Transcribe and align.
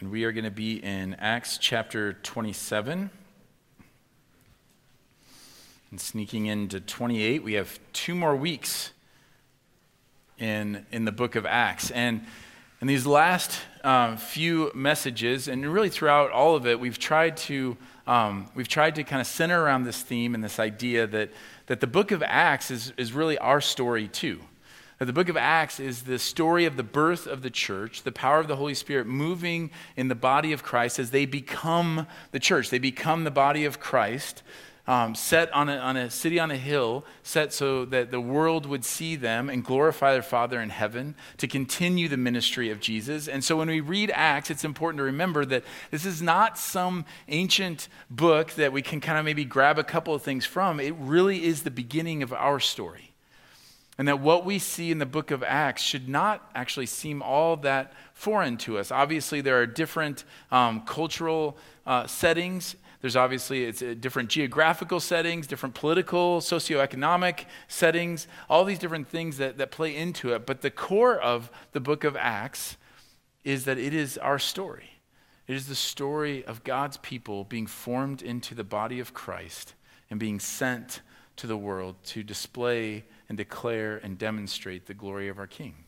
and 0.00 0.10
we 0.10 0.24
are 0.24 0.32
going 0.32 0.44
to 0.44 0.50
be 0.50 0.82
in 0.82 1.14
Acts 1.18 1.58
chapter 1.58 2.14
27. 2.14 3.10
And 5.90 6.00
sneaking 6.00 6.46
into 6.46 6.80
28, 6.80 7.42
we 7.42 7.52
have 7.54 7.78
two 7.92 8.14
more 8.14 8.34
weeks 8.34 8.92
in, 10.38 10.86
in 10.90 11.04
the 11.04 11.12
book 11.12 11.36
of 11.36 11.44
Acts. 11.44 11.90
And 11.90 12.24
in 12.80 12.86
these 12.86 13.04
last 13.04 13.60
uh, 13.84 14.16
few 14.16 14.72
messages, 14.74 15.48
and 15.48 15.66
really 15.66 15.90
throughout 15.90 16.30
all 16.30 16.56
of 16.56 16.66
it, 16.66 16.80
we've 16.80 16.98
tried 16.98 17.36
to, 17.36 17.76
um, 18.06 18.48
we've 18.54 18.68
tried 18.68 18.94
to 18.94 19.04
kind 19.04 19.20
of 19.20 19.26
center 19.26 19.62
around 19.62 19.84
this 19.84 20.00
theme 20.00 20.34
and 20.34 20.42
this 20.42 20.58
idea 20.58 21.06
that, 21.08 21.30
that 21.66 21.80
the 21.80 21.86
book 21.86 22.10
of 22.10 22.22
Acts 22.22 22.70
is, 22.70 22.94
is 22.96 23.12
really 23.12 23.36
our 23.36 23.60
story 23.60 24.08
too. 24.08 24.40
The 25.02 25.14
book 25.14 25.30
of 25.30 25.36
Acts 25.38 25.80
is 25.80 26.02
the 26.02 26.18
story 26.18 26.66
of 26.66 26.76
the 26.76 26.82
birth 26.82 27.26
of 27.26 27.40
the 27.40 27.48
church, 27.48 28.02
the 28.02 28.12
power 28.12 28.38
of 28.38 28.48
the 28.48 28.56
Holy 28.56 28.74
Spirit 28.74 29.06
moving 29.06 29.70
in 29.96 30.08
the 30.08 30.14
body 30.14 30.52
of 30.52 30.62
Christ 30.62 30.98
as 30.98 31.10
they 31.10 31.24
become 31.24 32.06
the 32.32 32.38
church. 32.38 32.68
They 32.68 32.78
become 32.78 33.24
the 33.24 33.30
body 33.30 33.64
of 33.64 33.80
Christ, 33.80 34.42
um, 34.86 35.14
set 35.14 35.50
on 35.54 35.70
a, 35.70 35.76
on 35.78 35.96
a 35.96 36.10
city 36.10 36.38
on 36.38 36.50
a 36.50 36.56
hill, 36.58 37.06
set 37.22 37.54
so 37.54 37.86
that 37.86 38.10
the 38.10 38.20
world 38.20 38.66
would 38.66 38.84
see 38.84 39.16
them 39.16 39.48
and 39.48 39.64
glorify 39.64 40.12
their 40.12 40.20
Father 40.20 40.60
in 40.60 40.68
heaven 40.68 41.14
to 41.38 41.48
continue 41.48 42.06
the 42.06 42.18
ministry 42.18 42.68
of 42.68 42.78
Jesus. 42.78 43.26
And 43.26 43.42
so 43.42 43.56
when 43.56 43.68
we 43.68 43.80
read 43.80 44.12
Acts, 44.14 44.50
it's 44.50 44.64
important 44.64 44.98
to 44.98 45.04
remember 45.04 45.46
that 45.46 45.64
this 45.90 46.04
is 46.04 46.20
not 46.20 46.58
some 46.58 47.06
ancient 47.28 47.88
book 48.10 48.50
that 48.56 48.70
we 48.70 48.82
can 48.82 49.00
kind 49.00 49.18
of 49.18 49.24
maybe 49.24 49.46
grab 49.46 49.78
a 49.78 49.84
couple 49.84 50.14
of 50.14 50.20
things 50.20 50.44
from. 50.44 50.78
It 50.78 50.94
really 50.98 51.42
is 51.42 51.62
the 51.62 51.70
beginning 51.70 52.22
of 52.22 52.34
our 52.34 52.60
story. 52.60 53.09
And 54.00 54.08
that 54.08 54.18
what 54.18 54.46
we 54.46 54.58
see 54.58 54.90
in 54.90 54.98
the 54.98 55.04
book 55.04 55.30
of 55.30 55.42
Acts 55.42 55.82
should 55.82 56.08
not 56.08 56.50
actually 56.54 56.86
seem 56.86 57.20
all 57.20 57.58
that 57.58 57.92
foreign 58.14 58.56
to 58.56 58.78
us. 58.78 58.90
Obviously, 58.90 59.42
there 59.42 59.60
are 59.60 59.66
different 59.66 60.24
um, 60.50 60.80
cultural 60.86 61.58
uh, 61.84 62.06
settings. 62.06 62.76
There's 63.02 63.14
obviously 63.14 63.64
it's 63.64 63.82
uh, 63.82 63.94
different 64.00 64.30
geographical 64.30 65.00
settings, 65.00 65.46
different 65.46 65.74
political, 65.74 66.40
socioeconomic 66.40 67.44
settings, 67.68 68.26
all 68.48 68.64
these 68.64 68.78
different 68.78 69.06
things 69.06 69.36
that, 69.36 69.58
that 69.58 69.70
play 69.70 69.94
into 69.94 70.32
it. 70.32 70.46
But 70.46 70.62
the 70.62 70.70
core 70.70 71.20
of 71.20 71.50
the 71.72 71.80
book 71.80 72.02
of 72.02 72.16
Acts 72.16 72.78
is 73.44 73.66
that 73.66 73.76
it 73.76 73.92
is 73.92 74.16
our 74.16 74.38
story. 74.38 74.92
It 75.46 75.56
is 75.56 75.66
the 75.66 75.74
story 75.74 76.42
of 76.46 76.64
God's 76.64 76.96
people 76.96 77.44
being 77.44 77.66
formed 77.66 78.22
into 78.22 78.54
the 78.54 78.64
body 78.64 78.98
of 78.98 79.12
Christ 79.12 79.74
and 80.08 80.18
being 80.18 80.40
sent 80.40 81.02
to 81.36 81.46
the 81.46 81.58
world 81.58 81.96
to 82.04 82.22
display 82.22 83.04
and 83.30 83.38
declare 83.38 83.96
and 83.96 84.18
demonstrate 84.18 84.86
the 84.86 84.92
glory 84.92 85.28
of 85.28 85.38
our 85.38 85.46
King. 85.46 85.84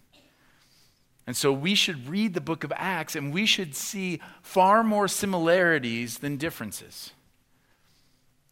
And 1.26 1.36
so 1.36 1.52
we 1.52 1.74
should 1.74 2.08
read 2.08 2.34
the 2.34 2.40
book 2.40 2.62
of 2.62 2.72
Acts 2.76 3.16
and 3.16 3.34
we 3.34 3.46
should 3.46 3.74
see 3.74 4.20
far 4.42 4.84
more 4.84 5.08
similarities 5.08 6.18
than 6.18 6.36
differences. 6.36 7.10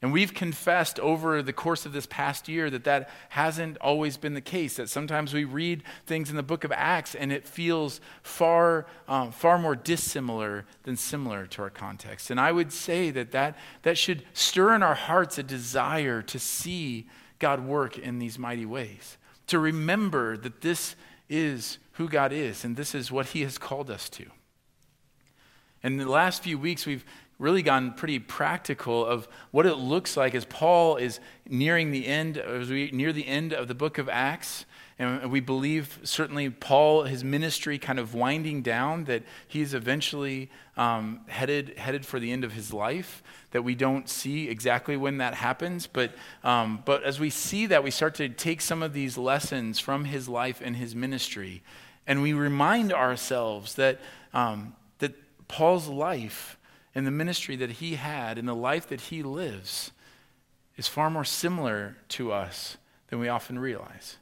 And 0.03 0.13
we've 0.13 0.35
confessed 0.35 0.99
over 0.99 1.41
the 1.41 1.53
course 1.53 1.87
of 1.87 1.93
this 1.93 2.07
past 2.07 2.49
year 2.49 2.69
that 2.71 2.83
that 2.83 3.11
hasn't 3.29 3.79
always 3.79 4.17
been 4.17 4.35
the 4.35 4.41
case. 4.41 4.75
That 4.77 4.89
sometimes 4.89 5.33
we 5.33 5.45
read 5.45 5.85
things 6.07 6.29
in 6.29 6.37
the 6.37 6.43
book 6.43 6.65
of 6.65 6.73
Acts 6.73 7.15
and 7.15 7.31
it 7.33 7.47
feels 7.47 8.01
far, 8.25 8.87
um, 9.07 9.31
far 9.31 9.57
more 9.57 9.77
dissimilar 9.77 10.65
than 10.83 10.97
similar 10.97 11.47
to 11.47 11.63
our 11.63 11.71
context. 11.71 12.29
And 12.29 12.41
I 12.41 12.51
would 12.51 12.73
say 12.73 13.13
that, 13.13 13.31
that 13.31 13.57
that 13.83 13.97
should 13.97 14.25
stir 14.33 14.75
in 14.75 14.83
our 14.83 14.97
hearts 14.97 15.39
a 15.39 15.45
desire 15.45 16.23
to 16.23 16.41
see 16.41 17.07
God 17.41 17.67
work 17.67 17.99
in 17.99 18.21
these 18.21 18.39
mighty 18.39 18.67
ways. 18.67 19.17
To 19.49 19.59
remember 19.59 20.37
that 20.37 20.61
this 20.61 20.95
is 21.29 21.79
who 21.93 22.09
God 22.09 22.33
is 22.33 22.65
and 22.65 22.77
this 22.77 22.95
is 22.95 23.11
what 23.11 23.27
He 23.27 23.43
has 23.43 23.59
called 23.59 23.91
us 23.91 24.09
to. 24.11 24.27
In 25.83 25.97
the 25.97 26.09
last 26.09 26.43
few 26.43 26.59
weeks, 26.59 26.87
we've 26.87 27.05
really 27.39 27.63
gotten 27.63 27.93
pretty 27.95 28.19
practical 28.19 29.05
of 29.05 29.27
what 29.51 29.65
it 29.65 29.77
looks 29.77 30.17
like 30.17 30.35
as 30.35 30.45
Paul 30.45 30.97
is 30.97 31.19
nearing 31.49 31.91
the 31.91 32.07
end, 32.07 32.37
as 32.37 32.69
we 32.69 32.91
near 32.93 33.13
the 33.13 33.27
end 33.27 33.55
of 33.55 33.67
the 33.67 33.75
book 33.75 33.97
of 33.97 34.09
Acts. 34.09 34.67
And 35.01 35.33
we 35.33 35.41
believe, 35.41 35.99
certainly, 36.03 36.51
Paul, 36.51 37.05
his 37.05 37.25
ministry 37.25 37.79
kind 37.79 37.99
of 37.99 38.13
winding 38.13 38.61
down, 38.61 39.05
that 39.05 39.23
he's 39.49 39.73
eventually 39.73 40.51
um, 40.77 41.23
headed, 41.27 41.79
headed 41.79 42.05
for 42.05 42.21
the 42.21 42.31
end 42.31 42.45
of 42.45 42.53
his 42.53 42.71
life, 42.71 43.23
that 43.53 43.63
we 43.63 43.75
don't 43.75 44.11
see 44.11 44.51
exactly 44.51 44.99
when 44.99 45.17
that 45.17 45.33
happens. 45.33 45.87
But, 45.87 46.13
um, 46.45 46.83
but 46.85 47.03
as 47.03 47.19
we 47.19 47.31
see 47.31 47.65
that, 47.65 47.83
we 47.83 47.91
start 47.91 48.15
to 48.17 48.29
take 48.29 48.61
some 48.61 48.83
of 48.83 48.93
these 48.93 49.17
lessons 49.17 49.81
from 49.81 50.05
his 50.05 50.29
life 50.29 50.61
and 50.63 50.77
his 50.77 50.95
ministry, 50.95 51.63
and 52.07 52.21
we 52.21 52.35
remind 52.35 52.93
ourselves 52.93 53.77
that, 53.77 54.01
um, 54.35 54.77
that 54.99 55.15
Paul's 55.49 55.89
life 55.89 56.59
and 56.95 57.07
the 57.07 57.11
ministry 57.11 57.57
that 57.57 57.71
he 57.71 57.95
had 57.95 58.37
and 58.37 58.47
the 58.47 58.55
life 58.55 58.87
that 58.89 59.01
he 59.01 59.23
lives 59.23 59.93
is 60.77 60.89
far 60.89 61.09
more 61.09 61.25
similar 61.25 61.97
to 62.09 62.33
us 62.33 62.77
than 63.09 63.19
we 63.19 63.29
often 63.29 63.59
realize. 63.59 64.19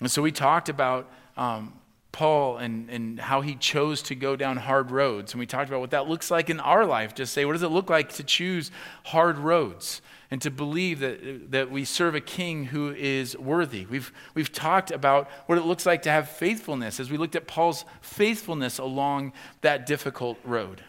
And 0.00 0.10
so 0.10 0.22
we 0.22 0.32
talked 0.32 0.68
about 0.68 1.10
um, 1.36 1.72
Paul 2.14 2.58
and, 2.58 2.88
and 2.90 3.18
how 3.18 3.40
he 3.40 3.56
chose 3.56 4.00
to 4.02 4.14
go 4.14 4.36
down 4.36 4.56
hard 4.56 4.92
roads. 4.92 5.32
And 5.32 5.40
we 5.40 5.46
talked 5.46 5.68
about 5.68 5.80
what 5.80 5.90
that 5.90 6.08
looks 6.08 6.30
like 6.30 6.48
in 6.48 6.60
our 6.60 6.86
life. 6.86 7.12
Just 7.12 7.32
say, 7.32 7.44
what 7.44 7.54
does 7.54 7.62
it 7.64 7.68
look 7.68 7.90
like 7.90 8.12
to 8.14 8.22
choose 8.22 8.70
hard 9.06 9.36
roads 9.36 10.00
and 10.30 10.40
to 10.42 10.50
believe 10.50 11.00
that, 11.00 11.50
that 11.50 11.72
we 11.72 11.84
serve 11.84 12.14
a 12.14 12.20
king 12.20 12.66
who 12.66 12.92
is 12.92 13.36
worthy? 13.36 13.84
We've, 13.86 14.12
we've 14.34 14.52
talked 14.52 14.92
about 14.92 15.28
what 15.46 15.58
it 15.58 15.62
looks 15.62 15.86
like 15.86 16.02
to 16.02 16.10
have 16.10 16.28
faithfulness 16.28 17.00
as 17.00 17.10
we 17.10 17.16
looked 17.16 17.34
at 17.34 17.48
Paul's 17.48 17.84
faithfulness 18.00 18.78
along 18.78 19.32
that 19.62 19.84
difficult 19.84 20.38
road. 20.44 20.82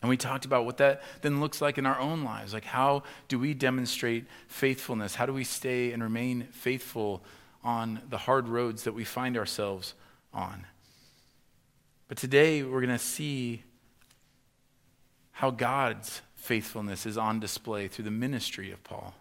And 0.00 0.08
we 0.08 0.16
talked 0.16 0.46
about 0.46 0.64
what 0.64 0.78
that 0.78 1.02
then 1.20 1.40
looks 1.40 1.60
like 1.60 1.76
in 1.76 1.84
our 1.84 1.98
own 1.98 2.24
lives. 2.24 2.54
Like, 2.54 2.64
how 2.64 3.02
do 3.26 3.38
we 3.38 3.52
demonstrate 3.52 4.26
faithfulness? 4.46 5.16
How 5.16 5.26
do 5.26 5.34
we 5.34 5.44
stay 5.44 5.92
and 5.92 6.02
remain 6.02 6.48
faithful 6.52 7.22
on 7.62 8.00
the 8.08 8.18
hard 8.18 8.48
roads 8.48 8.84
that 8.84 8.92
we 8.92 9.04
find 9.04 9.36
ourselves 9.36 9.94
on. 10.32 10.66
But 12.08 12.18
today 12.18 12.62
we're 12.62 12.80
going 12.80 12.96
to 12.96 12.98
see 12.98 13.62
how 15.32 15.50
God's 15.50 16.22
faithfulness 16.34 17.04
is 17.06 17.18
on 17.18 17.40
display 17.40 17.88
through 17.88 18.06
the 18.06 18.10
ministry 18.10 18.70
of 18.70 18.82
Paul. 18.82 19.14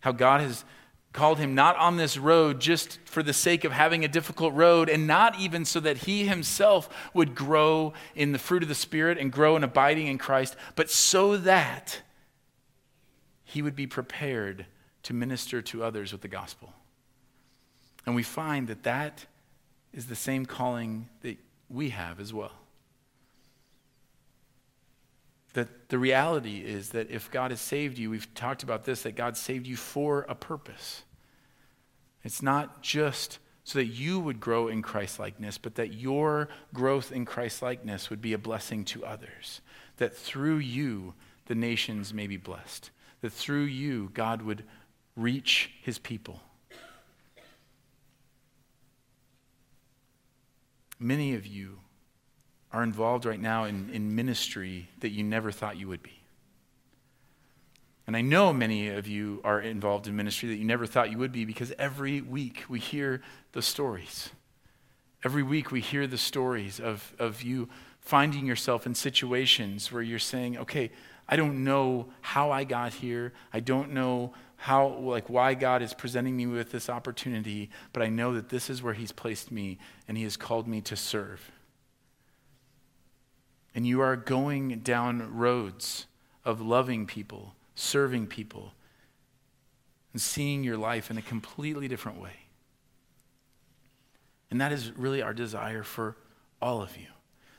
How 0.00 0.12
God 0.12 0.40
has 0.40 0.64
called 1.12 1.38
him 1.38 1.54
not 1.54 1.76
on 1.76 1.96
this 1.96 2.16
road 2.16 2.60
just 2.60 2.98
for 3.04 3.22
the 3.22 3.32
sake 3.32 3.64
of 3.64 3.72
having 3.72 4.04
a 4.04 4.08
difficult 4.08 4.54
road, 4.54 4.88
and 4.88 5.06
not 5.06 5.38
even 5.40 5.64
so 5.64 5.80
that 5.80 5.98
he 5.98 6.26
himself 6.26 6.88
would 7.14 7.34
grow 7.34 7.92
in 8.14 8.32
the 8.32 8.38
fruit 8.38 8.62
of 8.62 8.68
the 8.68 8.74
Spirit 8.74 9.18
and 9.18 9.32
grow 9.32 9.56
in 9.56 9.64
abiding 9.64 10.06
in 10.06 10.18
Christ, 10.18 10.54
but 10.76 10.90
so 10.90 11.36
that 11.36 12.02
he 13.42 13.62
would 13.62 13.74
be 13.74 13.86
prepared 13.86 14.66
to 15.02 15.12
minister 15.12 15.60
to 15.62 15.82
others 15.82 16.12
with 16.12 16.20
the 16.20 16.28
gospel. 16.28 16.72
And 18.06 18.14
we 18.14 18.22
find 18.22 18.68
that 18.68 18.82
that 18.84 19.26
is 19.92 20.06
the 20.06 20.16
same 20.16 20.46
calling 20.46 21.08
that 21.22 21.38
we 21.68 21.90
have 21.90 22.20
as 22.20 22.32
well. 22.32 22.52
That 25.54 25.88
the 25.88 25.98
reality 25.98 26.58
is 26.64 26.90
that 26.90 27.10
if 27.10 27.30
God 27.30 27.50
has 27.50 27.60
saved 27.60 27.98
you, 27.98 28.10
we've 28.10 28.32
talked 28.34 28.62
about 28.62 28.84
this, 28.84 29.02
that 29.02 29.16
God 29.16 29.36
saved 29.36 29.66
you 29.66 29.76
for 29.76 30.24
a 30.28 30.34
purpose. 30.34 31.02
It's 32.22 32.42
not 32.42 32.82
just 32.82 33.38
so 33.64 33.78
that 33.78 33.86
you 33.86 34.20
would 34.20 34.40
grow 34.40 34.68
in 34.68 34.82
Christlikeness, 34.82 35.58
but 35.58 35.74
that 35.74 35.92
your 35.92 36.48
growth 36.72 37.12
in 37.12 37.24
Christlikeness 37.24 38.10
would 38.10 38.20
be 38.20 38.32
a 38.32 38.38
blessing 38.38 38.84
to 38.86 39.04
others. 39.04 39.60
That 39.96 40.16
through 40.16 40.58
you, 40.58 41.14
the 41.46 41.54
nations 41.54 42.14
may 42.14 42.26
be 42.26 42.36
blessed. 42.36 42.90
That 43.20 43.32
through 43.32 43.64
you, 43.64 44.10
God 44.14 44.42
would 44.42 44.64
reach 45.16 45.72
his 45.82 45.98
people. 45.98 46.40
Many 51.00 51.34
of 51.34 51.46
you 51.46 51.78
are 52.72 52.82
involved 52.82 53.24
right 53.24 53.40
now 53.40 53.64
in, 53.64 53.90
in 53.90 54.14
ministry 54.14 54.88
that 55.00 55.08
you 55.08 55.24
never 55.24 55.50
thought 55.50 55.76
you 55.76 55.88
would 55.88 56.02
be. 56.02 56.20
And 58.06 58.16
I 58.16 58.20
know 58.20 58.52
many 58.52 58.88
of 58.88 59.06
you 59.06 59.40
are 59.44 59.60
involved 59.60 60.06
in 60.06 60.16
ministry 60.16 60.48
that 60.50 60.56
you 60.56 60.64
never 60.64 60.86
thought 60.86 61.10
you 61.10 61.18
would 61.18 61.32
be 61.32 61.44
because 61.44 61.72
every 61.78 62.20
week 62.20 62.64
we 62.68 62.78
hear 62.78 63.22
the 63.52 63.62
stories. 63.62 64.30
Every 65.24 65.42
week 65.42 65.70
we 65.70 65.80
hear 65.80 66.06
the 66.06 66.18
stories 66.18 66.80
of, 66.80 67.12
of 67.18 67.42
you 67.42 67.68
finding 68.00 68.46
yourself 68.46 68.86
in 68.86 68.94
situations 68.94 69.92
where 69.92 70.02
you're 70.02 70.18
saying, 70.18 70.58
okay, 70.58 70.90
I 71.28 71.36
don't 71.36 71.62
know 71.62 72.08
how 72.20 72.50
I 72.50 72.64
got 72.64 72.94
here. 72.94 73.32
I 73.52 73.60
don't 73.60 73.92
know 73.92 74.32
how 74.60 74.88
like 74.88 75.30
why 75.30 75.54
God 75.54 75.80
is 75.80 75.94
presenting 75.94 76.36
me 76.36 76.46
with 76.46 76.70
this 76.70 76.90
opportunity, 76.90 77.70
but 77.94 78.02
I 78.02 78.10
know 78.10 78.34
that 78.34 78.50
this 78.50 78.68
is 78.68 78.82
where 78.82 78.92
he's 78.92 79.10
placed 79.10 79.50
me 79.50 79.78
and 80.06 80.18
he 80.18 80.24
has 80.24 80.36
called 80.36 80.68
me 80.68 80.82
to 80.82 80.96
serve. 80.96 81.50
And 83.74 83.86
you 83.86 84.02
are 84.02 84.16
going 84.16 84.80
down 84.80 85.34
roads 85.34 86.06
of 86.44 86.60
loving 86.60 87.06
people, 87.06 87.54
serving 87.74 88.26
people, 88.26 88.74
and 90.12 90.20
seeing 90.20 90.62
your 90.62 90.76
life 90.76 91.10
in 91.10 91.16
a 91.16 91.22
completely 91.22 91.88
different 91.88 92.20
way. 92.20 92.40
And 94.50 94.60
that 94.60 94.72
is 94.72 94.92
really 94.92 95.22
our 95.22 95.32
desire 95.32 95.84
for 95.84 96.16
all 96.60 96.82
of 96.82 96.98
you 96.98 97.06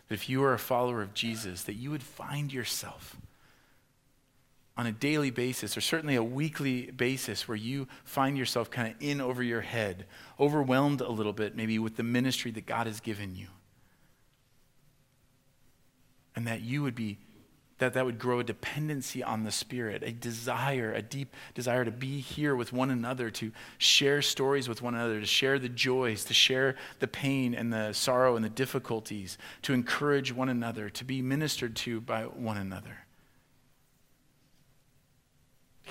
That 0.08 0.14
if 0.14 0.30
you 0.30 0.44
are 0.44 0.54
a 0.54 0.60
follower 0.60 1.02
of 1.02 1.16
Jesus, 1.16 1.64
that 1.64 1.74
you 1.74 1.90
would 1.90 2.04
find 2.04 2.54
yourself 2.54 3.18
on 4.82 4.88
a 4.88 4.92
daily 4.92 5.30
basis, 5.30 5.78
or 5.78 5.82
certainly 5.82 6.16
a 6.16 6.24
weekly 6.24 6.90
basis, 6.90 7.48
where 7.48 7.56
you 7.56 7.88
find 8.04 8.36
yourself 8.36 8.72
kind 8.72 8.88
of 8.88 8.96
in 9.00 9.22
over 9.22 9.44
your 9.44 9.62
head, 9.62 10.08
overwhelmed 10.40 11.02
a 11.02 11.08
little 11.08 11.34
bit, 11.34 11.56
maybe 11.56 11.78
with 11.78 11.98
the 11.98 12.04
ministry 12.04 12.50
that 12.50 12.66
God 12.66 12.88
has 12.88 13.00
given 13.00 13.36
you. 13.36 13.46
And 16.36 16.48
that 16.48 16.62
you 16.62 16.82
would 16.82 16.96
be, 16.96 17.20
that 17.78 17.94
that 17.94 18.06
would 18.06 18.18
grow 18.18 18.40
a 18.40 18.44
dependency 18.44 19.22
on 19.22 19.44
the 19.44 19.52
Spirit, 19.52 20.02
a 20.02 20.12
desire, 20.12 20.92
a 20.92 21.04
deep 21.04 21.36
desire 21.54 21.86
to 21.86 21.92
be 21.92 22.20
here 22.20 22.56
with 22.56 22.74
one 22.74 22.90
another, 22.90 23.30
to 23.30 23.52
share 23.78 24.24
stories 24.24 24.68
with 24.68 24.82
one 24.82 24.96
another, 24.96 25.20
to 25.20 25.28
share 25.28 25.60
the 25.60 25.70
joys, 25.70 26.26
to 26.26 26.34
share 26.34 26.76
the 26.98 27.08
pain 27.08 27.54
and 27.54 27.72
the 27.72 27.94
sorrow 27.94 28.36
and 28.36 28.44
the 28.44 28.50
difficulties, 28.50 29.38
to 29.62 29.74
encourage 29.74 30.34
one 30.34 30.50
another, 30.50 30.90
to 30.90 31.06
be 31.06 31.22
ministered 31.22 31.76
to 31.76 32.02
by 32.02 32.24
one 32.24 32.58
another 32.58 33.06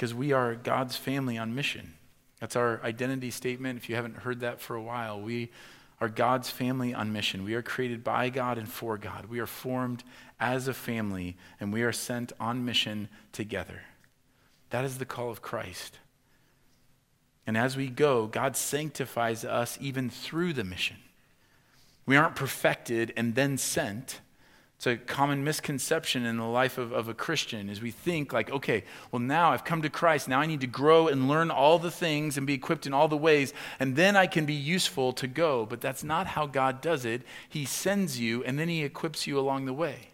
because 0.01 0.15
we 0.15 0.33
are 0.33 0.55
God's 0.55 0.97
family 0.97 1.37
on 1.37 1.55
mission. 1.55 1.93
That's 2.41 2.57
our 2.57 2.81
identity 2.83 3.31
statement. 3.31 3.77
If 3.77 3.91
you 3.91 3.97
haven't 3.97 4.17
heard 4.17 4.41
that 4.41 4.59
for 4.59 4.75
a 4.75 4.81
while, 4.81 5.21
we 5.21 5.51
are 6.01 6.09
God's 6.09 6.49
family 6.49 6.95
on 6.95 7.13
mission. 7.13 7.45
We 7.45 7.53
are 7.53 7.61
created 7.61 8.03
by 8.03 8.31
God 8.31 8.57
and 8.57 8.67
for 8.67 8.97
God. 8.97 9.27
We 9.27 9.41
are 9.41 9.47
formed 9.47 10.03
as 10.41 10.69
a 10.69 10.73
family, 10.73 11.37
and 11.61 11.71
we 11.71 11.83
are 11.83 11.93
sent 11.93 12.33
on 12.41 12.65
mission 12.65 13.11
together. 13.33 13.83
That 14.71 14.87
is 14.87 14.97
the 14.97 15.05
call 15.05 15.29
of 15.29 15.43
Christ. 15.43 15.99
And 17.47 17.59
as 17.59 17.77
we 17.77 17.89
go, 17.89 18.27
God 18.27 18.57
sanctifies 18.57 19.45
us 19.45 19.77
even 19.83 20.09
through 20.09 20.55
the 20.55 20.65
mission. 20.65 20.97
We 22.07 22.17
aren't 22.17 22.37
perfected 22.37 23.13
and 23.19 23.35
then 23.35 23.59
sent. 23.59 24.23
It's 24.81 24.87
a 24.87 24.97
common 24.97 25.45
misconception 25.45 26.25
in 26.25 26.39
the 26.39 26.45
life 26.45 26.79
of, 26.79 26.91
of 26.91 27.07
a 27.07 27.13
Christian 27.13 27.69
is 27.69 27.83
we 27.83 27.91
think 27.91 28.33
like, 28.33 28.51
okay, 28.51 28.85
well 29.13 29.21
now 29.21 29.51
I've 29.53 29.63
come 29.63 29.83
to 29.83 29.91
Christ. 29.91 30.27
Now 30.27 30.41
I 30.41 30.47
need 30.47 30.63
to 30.63 30.67
grow 30.67 31.07
and 31.07 31.29
learn 31.29 31.51
all 31.51 31.79
the 31.79 31.91
things 31.91 32.39
and 32.39 32.47
be 32.47 32.55
equipped 32.55 32.87
in 32.87 32.95
all 32.95 33.07
the 33.07 33.15
ways, 33.15 33.53
and 33.79 33.95
then 33.95 34.17
I 34.17 34.27
can 34.27 34.47
be 34.47 34.55
useful 34.55 35.13
to 35.13 35.27
go. 35.27 35.67
But 35.67 35.83
that's 35.83 36.03
not 36.03 36.29
how 36.29 36.47
God 36.47 36.81
does 36.81 37.05
it. 37.05 37.25
He 37.47 37.67
sends 37.67 38.19
you 38.19 38.43
and 38.45 38.59
then 38.59 38.71
he 38.71 38.83
equips 38.83 39.27
you 39.27 39.39
along 39.39 39.67
the 39.67 39.75
way. 39.75 40.13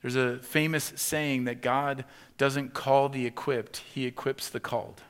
There's 0.00 0.16
a 0.16 0.38
famous 0.38 0.94
saying 0.96 1.44
that 1.44 1.60
God 1.60 2.06
doesn't 2.38 2.72
call 2.72 3.10
the 3.10 3.26
equipped, 3.26 3.82
he 3.92 4.06
equips 4.06 4.48
the 4.48 4.58
called. 4.58 5.02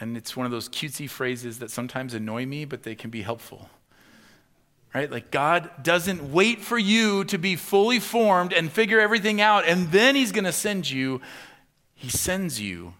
And 0.00 0.16
it's 0.16 0.34
one 0.34 0.46
of 0.46 0.52
those 0.52 0.70
cutesy 0.70 1.10
phrases 1.10 1.58
that 1.58 1.70
sometimes 1.70 2.14
annoy 2.14 2.46
me, 2.46 2.64
but 2.64 2.84
they 2.84 2.94
can 2.94 3.10
be 3.10 3.20
helpful 3.20 3.68
right? 4.98 5.12
Like 5.12 5.30
God 5.30 5.70
doesn't 5.80 6.32
wait 6.32 6.60
for 6.60 6.76
you 6.76 7.22
to 7.26 7.38
be 7.38 7.54
fully 7.54 8.00
formed 8.00 8.52
and 8.52 8.70
figure 8.70 8.98
everything 8.98 9.40
out, 9.40 9.64
and 9.64 9.92
then 9.92 10.16
He's 10.16 10.32
going 10.32 10.44
to 10.44 10.52
send 10.52 10.90
you. 10.90 11.20
He 11.94 12.08
sends 12.08 12.60
you, 12.60 12.94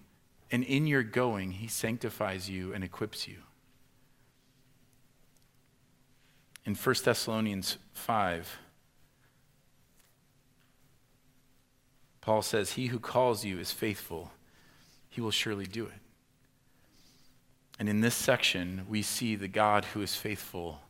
and 0.52 0.62
in 0.62 0.86
your 0.86 1.02
going, 1.02 1.50
He 1.50 1.66
sanctifies 1.66 2.48
you 2.48 2.72
and 2.72 2.84
equips 2.84 3.26
you. 3.26 3.38
In 6.64 6.76
1 6.76 6.94
Thessalonians 7.04 7.78
5, 7.94 8.58
Paul 12.20 12.42
says, 12.42 12.72
He 12.72 12.86
who 12.86 13.00
calls 13.00 13.44
you 13.44 13.58
is 13.58 13.72
faithful, 13.72 14.30
He 15.08 15.20
will 15.20 15.32
surely 15.32 15.66
do 15.66 15.86
it. 15.86 16.00
And 17.80 17.88
in 17.88 18.02
this 18.02 18.14
section, 18.14 18.86
we 18.88 19.02
see 19.02 19.34
the 19.34 19.48
God 19.48 19.84
who 19.86 20.00
is 20.00 20.14
faithful 20.14 20.80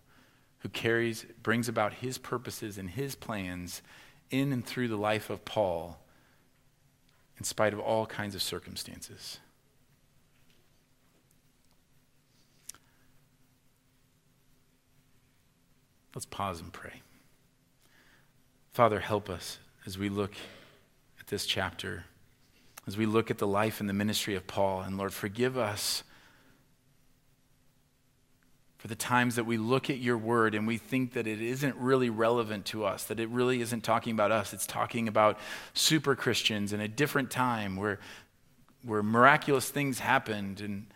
who 0.60 0.68
carries, 0.68 1.24
brings 1.42 1.68
about 1.68 1.94
his 1.94 2.18
purposes 2.18 2.78
and 2.78 2.90
his 2.90 3.14
plans 3.14 3.82
in 4.30 4.52
and 4.52 4.64
through 4.64 4.88
the 4.88 4.96
life 4.96 5.30
of 5.30 5.44
Paul 5.44 6.00
in 7.38 7.44
spite 7.44 7.72
of 7.72 7.78
all 7.78 8.06
kinds 8.06 8.34
of 8.34 8.42
circumstances. 8.42 9.38
Let's 16.14 16.26
pause 16.26 16.60
and 16.60 16.72
pray. 16.72 17.02
Father, 18.72 19.00
help 19.00 19.30
us 19.30 19.58
as 19.86 19.96
we 19.96 20.08
look 20.08 20.32
at 21.20 21.28
this 21.28 21.46
chapter, 21.46 22.04
as 22.86 22.96
we 22.96 23.06
look 23.06 23.30
at 23.30 23.38
the 23.38 23.46
life 23.46 23.78
and 23.80 23.88
the 23.88 23.94
ministry 23.94 24.34
of 24.34 24.46
Paul. 24.46 24.80
And 24.80 24.98
Lord, 24.98 25.12
forgive 25.12 25.56
us 25.56 26.02
for 28.78 28.86
the 28.86 28.94
times 28.94 29.34
that 29.34 29.44
we 29.44 29.58
look 29.58 29.90
at 29.90 29.98
your 29.98 30.16
word 30.16 30.54
and 30.54 30.66
we 30.66 30.78
think 30.78 31.12
that 31.14 31.26
it 31.26 31.42
isn't 31.42 31.74
really 31.76 32.10
relevant 32.10 32.64
to 32.66 32.84
us, 32.84 33.04
that 33.04 33.18
it 33.18 33.28
really 33.28 33.60
isn't 33.60 33.82
talking 33.82 34.12
about 34.12 34.30
us. 34.30 34.52
It's 34.52 34.66
talking 34.66 35.08
about 35.08 35.36
super 35.74 36.14
Christians 36.14 36.72
in 36.72 36.80
a 36.80 36.86
different 36.86 37.30
time 37.30 37.74
where, 37.74 37.98
where 38.84 39.02
miraculous 39.02 39.68
things 39.68 39.98
happened 39.98 40.60
and, 40.60 40.86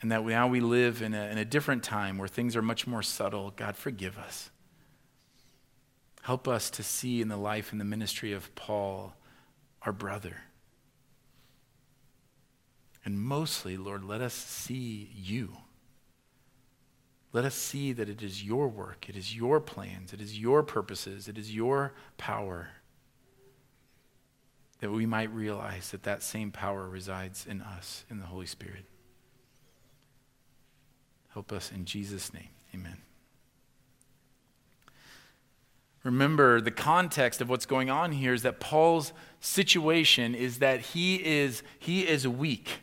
and 0.00 0.10
that 0.10 0.24
now 0.24 0.48
we 0.48 0.58
live 0.58 1.00
in 1.00 1.14
a, 1.14 1.28
in 1.28 1.38
a 1.38 1.44
different 1.44 1.84
time 1.84 2.18
where 2.18 2.26
things 2.26 2.56
are 2.56 2.62
much 2.62 2.88
more 2.88 3.04
subtle. 3.04 3.52
God, 3.54 3.76
forgive 3.76 4.18
us. 4.18 4.50
Help 6.22 6.48
us 6.48 6.70
to 6.70 6.82
see 6.82 7.20
in 7.20 7.28
the 7.28 7.36
life 7.36 7.70
and 7.70 7.80
the 7.80 7.84
ministry 7.84 8.32
of 8.32 8.52
Paul, 8.56 9.14
our 9.82 9.92
brother. 9.92 10.38
And 13.04 13.20
mostly, 13.20 13.76
Lord, 13.76 14.02
let 14.02 14.20
us 14.20 14.34
see 14.34 15.10
you. 15.14 15.56
Let 17.32 17.44
us 17.46 17.54
see 17.54 17.92
that 17.94 18.08
it 18.08 18.22
is 18.22 18.44
your 18.44 18.68
work, 18.68 19.06
it 19.08 19.16
is 19.16 19.34
your 19.34 19.58
plans, 19.60 20.12
it 20.12 20.20
is 20.20 20.38
your 20.38 20.62
purposes, 20.62 21.28
it 21.28 21.38
is 21.38 21.54
your 21.54 21.94
power. 22.18 22.68
That 24.80 24.90
we 24.90 25.06
might 25.06 25.32
realize 25.32 25.92
that 25.92 26.02
that 26.02 26.22
same 26.22 26.50
power 26.50 26.88
resides 26.88 27.46
in 27.46 27.62
us, 27.62 28.04
in 28.10 28.18
the 28.18 28.26
Holy 28.26 28.46
Spirit. 28.46 28.84
Help 31.32 31.52
us 31.52 31.72
in 31.72 31.86
Jesus' 31.86 32.34
name. 32.34 32.50
Amen. 32.74 32.98
Remember, 36.04 36.60
the 36.60 36.72
context 36.72 37.40
of 37.40 37.48
what's 37.48 37.64
going 37.64 37.88
on 37.88 38.12
here 38.12 38.34
is 38.34 38.42
that 38.42 38.60
Paul's 38.60 39.12
situation 39.40 40.34
is 40.34 40.58
that 40.58 40.80
he 40.80 41.24
is, 41.24 41.62
he 41.78 42.06
is 42.06 42.26
weak. 42.26 42.80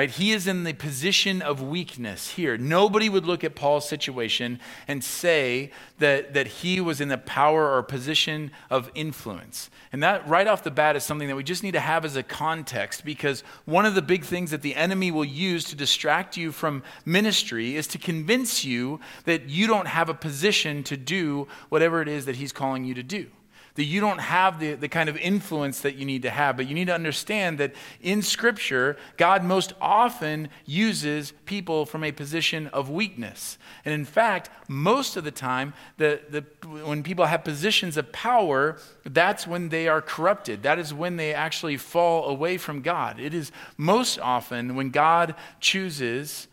Right? 0.00 0.08
He 0.08 0.32
is 0.32 0.46
in 0.46 0.64
the 0.64 0.72
position 0.72 1.42
of 1.42 1.60
weakness 1.60 2.30
here. 2.30 2.56
Nobody 2.56 3.10
would 3.10 3.26
look 3.26 3.44
at 3.44 3.54
Paul's 3.54 3.86
situation 3.86 4.58
and 4.88 5.04
say 5.04 5.72
that, 5.98 6.32
that 6.32 6.46
he 6.46 6.80
was 6.80 7.02
in 7.02 7.08
the 7.08 7.18
power 7.18 7.76
or 7.76 7.82
position 7.82 8.50
of 8.70 8.90
influence. 8.94 9.68
And 9.92 10.02
that, 10.02 10.26
right 10.26 10.46
off 10.46 10.62
the 10.62 10.70
bat, 10.70 10.96
is 10.96 11.04
something 11.04 11.28
that 11.28 11.36
we 11.36 11.44
just 11.44 11.62
need 11.62 11.72
to 11.72 11.80
have 11.80 12.06
as 12.06 12.16
a 12.16 12.22
context 12.22 13.04
because 13.04 13.44
one 13.66 13.84
of 13.84 13.94
the 13.94 14.00
big 14.00 14.24
things 14.24 14.52
that 14.52 14.62
the 14.62 14.74
enemy 14.74 15.10
will 15.10 15.22
use 15.22 15.64
to 15.64 15.76
distract 15.76 16.34
you 16.34 16.50
from 16.50 16.82
ministry 17.04 17.76
is 17.76 17.86
to 17.88 17.98
convince 17.98 18.64
you 18.64 19.00
that 19.26 19.50
you 19.50 19.66
don't 19.66 19.88
have 19.88 20.08
a 20.08 20.14
position 20.14 20.82
to 20.84 20.96
do 20.96 21.46
whatever 21.68 22.00
it 22.00 22.08
is 22.08 22.24
that 22.24 22.36
he's 22.36 22.52
calling 22.52 22.84
you 22.84 22.94
to 22.94 23.02
do 23.02 23.26
that 23.74 23.84
you 23.84 24.00
don't 24.00 24.20
have 24.20 24.58
the, 24.58 24.74
the 24.74 24.88
kind 24.88 25.08
of 25.08 25.16
influence 25.16 25.80
that 25.80 25.94
you 25.94 26.04
need 26.04 26.22
to 26.22 26.30
have. 26.30 26.56
But 26.56 26.66
you 26.66 26.74
need 26.74 26.86
to 26.86 26.94
understand 26.94 27.58
that 27.58 27.72
in 28.00 28.22
Scripture, 28.22 28.96
God 29.16 29.44
most 29.44 29.72
often 29.80 30.48
uses 30.66 31.32
people 31.46 31.86
from 31.86 32.04
a 32.04 32.12
position 32.12 32.66
of 32.68 32.90
weakness. 32.90 33.58
And 33.84 33.94
in 33.94 34.04
fact, 34.04 34.50
most 34.68 35.16
of 35.16 35.24
the 35.24 35.30
time, 35.30 35.74
the, 35.98 36.20
the, 36.28 36.68
when 36.68 37.02
people 37.02 37.26
have 37.26 37.44
positions 37.44 37.96
of 37.96 38.12
power, 38.12 38.76
that's 39.04 39.46
when 39.46 39.68
they 39.68 39.88
are 39.88 40.02
corrupted. 40.02 40.62
That 40.62 40.78
is 40.78 40.92
when 40.92 41.16
they 41.16 41.32
actually 41.32 41.76
fall 41.76 42.28
away 42.28 42.58
from 42.58 42.82
God. 42.82 43.20
It 43.20 43.34
is 43.34 43.52
most 43.76 44.18
often 44.18 44.74
when 44.74 44.90
God 44.90 45.34
chooses 45.60 46.48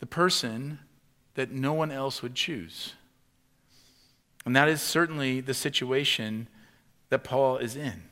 the 0.00 0.06
person 0.06 0.80
that 1.34 1.50
no 1.50 1.72
one 1.72 1.90
else 1.90 2.22
would 2.22 2.34
choose. 2.34 2.94
And 4.44 4.56
that 4.56 4.68
is 4.68 4.82
certainly 4.82 5.40
the 5.40 5.54
situation 5.54 6.48
that 7.10 7.24
Paul 7.24 7.58
is 7.58 7.76
in. 7.76 8.04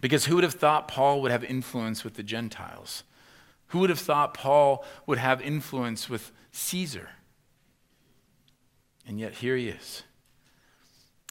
Because 0.00 0.26
who 0.26 0.34
would 0.36 0.44
have 0.44 0.54
thought 0.54 0.88
Paul 0.88 1.22
would 1.22 1.30
have 1.30 1.44
influence 1.44 2.04
with 2.04 2.14
the 2.14 2.22
Gentiles? 2.22 3.04
Who 3.68 3.80
would 3.80 3.90
have 3.90 3.98
thought 3.98 4.34
Paul 4.34 4.84
would 5.06 5.18
have 5.18 5.40
influence 5.40 6.08
with 6.08 6.32
Caesar? 6.52 7.10
And 9.06 9.18
yet 9.20 9.34
here 9.34 9.56
he 9.56 9.68
is. 9.68 10.02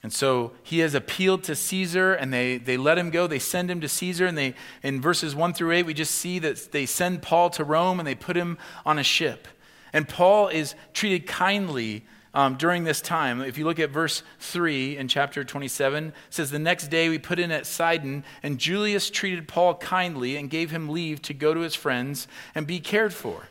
And 0.03 0.13
so 0.13 0.51
he 0.61 0.79
has 0.79 0.93
appealed 0.93 1.43
to 1.45 1.55
Caesar 1.55 2.13
and 2.13 2.31
they, 2.31 2.57
they 2.57 2.77
let 2.77 2.97
him 2.97 3.09
go. 3.09 3.25
They 3.25 3.39
send 3.39 3.71
him 3.71 3.81
to 3.81 3.89
Caesar. 3.89 4.27
And 4.27 4.37
they, 4.37 4.53
in 4.83 5.01
verses 5.01 5.35
1 5.35 5.53
through 5.53 5.71
8, 5.71 5.85
we 5.85 5.93
just 5.95 6.13
see 6.13 6.37
that 6.39 6.71
they 6.71 6.85
send 6.85 7.23
Paul 7.23 7.49
to 7.51 7.63
Rome 7.63 7.99
and 7.99 8.05
they 8.05 8.13
put 8.13 8.37
him 8.37 8.57
on 8.85 8.99
a 8.99 9.03
ship. 9.03 9.47
And 9.93 10.07
Paul 10.07 10.49
is 10.49 10.75
treated 10.93 11.25
kindly 11.25 12.05
um, 12.35 12.55
during 12.55 12.83
this 12.83 13.01
time. 13.01 13.41
If 13.41 13.57
you 13.57 13.63
look 13.63 13.79
at 13.79 13.89
verse 13.89 14.21
3 14.39 14.97
in 14.97 15.07
chapter 15.07 15.43
27, 15.43 16.07
it 16.09 16.13
says, 16.29 16.51
The 16.51 16.59
next 16.59 16.89
day 16.89 17.09
we 17.09 17.17
put 17.17 17.39
in 17.39 17.49
at 17.49 17.65
Sidon, 17.65 18.25
and 18.43 18.59
Julius 18.59 19.09
treated 19.09 19.47
Paul 19.47 19.75
kindly 19.75 20.35
and 20.35 20.49
gave 20.49 20.69
him 20.69 20.89
leave 20.89 21.21
to 21.23 21.33
go 21.33 21.53
to 21.53 21.61
his 21.61 21.73
friends 21.73 22.27
and 22.53 22.67
be 22.67 22.79
cared 22.79 23.13
for. 23.13 23.47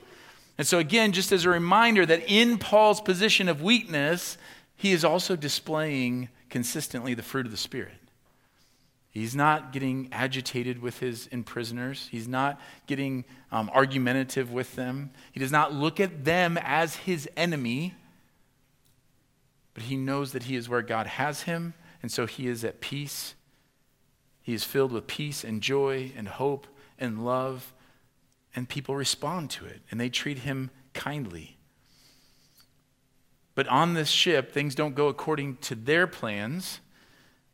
And 0.58 0.66
so, 0.66 0.78
again, 0.78 1.12
just 1.12 1.32
as 1.32 1.46
a 1.46 1.50
reminder 1.50 2.06
that 2.06 2.22
in 2.28 2.58
Paul's 2.58 3.00
position 3.00 3.48
of 3.48 3.62
weakness, 3.62 4.36
he 4.76 4.92
is 4.92 5.04
also 5.04 5.34
displaying 5.34 6.28
consistently 6.50 7.14
the 7.14 7.22
fruit 7.22 7.46
of 7.46 7.52
the 7.52 7.58
Spirit. 7.58 7.94
He's 9.10 9.34
not 9.34 9.72
getting 9.72 10.08
agitated 10.12 10.82
with 10.82 10.98
his 10.98 11.28
imprisoners. 11.28 12.08
He's 12.10 12.28
not 12.28 12.60
getting 12.86 13.24
um, 13.50 13.70
argumentative 13.72 14.52
with 14.52 14.74
them. 14.74 15.10
He 15.32 15.40
does 15.40 15.52
not 15.52 15.72
look 15.72 16.00
at 16.00 16.24
them 16.24 16.58
as 16.60 16.96
his 16.96 17.28
enemy, 17.36 17.94
but 19.74 19.84
he 19.84 19.96
knows 19.96 20.32
that 20.32 20.44
he 20.44 20.56
is 20.56 20.68
where 20.68 20.82
God 20.82 21.06
has 21.06 21.42
him, 21.42 21.74
and 22.00 22.10
so 22.10 22.26
he 22.26 22.46
is 22.46 22.64
at 22.64 22.80
peace. 22.80 23.34
He 24.40 24.54
is 24.54 24.64
filled 24.64 24.92
with 24.92 25.06
peace 25.06 25.42
and 25.44 25.60
joy 25.60 26.12
and 26.16 26.28
hope 26.28 26.66
and 26.98 27.24
love, 27.24 27.74
and 28.54 28.68
people 28.68 28.94
respond 28.94 29.50
to 29.50 29.66
it, 29.66 29.82
and 29.90 30.00
they 30.00 30.08
treat 30.08 30.38
him 30.38 30.70
kindly. 30.92 31.58
But 33.54 33.68
on 33.68 33.94
this 33.94 34.08
ship, 34.08 34.52
things 34.52 34.74
don't 34.74 34.94
go 34.94 35.08
according 35.08 35.56
to 35.58 35.74
their 35.74 36.06
plans. 36.06 36.80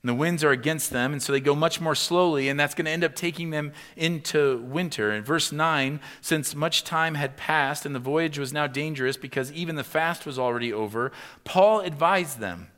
And 0.03 0.09
the 0.09 0.15
winds 0.15 0.43
are 0.43 0.51
against 0.51 0.91
them, 0.91 1.13
and 1.13 1.23
so 1.23 1.31
they 1.31 1.41
go 1.41 1.55
much 1.55 1.79
more 1.79 1.95
slowly, 1.95 2.49
and 2.49 2.59
that's 2.59 2.75
going 2.75 2.87
to 2.87 2.91
end 2.91 3.05
up 3.05 3.15
taking 3.15 3.51
them 3.51 3.73
into 3.97 4.59
winter. 4.63 5.13
In 5.13 5.23
verse 5.23 5.53
9, 5.53 6.01
since 6.23 6.55
much 6.55 6.85
time 6.85 7.17
had 7.17 7.37
passed 7.37 7.85
and 7.85 7.95
the 7.95 7.99
voyage 7.99 8.39
was 8.39 8.53
now 8.53 8.67
dangerous 8.67 9.19
because 9.19 9.53
even 9.53 9.77
the 9.77 9.85
fast 9.85 10.25
was 10.25 10.39
already 10.39 10.73
over, 10.73 11.13
Paul 11.45 11.81
advised 11.81 12.39
them, 12.39 12.69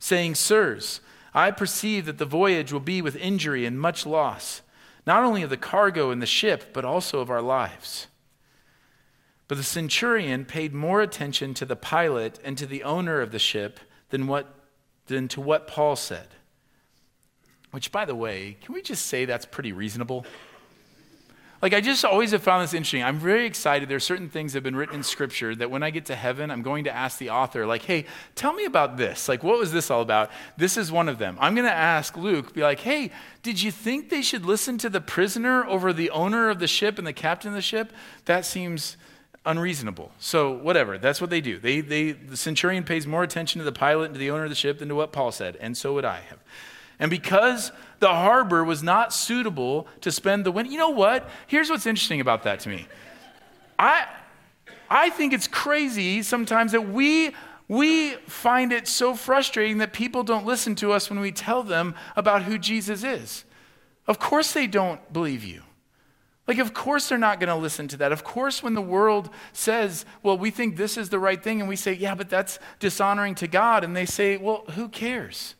saying, 0.00 0.34
Sirs, 0.34 1.00
I 1.32 1.52
perceive 1.52 2.06
that 2.06 2.18
the 2.18 2.24
voyage 2.24 2.72
will 2.72 2.80
be 2.80 3.00
with 3.00 3.14
injury 3.14 3.64
and 3.64 3.80
much 3.80 4.04
loss, 4.04 4.62
not 5.06 5.22
only 5.22 5.42
of 5.42 5.50
the 5.50 5.56
cargo 5.56 6.10
and 6.10 6.20
the 6.20 6.26
ship, 6.26 6.72
but 6.72 6.84
also 6.84 7.20
of 7.20 7.30
our 7.30 7.42
lives. 7.42 8.08
But 9.46 9.58
the 9.58 9.64
centurion 9.64 10.44
paid 10.44 10.74
more 10.74 11.00
attention 11.00 11.54
to 11.54 11.64
the 11.64 11.76
pilot 11.76 12.40
and 12.42 12.58
to 12.58 12.66
the 12.66 12.82
owner 12.82 13.20
of 13.20 13.30
the 13.30 13.38
ship 13.38 13.78
than, 14.10 14.26
what, 14.26 14.52
than 15.06 15.28
to 15.28 15.40
what 15.40 15.68
Paul 15.68 15.94
said. 15.94 16.26
Which, 17.70 17.92
by 17.92 18.04
the 18.04 18.14
way, 18.14 18.56
can 18.62 18.74
we 18.74 18.82
just 18.82 19.06
say 19.06 19.24
that's 19.24 19.44
pretty 19.44 19.72
reasonable? 19.72 20.24
Like, 21.62 21.72
I 21.72 21.80
just 21.80 22.04
always 22.04 22.32
have 22.32 22.42
found 22.42 22.62
this 22.62 22.74
interesting. 22.74 23.02
I'm 23.02 23.18
very 23.18 23.46
excited. 23.46 23.88
There 23.88 23.96
are 23.96 24.00
certain 24.00 24.28
things 24.28 24.52
that 24.52 24.58
have 24.58 24.64
been 24.64 24.76
written 24.76 24.94
in 24.94 25.02
Scripture 25.02 25.54
that 25.54 25.70
when 25.70 25.82
I 25.82 25.90
get 25.90 26.04
to 26.06 26.14
heaven, 26.14 26.50
I'm 26.50 26.62
going 26.62 26.84
to 26.84 26.94
ask 26.94 27.18
the 27.18 27.30
author, 27.30 27.66
like, 27.66 27.82
hey, 27.82 28.04
tell 28.34 28.52
me 28.52 28.66
about 28.66 28.98
this. 28.98 29.26
Like, 29.28 29.42
what 29.42 29.58
was 29.58 29.72
this 29.72 29.90
all 29.90 30.02
about? 30.02 30.30
This 30.58 30.76
is 30.76 30.92
one 30.92 31.08
of 31.08 31.18
them. 31.18 31.38
I'm 31.40 31.54
going 31.54 31.66
to 31.66 31.72
ask 31.72 32.16
Luke, 32.16 32.52
be 32.52 32.62
like, 32.62 32.80
hey, 32.80 33.10
did 33.42 33.62
you 33.62 33.70
think 33.72 34.10
they 34.10 34.20
should 34.20 34.44
listen 34.44 34.76
to 34.78 34.90
the 34.90 35.00
prisoner 35.00 35.64
over 35.64 35.94
the 35.94 36.10
owner 36.10 36.50
of 36.50 36.58
the 36.58 36.66
ship 36.66 36.98
and 36.98 37.06
the 37.06 37.14
captain 37.14 37.48
of 37.48 37.54
the 37.54 37.62
ship? 37.62 37.90
That 38.26 38.44
seems 38.44 38.98
unreasonable. 39.46 40.12
So, 40.18 40.52
whatever, 40.52 40.98
that's 40.98 41.22
what 41.22 41.30
they 41.30 41.40
do. 41.40 41.58
They, 41.58 41.80
they, 41.80 42.12
the 42.12 42.36
centurion 42.36 42.84
pays 42.84 43.06
more 43.06 43.22
attention 43.22 43.60
to 43.60 43.64
the 43.64 43.72
pilot 43.72 44.06
and 44.06 44.14
to 44.14 44.18
the 44.18 44.30
owner 44.30 44.44
of 44.44 44.50
the 44.50 44.56
ship 44.56 44.78
than 44.78 44.88
to 44.88 44.94
what 44.94 45.10
Paul 45.10 45.32
said, 45.32 45.56
and 45.56 45.74
so 45.74 45.94
would 45.94 46.04
I 46.04 46.20
have. 46.28 46.38
And 46.98 47.10
because 47.10 47.72
the 48.00 48.08
harbor 48.08 48.64
was 48.64 48.82
not 48.82 49.12
suitable 49.12 49.86
to 50.00 50.10
spend 50.10 50.44
the 50.44 50.52
winter, 50.52 50.70
you 50.70 50.78
know 50.78 50.90
what? 50.90 51.28
Here's 51.46 51.70
what's 51.70 51.86
interesting 51.86 52.20
about 52.20 52.42
that 52.44 52.60
to 52.60 52.68
me. 52.68 52.86
I, 53.78 54.06
I 54.88 55.10
think 55.10 55.32
it's 55.32 55.46
crazy 55.46 56.22
sometimes 56.22 56.72
that 56.72 56.88
we, 56.88 57.34
we 57.68 58.14
find 58.26 58.72
it 58.72 58.88
so 58.88 59.14
frustrating 59.14 59.78
that 59.78 59.92
people 59.92 60.22
don't 60.22 60.46
listen 60.46 60.74
to 60.76 60.92
us 60.92 61.10
when 61.10 61.20
we 61.20 61.32
tell 61.32 61.62
them 61.62 61.94
about 62.16 62.44
who 62.44 62.58
Jesus 62.58 63.04
is. 63.04 63.44
Of 64.06 64.18
course, 64.18 64.52
they 64.52 64.66
don't 64.66 65.12
believe 65.12 65.44
you. 65.44 65.62
Like, 66.46 66.58
of 66.58 66.72
course, 66.72 67.08
they're 67.08 67.18
not 67.18 67.40
going 67.40 67.48
to 67.48 67.56
listen 67.56 67.88
to 67.88 67.96
that. 67.96 68.12
Of 68.12 68.22
course, 68.22 68.62
when 68.62 68.74
the 68.74 68.80
world 68.80 69.30
says, 69.52 70.06
well, 70.22 70.38
we 70.38 70.50
think 70.52 70.76
this 70.76 70.96
is 70.96 71.08
the 71.08 71.18
right 71.18 71.42
thing, 71.42 71.60
and 71.60 71.68
we 71.68 71.74
say, 71.74 71.92
yeah, 71.92 72.14
but 72.14 72.30
that's 72.30 72.60
dishonoring 72.78 73.34
to 73.36 73.48
God, 73.48 73.82
and 73.82 73.96
they 73.96 74.06
say, 74.06 74.36
well, 74.36 74.64
who 74.76 74.88
cares? 74.88 75.56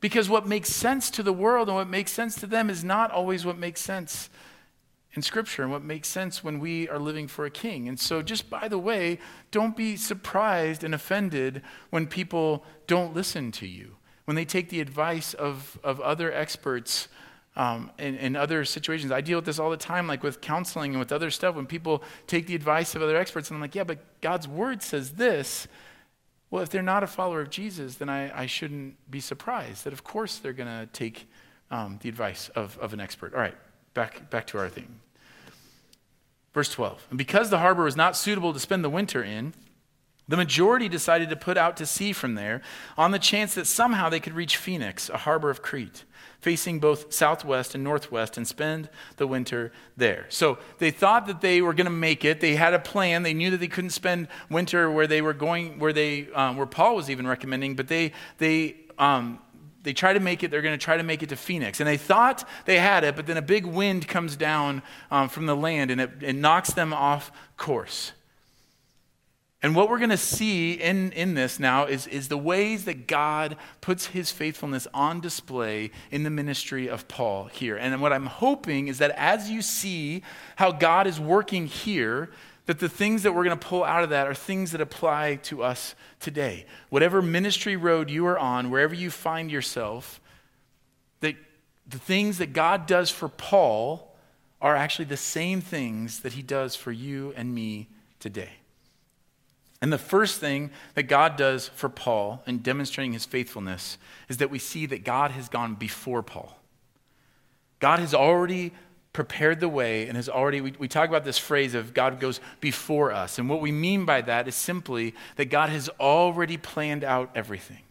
Because 0.00 0.28
what 0.28 0.46
makes 0.46 0.68
sense 0.68 1.10
to 1.10 1.22
the 1.22 1.32
world 1.32 1.68
and 1.68 1.76
what 1.76 1.88
makes 1.88 2.12
sense 2.12 2.36
to 2.36 2.46
them 2.46 2.70
is 2.70 2.84
not 2.84 3.10
always 3.10 3.44
what 3.44 3.58
makes 3.58 3.80
sense 3.80 4.30
in 5.14 5.22
Scripture 5.22 5.62
and 5.62 5.72
what 5.72 5.82
makes 5.82 6.06
sense 6.06 6.44
when 6.44 6.60
we 6.60 6.88
are 6.88 6.98
living 6.98 7.26
for 7.26 7.44
a 7.44 7.50
king. 7.50 7.88
And 7.88 7.98
so, 7.98 8.22
just 8.22 8.48
by 8.48 8.68
the 8.68 8.78
way, 8.78 9.18
don't 9.50 9.76
be 9.76 9.96
surprised 9.96 10.84
and 10.84 10.94
offended 10.94 11.62
when 11.90 12.06
people 12.06 12.64
don't 12.86 13.14
listen 13.14 13.50
to 13.52 13.66
you, 13.66 13.96
when 14.26 14.36
they 14.36 14.44
take 14.44 14.68
the 14.68 14.80
advice 14.80 15.34
of, 15.34 15.78
of 15.82 16.00
other 16.00 16.32
experts. 16.32 17.08
Um, 17.56 17.90
in, 17.98 18.14
in 18.18 18.36
other 18.36 18.64
situations, 18.64 19.10
I 19.10 19.20
deal 19.20 19.38
with 19.38 19.44
this 19.44 19.58
all 19.58 19.70
the 19.70 19.76
time, 19.76 20.06
like 20.06 20.22
with 20.22 20.40
counseling 20.40 20.92
and 20.92 21.00
with 21.00 21.10
other 21.10 21.28
stuff. 21.28 21.56
When 21.56 21.66
people 21.66 22.04
take 22.28 22.46
the 22.46 22.54
advice 22.54 22.94
of 22.94 23.02
other 23.02 23.16
experts, 23.16 23.50
and 23.50 23.56
I'm 23.56 23.60
like, 23.60 23.74
yeah, 23.74 23.82
but 23.82 23.98
God's 24.20 24.46
word 24.46 24.80
says 24.80 25.14
this, 25.14 25.66
well, 26.50 26.62
if 26.62 26.70
they're 26.70 26.82
not 26.82 27.02
a 27.02 27.06
follower 27.06 27.40
of 27.42 27.50
Jesus, 27.50 27.96
then 27.96 28.08
I, 28.08 28.42
I 28.42 28.46
shouldn't 28.46 28.96
be 29.10 29.20
surprised 29.20 29.84
that, 29.84 29.92
of 29.92 30.02
course, 30.02 30.38
they're 30.38 30.52
going 30.52 30.68
to 30.68 30.88
take 30.92 31.28
um, 31.70 31.98
the 32.02 32.08
advice 32.08 32.48
of, 32.50 32.78
of 32.78 32.92
an 32.92 33.00
expert. 33.00 33.34
All 33.34 33.40
right, 33.40 33.56
back, 33.94 34.30
back 34.30 34.46
to 34.48 34.58
our 34.58 34.68
theme. 34.68 35.00
Verse 36.54 36.70
12. 36.70 37.06
And 37.10 37.18
because 37.18 37.50
the 37.50 37.58
harbor 37.58 37.84
was 37.84 37.96
not 37.96 38.16
suitable 38.16 38.52
to 38.52 38.60
spend 38.60 38.82
the 38.82 38.90
winter 38.90 39.22
in, 39.22 39.52
the 40.26 40.36
majority 40.36 40.88
decided 40.88 41.30
to 41.30 41.36
put 41.36 41.56
out 41.56 41.76
to 41.78 41.86
sea 41.86 42.12
from 42.12 42.34
there 42.34 42.62
on 42.96 43.10
the 43.10 43.18
chance 43.18 43.54
that 43.54 43.66
somehow 43.66 44.08
they 44.08 44.20
could 44.20 44.34
reach 44.34 44.56
Phoenix, 44.56 45.08
a 45.08 45.18
harbor 45.18 45.50
of 45.50 45.62
Crete 45.62 46.04
facing 46.40 46.78
both 46.78 47.12
southwest 47.12 47.74
and 47.74 47.82
northwest, 47.82 48.36
and 48.36 48.46
spend 48.46 48.88
the 49.16 49.26
winter 49.26 49.72
there. 49.96 50.26
So 50.28 50.58
they 50.78 50.90
thought 50.90 51.26
that 51.26 51.40
they 51.40 51.60
were 51.60 51.74
going 51.74 51.86
to 51.86 51.90
make 51.90 52.24
it. 52.24 52.40
They 52.40 52.54
had 52.54 52.74
a 52.74 52.78
plan. 52.78 53.22
They 53.22 53.34
knew 53.34 53.50
that 53.50 53.58
they 53.58 53.68
couldn't 53.68 53.90
spend 53.90 54.28
winter 54.48 54.90
where 54.90 55.06
they 55.06 55.20
were 55.20 55.32
going, 55.32 55.78
where 55.78 55.92
they, 55.92 56.28
um, 56.32 56.56
where 56.56 56.66
Paul 56.66 56.96
was 56.96 57.10
even 57.10 57.26
recommending. 57.26 57.74
But 57.74 57.88
they, 57.88 58.12
they, 58.38 58.76
um, 58.98 59.40
they 59.82 59.92
try 59.92 60.12
to 60.12 60.20
make 60.20 60.42
it. 60.42 60.50
They're 60.50 60.62
going 60.62 60.78
to 60.78 60.84
try 60.84 60.96
to 60.96 61.02
make 61.02 61.22
it 61.22 61.30
to 61.30 61.36
Phoenix, 61.36 61.80
and 61.80 61.88
they 61.88 61.96
thought 61.96 62.46
they 62.66 62.78
had 62.78 63.04
it. 63.04 63.16
But 63.16 63.26
then 63.26 63.36
a 63.36 63.42
big 63.42 63.66
wind 63.66 64.06
comes 64.06 64.36
down 64.36 64.82
um, 65.10 65.28
from 65.28 65.46
the 65.46 65.56
land, 65.56 65.90
and 65.90 66.00
it, 66.00 66.10
it 66.20 66.36
knocks 66.36 66.72
them 66.72 66.92
off 66.92 67.32
course. 67.56 68.12
And 69.60 69.74
what 69.74 69.90
we're 69.90 69.98
going 69.98 70.10
to 70.10 70.16
see 70.16 70.74
in, 70.74 71.10
in 71.12 71.34
this 71.34 71.58
now 71.58 71.86
is, 71.86 72.06
is 72.06 72.28
the 72.28 72.38
ways 72.38 72.84
that 72.84 73.08
God 73.08 73.56
puts 73.80 74.06
his 74.06 74.30
faithfulness 74.30 74.86
on 74.94 75.20
display 75.20 75.90
in 76.12 76.22
the 76.22 76.30
ministry 76.30 76.88
of 76.88 77.08
Paul 77.08 77.46
here. 77.46 77.76
And 77.76 78.00
what 78.00 78.12
I'm 78.12 78.26
hoping 78.26 78.86
is 78.86 78.98
that 78.98 79.10
as 79.12 79.50
you 79.50 79.60
see 79.60 80.22
how 80.56 80.70
God 80.70 81.08
is 81.08 81.18
working 81.18 81.66
here, 81.66 82.30
that 82.66 82.78
the 82.78 82.88
things 82.88 83.24
that 83.24 83.34
we're 83.34 83.44
going 83.44 83.58
to 83.58 83.66
pull 83.66 83.82
out 83.82 84.04
of 84.04 84.10
that 84.10 84.28
are 84.28 84.34
things 84.34 84.70
that 84.72 84.80
apply 84.80 85.36
to 85.36 85.64
us 85.64 85.96
today. 86.20 86.64
Whatever 86.90 87.20
ministry 87.20 87.74
road 87.74 88.10
you 88.10 88.26
are 88.26 88.38
on, 88.38 88.70
wherever 88.70 88.94
you 88.94 89.10
find 89.10 89.50
yourself, 89.50 90.20
that 91.20 91.34
the 91.88 91.98
things 91.98 92.38
that 92.38 92.52
God 92.52 92.86
does 92.86 93.10
for 93.10 93.28
Paul 93.28 94.14
are 94.60 94.76
actually 94.76 95.06
the 95.06 95.16
same 95.16 95.60
things 95.60 96.20
that 96.20 96.34
he 96.34 96.42
does 96.42 96.76
for 96.76 96.92
you 96.92 97.32
and 97.36 97.52
me 97.52 97.88
today. 98.20 98.50
And 99.80 99.92
the 99.92 99.98
first 99.98 100.40
thing 100.40 100.70
that 100.94 101.04
God 101.04 101.36
does 101.36 101.68
for 101.68 101.88
Paul 101.88 102.42
in 102.46 102.58
demonstrating 102.58 103.12
his 103.12 103.24
faithfulness 103.24 103.96
is 104.28 104.38
that 104.38 104.50
we 104.50 104.58
see 104.58 104.86
that 104.86 105.04
God 105.04 105.30
has 105.30 105.48
gone 105.48 105.74
before 105.74 106.22
Paul. 106.22 106.58
God 107.78 108.00
has 108.00 108.12
already 108.12 108.72
prepared 109.12 109.60
the 109.60 109.68
way 109.68 110.06
and 110.06 110.16
has 110.16 110.28
already, 110.28 110.60
we, 110.60 110.74
we 110.78 110.88
talk 110.88 111.08
about 111.08 111.24
this 111.24 111.38
phrase 111.38 111.74
of 111.74 111.94
God 111.94 112.20
goes 112.20 112.40
before 112.60 113.12
us. 113.12 113.38
And 113.38 113.48
what 113.48 113.60
we 113.60 113.72
mean 113.72 114.04
by 114.04 114.20
that 114.22 114.48
is 114.48 114.54
simply 114.54 115.14
that 115.36 115.46
God 115.46 115.70
has 115.70 115.88
already 116.00 116.56
planned 116.56 117.04
out 117.04 117.30
everything. 117.34 117.82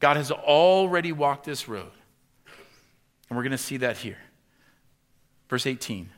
God 0.00 0.16
has 0.16 0.30
already 0.30 1.12
walked 1.12 1.44
this 1.44 1.68
road. 1.68 1.90
And 3.28 3.36
we're 3.36 3.42
going 3.42 3.52
to 3.52 3.58
see 3.58 3.76
that 3.78 3.98
here. 3.98 4.18
Verse 5.48 5.66
18. 5.66 6.10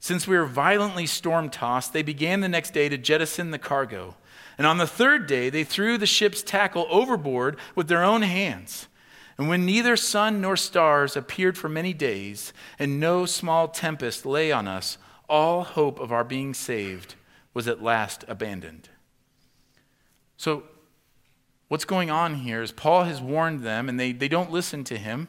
Since 0.00 0.28
we 0.28 0.36
were 0.36 0.46
violently 0.46 1.06
storm 1.06 1.50
tossed, 1.50 1.92
they 1.92 2.02
began 2.02 2.40
the 2.40 2.48
next 2.48 2.72
day 2.72 2.88
to 2.88 2.96
jettison 2.96 3.50
the 3.50 3.58
cargo. 3.58 4.14
And 4.56 4.66
on 4.66 4.78
the 4.78 4.86
third 4.86 5.26
day, 5.26 5.50
they 5.50 5.64
threw 5.64 5.98
the 5.98 6.06
ship's 6.06 6.42
tackle 6.42 6.86
overboard 6.90 7.58
with 7.74 7.88
their 7.88 8.04
own 8.04 8.22
hands. 8.22 8.88
And 9.36 9.48
when 9.48 9.64
neither 9.64 9.96
sun 9.96 10.40
nor 10.40 10.56
stars 10.56 11.16
appeared 11.16 11.56
for 11.56 11.68
many 11.68 11.92
days, 11.92 12.52
and 12.78 12.98
no 12.98 13.24
small 13.24 13.68
tempest 13.68 14.26
lay 14.26 14.50
on 14.50 14.66
us, 14.66 14.98
all 15.28 15.62
hope 15.62 16.00
of 16.00 16.12
our 16.12 16.24
being 16.24 16.54
saved 16.54 17.14
was 17.54 17.68
at 17.68 17.82
last 17.82 18.24
abandoned. 18.26 18.88
So, 20.36 20.64
what's 21.68 21.84
going 21.84 22.10
on 22.10 22.36
here 22.36 22.62
is 22.62 22.72
Paul 22.72 23.04
has 23.04 23.20
warned 23.20 23.60
them, 23.60 23.88
and 23.88 23.98
they, 23.98 24.12
they 24.12 24.28
don't 24.28 24.50
listen 24.50 24.82
to 24.84 24.96
him. 24.96 25.28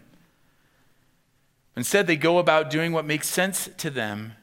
Instead, 1.75 2.07
they 2.07 2.15
go 2.15 2.39
about 2.39 2.69
doing 2.69 2.91
what 2.91 3.05
makes 3.05 3.27
sense 3.27 3.69
to 3.77 3.89
them 3.89 4.33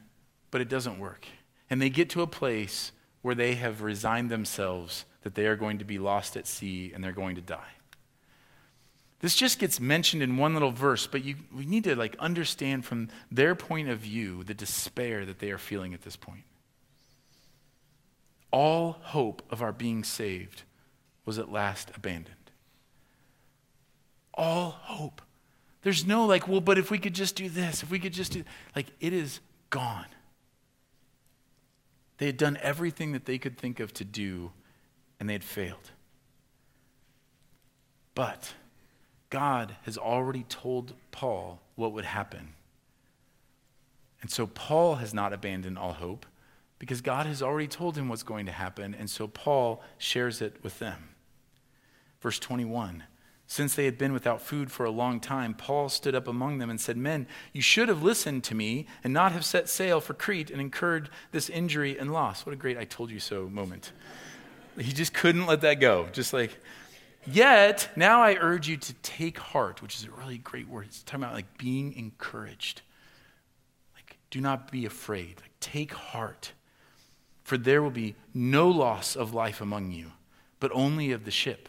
but 0.50 0.60
it 0.60 0.68
doesn't 0.68 0.98
work. 0.98 1.26
And 1.68 1.80
they 1.80 1.90
get 1.90 2.10
to 2.10 2.22
a 2.22 2.26
place 2.26 2.92
where 3.22 3.34
they 3.34 3.54
have 3.54 3.82
resigned 3.82 4.30
themselves 4.30 5.04
that 5.22 5.34
they 5.34 5.46
are 5.46 5.56
going 5.56 5.78
to 5.78 5.84
be 5.84 5.98
lost 5.98 6.36
at 6.36 6.46
sea 6.46 6.92
and 6.94 7.02
they're 7.02 7.12
going 7.12 7.34
to 7.34 7.42
die. 7.42 7.72
This 9.20 9.34
just 9.34 9.58
gets 9.58 9.80
mentioned 9.80 10.22
in 10.22 10.36
one 10.36 10.52
little 10.52 10.70
verse, 10.70 11.06
but 11.06 11.24
you, 11.24 11.36
we 11.52 11.66
need 11.66 11.84
to 11.84 11.96
like 11.96 12.16
understand 12.18 12.84
from 12.84 13.08
their 13.30 13.54
point 13.54 13.88
of 13.88 13.98
view 13.98 14.44
the 14.44 14.54
despair 14.54 15.24
that 15.24 15.38
they 15.38 15.50
are 15.50 15.58
feeling 15.58 15.94
at 15.94 16.02
this 16.02 16.16
point. 16.16 16.44
All 18.52 18.98
hope 19.02 19.42
of 19.50 19.62
our 19.62 19.72
being 19.72 20.04
saved 20.04 20.62
was 21.24 21.38
at 21.38 21.50
last 21.50 21.90
abandoned. 21.94 22.36
All 24.34 24.70
hope. 24.70 25.22
There's 25.82 26.06
no 26.06 26.26
like, 26.26 26.46
well, 26.46 26.60
but 26.60 26.78
if 26.78 26.90
we 26.90 26.98
could 26.98 27.14
just 27.14 27.36
do 27.36 27.48
this, 27.48 27.82
if 27.82 27.90
we 27.90 27.98
could 27.98 28.12
just 28.12 28.32
do, 28.32 28.44
like, 28.74 28.86
it 29.00 29.12
is 29.12 29.40
gone. 29.70 30.06
They 32.18 32.26
had 32.26 32.36
done 32.36 32.58
everything 32.62 33.12
that 33.12 33.26
they 33.26 33.38
could 33.38 33.58
think 33.58 33.80
of 33.80 33.92
to 33.94 34.04
do, 34.04 34.52
and 35.20 35.28
they 35.28 35.34
had 35.34 35.44
failed. 35.44 35.90
But 38.14 38.54
God 39.28 39.76
has 39.82 39.98
already 39.98 40.44
told 40.48 40.94
Paul 41.10 41.60
what 41.74 41.92
would 41.92 42.06
happen. 42.06 42.54
And 44.22 44.30
so 44.30 44.46
Paul 44.46 44.96
has 44.96 45.12
not 45.12 45.32
abandoned 45.32 45.78
all 45.78 45.92
hope 45.92 46.24
because 46.78 47.00
God 47.00 47.26
has 47.26 47.42
already 47.42 47.68
told 47.68 47.96
him 47.96 48.08
what's 48.08 48.22
going 48.22 48.46
to 48.46 48.52
happen. 48.52 48.94
And 48.94 49.10
so 49.10 49.28
Paul 49.28 49.82
shares 49.98 50.40
it 50.40 50.56
with 50.62 50.78
them. 50.78 51.10
Verse 52.20 52.38
21 52.38 53.04
Since 53.48 53.74
they 53.74 53.84
had 53.84 53.96
been 53.96 54.12
without 54.12 54.42
food 54.42 54.72
for 54.72 54.84
a 54.84 54.90
long 54.90 55.20
time, 55.20 55.54
Paul 55.54 55.88
stood 55.88 56.16
up 56.16 56.26
among 56.26 56.58
them 56.58 56.68
and 56.68 56.80
said, 56.80 56.96
Men, 56.96 57.28
you 57.52 57.62
should 57.62 57.88
have 57.88 58.02
listened 58.02 58.42
to 58.44 58.56
me 58.56 58.86
and 59.04 59.12
not 59.12 59.32
have 59.32 59.44
set 59.44 59.68
sail 59.68 60.00
for 60.00 60.14
Crete 60.14 60.50
and 60.50 60.60
incurred 60.60 61.10
this 61.30 61.48
injury 61.48 61.96
and 61.96 62.12
loss. 62.12 62.44
What 62.44 62.52
a 62.52 62.56
great 62.56 62.76
I 62.76 62.84
told 62.84 63.10
you 63.10 63.20
so 63.20 63.48
moment. 63.48 63.92
He 64.78 64.92
just 64.92 65.14
couldn't 65.14 65.46
let 65.46 65.60
that 65.60 65.80
go. 65.80 66.08
Just 66.12 66.32
like, 66.32 66.58
Yet, 67.26 67.90
now 67.96 68.22
I 68.22 68.36
urge 68.40 68.68
you 68.68 68.76
to 68.76 68.94
take 68.94 69.38
heart, 69.38 69.82
which 69.82 69.96
is 69.96 70.04
a 70.04 70.10
really 70.12 70.38
great 70.38 70.68
word. 70.68 70.86
It's 70.86 71.02
talking 71.02 71.24
about 71.24 71.34
like 71.34 71.58
being 71.58 71.92
encouraged. 71.94 72.82
Like, 73.94 74.16
do 74.30 74.40
not 74.40 74.70
be 74.70 74.86
afraid. 74.86 75.40
Like, 75.40 75.52
take 75.58 75.92
heart, 75.92 76.52
for 77.42 77.58
there 77.58 77.82
will 77.82 77.90
be 77.90 78.14
no 78.32 78.68
loss 78.68 79.16
of 79.16 79.34
life 79.34 79.60
among 79.60 79.90
you, 79.90 80.12
but 80.60 80.70
only 80.72 81.10
of 81.10 81.24
the 81.24 81.32
ship. 81.32 81.68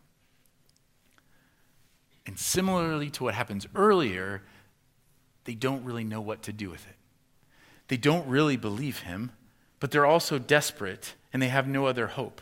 And 2.25 2.37
similarly 2.37 3.09
to 3.11 3.23
what 3.23 3.33
happens 3.33 3.67
earlier, 3.75 4.43
they 5.45 5.55
don't 5.55 5.83
really 5.83 6.03
know 6.03 6.21
what 6.21 6.43
to 6.43 6.53
do 6.53 6.69
with 6.69 6.87
it. 6.87 6.95
They 7.87 7.97
don't 7.97 8.27
really 8.27 8.57
believe 8.57 8.99
him, 8.99 9.31
but 9.79 9.91
they're 9.91 10.05
also 10.05 10.39
desperate 10.39 11.15
and 11.33 11.41
they 11.41 11.47
have 11.47 11.67
no 11.67 11.85
other 11.85 12.07
hope. 12.07 12.41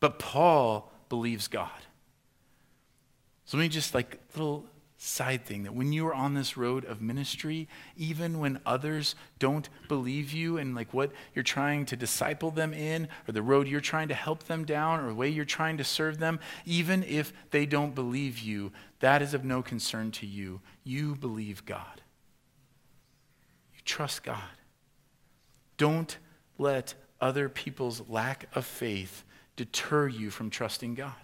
But 0.00 0.18
Paul 0.18 0.92
believes 1.08 1.48
God. 1.48 1.70
So 3.44 3.56
let 3.56 3.62
me 3.62 3.68
just 3.68 3.94
like 3.94 4.18
little 4.34 4.66
side 4.98 5.44
thing 5.44 5.62
that 5.62 5.74
when 5.74 5.92
you 5.92 6.06
are 6.06 6.14
on 6.14 6.34
this 6.34 6.56
road 6.56 6.84
of 6.84 7.00
ministry, 7.00 7.68
even 7.96 8.38
when 8.38 8.58
others 8.64 9.14
don't 9.38 9.68
believe 9.88 10.32
you 10.32 10.56
and 10.56 10.74
like 10.74 10.92
what 10.94 11.12
you're 11.34 11.42
trying 11.42 11.84
to 11.86 11.96
disciple 11.96 12.50
them 12.50 12.72
in, 12.72 13.06
or 13.28 13.32
the 13.32 13.42
road 13.42 13.68
you're 13.68 13.80
trying 13.80 14.08
to 14.08 14.14
help 14.14 14.44
them 14.44 14.64
down, 14.64 15.00
or 15.00 15.08
the 15.08 15.14
way 15.14 15.28
you're 15.28 15.44
trying 15.44 15.76
to 15.76 15.84
serve 15.84 16.18
them, 16.18 16.40
even 16.64 17.02
if 17.04 17.32
they 17.50 17.66
don't 17.66 17.94
believe 17.94 18.38
you, 18.38 18.72
that 19.00 19.22
is 19.22 19.34
of 19.34 19.44
no 19.44 19.62
concern 19.62 20.10
to 20.12 20.26
you. 20.26 20.60
You 20.84 21.14
believe 21.14 21.64
God. 21.64 22.00
You 23.74 23.80
trust 23.84 24.22
God. 24.22 24.40
Don't 25.76 26.16
let 26.58 26.94
other 27.20 27.48
people's 27.48 28.02
lack 28.08 28.48
of 28.54 28.64
faith 28.64 29.24
deter 29.56 30.08
you 30.08 30.30
from 30.30 30.50
trusting 30.50 30.94
God. 30.94 31.14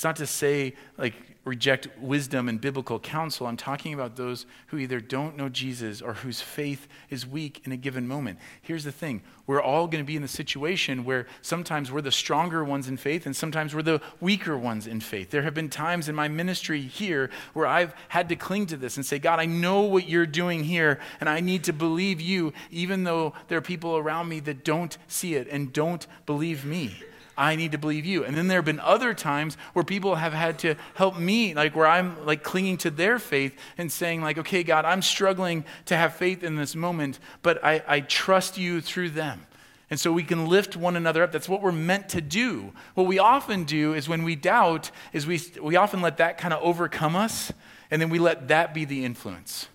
It's 0.00 0.04
not 0.06 0.16
to 0.16 0.26
say, 0.26 0.72
like, 0.96 1.12
reject 1.44 1.88
wisdom 2.00 2.48
and 2.48 2.58
biblical 2.58 2.98
counsel. 2.98 3.46
I'm 3.46 3.58
talking 3.58 3.92
about 3.92 4.16
those 4.16 4.46
who 4.68 4.78
either 4.78 4.98
don't 4.98 5.36
know 5.36 5.50
Jesus 5.50 6.00
or 6.00 6.14
whose 6.14 6.40
faith 6.40 6.88
is 7.10 7.26
weak 7.26 7.60
in 7.66 7.72
a 7.72 7.76
given 7.76 8.08
moment. 8.08 8.38
Here's 8.62 8.84
the 8.84 8.92
thing 8.92 9.20
we're 9.46 9.60
all 9.60 9.86
going 9.86 10.02
to 10.02 10.06
be 10.06 10.16
in 10.16 10.22
the 10.22 10.28
situation 10.28 11.04
where 11.04 11.26
sometimes 11.42 11.92
we're 11.92 12.00
the 12.00 12.10
stronger 12.10 12.64
ones 12.64 12.88
in 12.88 12.96
faith 12.96 13.26
and 13.26 13.36
sometimes 13.36 13.74
we're 13.74 13.82
the 13.82 14.00
weaker 14.22 14.56
ones 14.56 14.86
in 14.86 15.00
faith. 15.00 15.28
There 15.28 15.42
have 15.42 15.52
been 15.52 15.68
times 15.68 16.08
in 16.08 16.14
my 16.14 16.28
ministry 16.28 16.80
here 16.80 17.28
where 17.52 17.66
I've 17.66 17.94
had 18.08 18.30
to 18.30 18.36
cling 18.36 18.68
to 18.68 18.78
this 18.78 18.96
and 18.96 19.04
say, 19.04 19.18
God, 19.18 19.38
I 19.38 19.44
know 19.44 19.82
what 19.82 20.08
you're 20.08 20.24
doing 20.24 20.64
here 20.64 20.98
and 21.20 21.28
I 21.28 21.40
need 21.40 21.64
to 21.64 21.74
believe 21.74 22.22
you, 22.22 22.54
even 22.70 23.04
though 23.04 23.34
there 23.48 23.58
are 23.58 23.60
people 23.60 23.98
around 23.98 24.30
me 24.30 24.40
that 24.40 24.64
don't 24.64 24.96
see 25.08 25.34
it 25.34 25.46
and 25.50 25.74
don't 25.74 26.06
believe 26.24 26.64
me. 26.64 26.94
I 27.36 27.56
need 27.56 27.72
to 27.72 27.78
believe 27.78 28.04
you. 28.04 28.24
And 28.24 28.36
then 28.36 28.48
there 28.48 28.58
have 28.58 28.64
been 28.64 28.80
other 28.80 29.14
times 29.14 29.56
where 29.72 29.84
people 29.84 30.16
have 30.16 30.32
had 30.32 30.58
to 30.60 30.74
help 30.94 31.18
me, 31.18 31.54
like 31.54 31.74
where 31.74 31.86
I'm 31.86 32.26
like 32.26 32.42
clinging 32.42 32.76
to 32.78 32.90
their 32.90 33.18
faith 33.18 33.56
and 33.78 33.90
saying, 33.90 34.22
like, 34.22 34.38
okay, 34.38 34.62
God, 34.62 34.84
I'm 34.84 35.02
struggling 35.02 35.64
to 35.86 35.96
have 35.96 36.14
faith 36.14 36.42
in 36.42 36.56
this 36.56 36.74
moment, 36.74 37.18
but 37.42 37.64
I, 37.64 37.82
I 37.86 38.00
trust 38.00 38.58
you 38.58 38.80
through 38.80 39.10
them. 39.10 39.46
And 39.90 39.98
so 39.98 40.12
we 40.12 40.22
can 40.22 40.46
lift 40.46 40.76
one 40.76 40.94
another 40.94 41.24
up. 41.24 41.32
That's 41.32 41.48
what 41.48 41.62
we're 41.62 41.72
meant 41.72 42.10
to 42.10 42.20
do. 42.20 42.72
What 42.94 43.08
we 43.08 43.18
often 43.18 43.64
do 43.64 43.92
is 43.92 44.08
when 44.08 44.22
we 44.22 44.36
doubt, 44.36 44.90
is 45.12 45.26
we, 45.26 45.40
we 45.60 45.74
often 45.76 46.00
let 46.00 46.18
that 46.18 46.38
kind 46.38 46.54
of 46.54 46.62
overcome 46.62 47.16
us, 47.16 47.52
and 47.90 48.00
then 48.00 48.08
we 48.08 48.20
let 48.20 48.48
that 48.48 48.72
be 48.72 48.84
the 48.84 49.04
influence. 49.04 49.68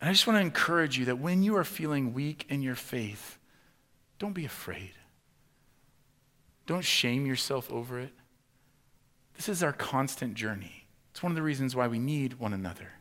And 0.00 0.08
I 0.08 0.12
just 0.12 0.26
want 0.26 0.38
to 0.38 0.40
encourage 0.40 0.98
you 0.98 1.04
that 1.04 1.18
when 1.18 1.42
you 1.42 1.56
are 1.56 1.64
feeling 1.64 2.14
weak 2.14 2.46
in 2.48 2.62
your 2.62 2.74
faith, 2.74 3.38
don't 4.18 4.32
be 4.32 4.44
afraid. 4.44 4.90
Don't 6.70 6.84
shame 6.84 7.26
yourself 7.26 7.68
over 7.72 7.98
it. 7.98 8.12
This 9.34 9.48
is 9.48 9.60
our 9.60 9.72
constant 9.72 10.34
journey. 10.34 10.86
It's 11.10 11.20
one 11.20 11.32
of 11.32 11.36
the 11.36 11.42
reasons 11.42 11.74
why 11.74 11.88
we 11.88 11.98
need 11.98 12.34
one 12.34 12.52
another. 12.52 12.92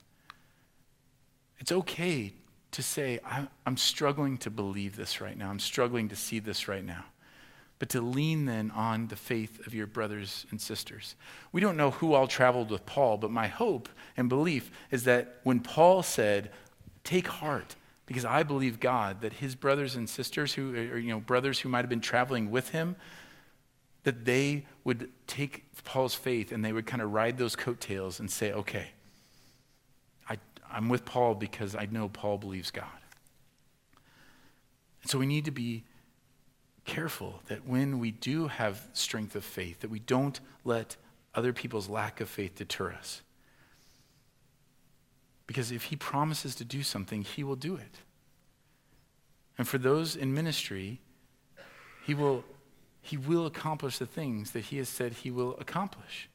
It's 1.60 1.72
okay 1.72 2.34
to 2.72 2.82
say, 2.82 3.20
I'm, 3.68 3.78
struggling 3.78 4.40
to 4.40 4.50
believe 4.50 4.96
this 4.96 5.22
right 5.22 5.38
now. 5.38 5.52
I'm 5.52 5.60
struggling 5.60 6.10
to 6.10 6.16
see 6.16 6.40
this 6.40 6.68
right 6.68 6.84
now. 6.84 7.06
But 7.78 7.90
to 7.90 8.02
lean 8.02 8.46
then 8.46 8.72
on 8.72 9.06
the 9.06 9.16
faith 9.16 9.64
of 9.68 9.76
your 9.76 9.86
brothers 9.86 10.48
and 10.50 10.60
sisters. 10.60 11.16
We 11.52 11.62
don't 11.62 11.78
know 11.78 11.92
who 11.92 12.16
all 12.16 12.26
traveled 12.26 12.72
with 12.72 12.88
Paul, 12.88 13.18
but 13.18 13.30
my 13.30 13.46
hope 13.46 13.88
and 14.18 14.30
belief 14.30 14.72
is 14.90 15.04
that 15.04 15.42
when 15.44 15.60
Paul 15.60 16.02
said, 16.02 16.50
Take 17.04 17.28
heart, 17.28 17.76
because 18.08 18.26
I 18.26 18.42
believe 18.42 18.80
God, 18.80 19.22
that 19.22 19.34
his 19.34 19.54
brothers 19.54 19.96
and 19.96 20.10
sisters 20.10 20.54
who, 20.56 20.76
or, 20.76 20.98
you 20.98 21.12
know, 21.12 21.20
brothers 21.20 21.60
who 21.60 21.70
might 21.70 21.82
have 21.82 21.90
been 21.90 22.02
traveling 22.02 22.50
with 22.50 22.70
him, 22.70 22.96
that 24.04 24.26
they 24.26 24.66
would 24.84 25.10
take 25.28 25.66
Paul's 25.84 26.16
faith 26.16 26.52
and 26.52 26.64
they 26.64 26.74
would 26.74 26.86
kind 26.86 27.02
of 27.02 27.12
ride 27.14 27.38
those 27.38 27.56
coattails 27.56 28.20
and 28.20 28.30
say, 28.30 28.52
okay, 28.54 28.90
I, 30.30 30.38
I'm 30.72 30.90
with 30.90 31.06
Paul 31.06 31.36
because 31.36 31.76
I 31.76 31.88
know 31.92 32.10
Paul 32.10 32.38
believes 32.38 32.72
God. 32.72 32.86
And 35.02 35.10
so 35.10 35.18
we 35.18 35.26
need 35.26 35.46
to 35.46 35.52
be 35.52 35.84
careful 36.86 37.42
that 37.48 37.68
when 37.68 38.00
we 38.00 38.12
do 38.12 38.48
have 38.48 38.88
strength 38.94 39.36
of 39.36 39.44
faith, 39.44 39.82
that 39.82 39.90
we 39.90 40.00
don't 40.00 40.40
let 40.66 40.96
other 41.36 41.54
people's 41.54 41.88
lack 41.88 42.20
of 42.20 42.30
faith 42.30 42.56
deter 42.56 42.92
us. 42.92 43.22
Because 45.46 45.72
if 45.72 45.86
he 45.86 45.96
promises 45.96 46.56
to 46.56 46.66
do 46.66 46.84
something, 46.84 47.24
he 47.24 47.44
will 47.44 47.56
do 47.56 47.76
it. 47.76 48.00
And 49.58 49.68
for 49.68 49.78
those 49.78 50.16
in 50.16 50.34
ministry, 50.34 51.02
he 52.06 52.14
will 52.14 52.44
he 53.02 53.18
will 53.18 53.46
accomplish 53.46 53.98
the 53.98 54.06
things 54.06 54.52
that 54.52 54.66
he 54.66 54.78
has 54.78 54.90
said 54.90 55.14
he 55.14 55.32
will 55.32 55.56
accomplish. 55.58 56.30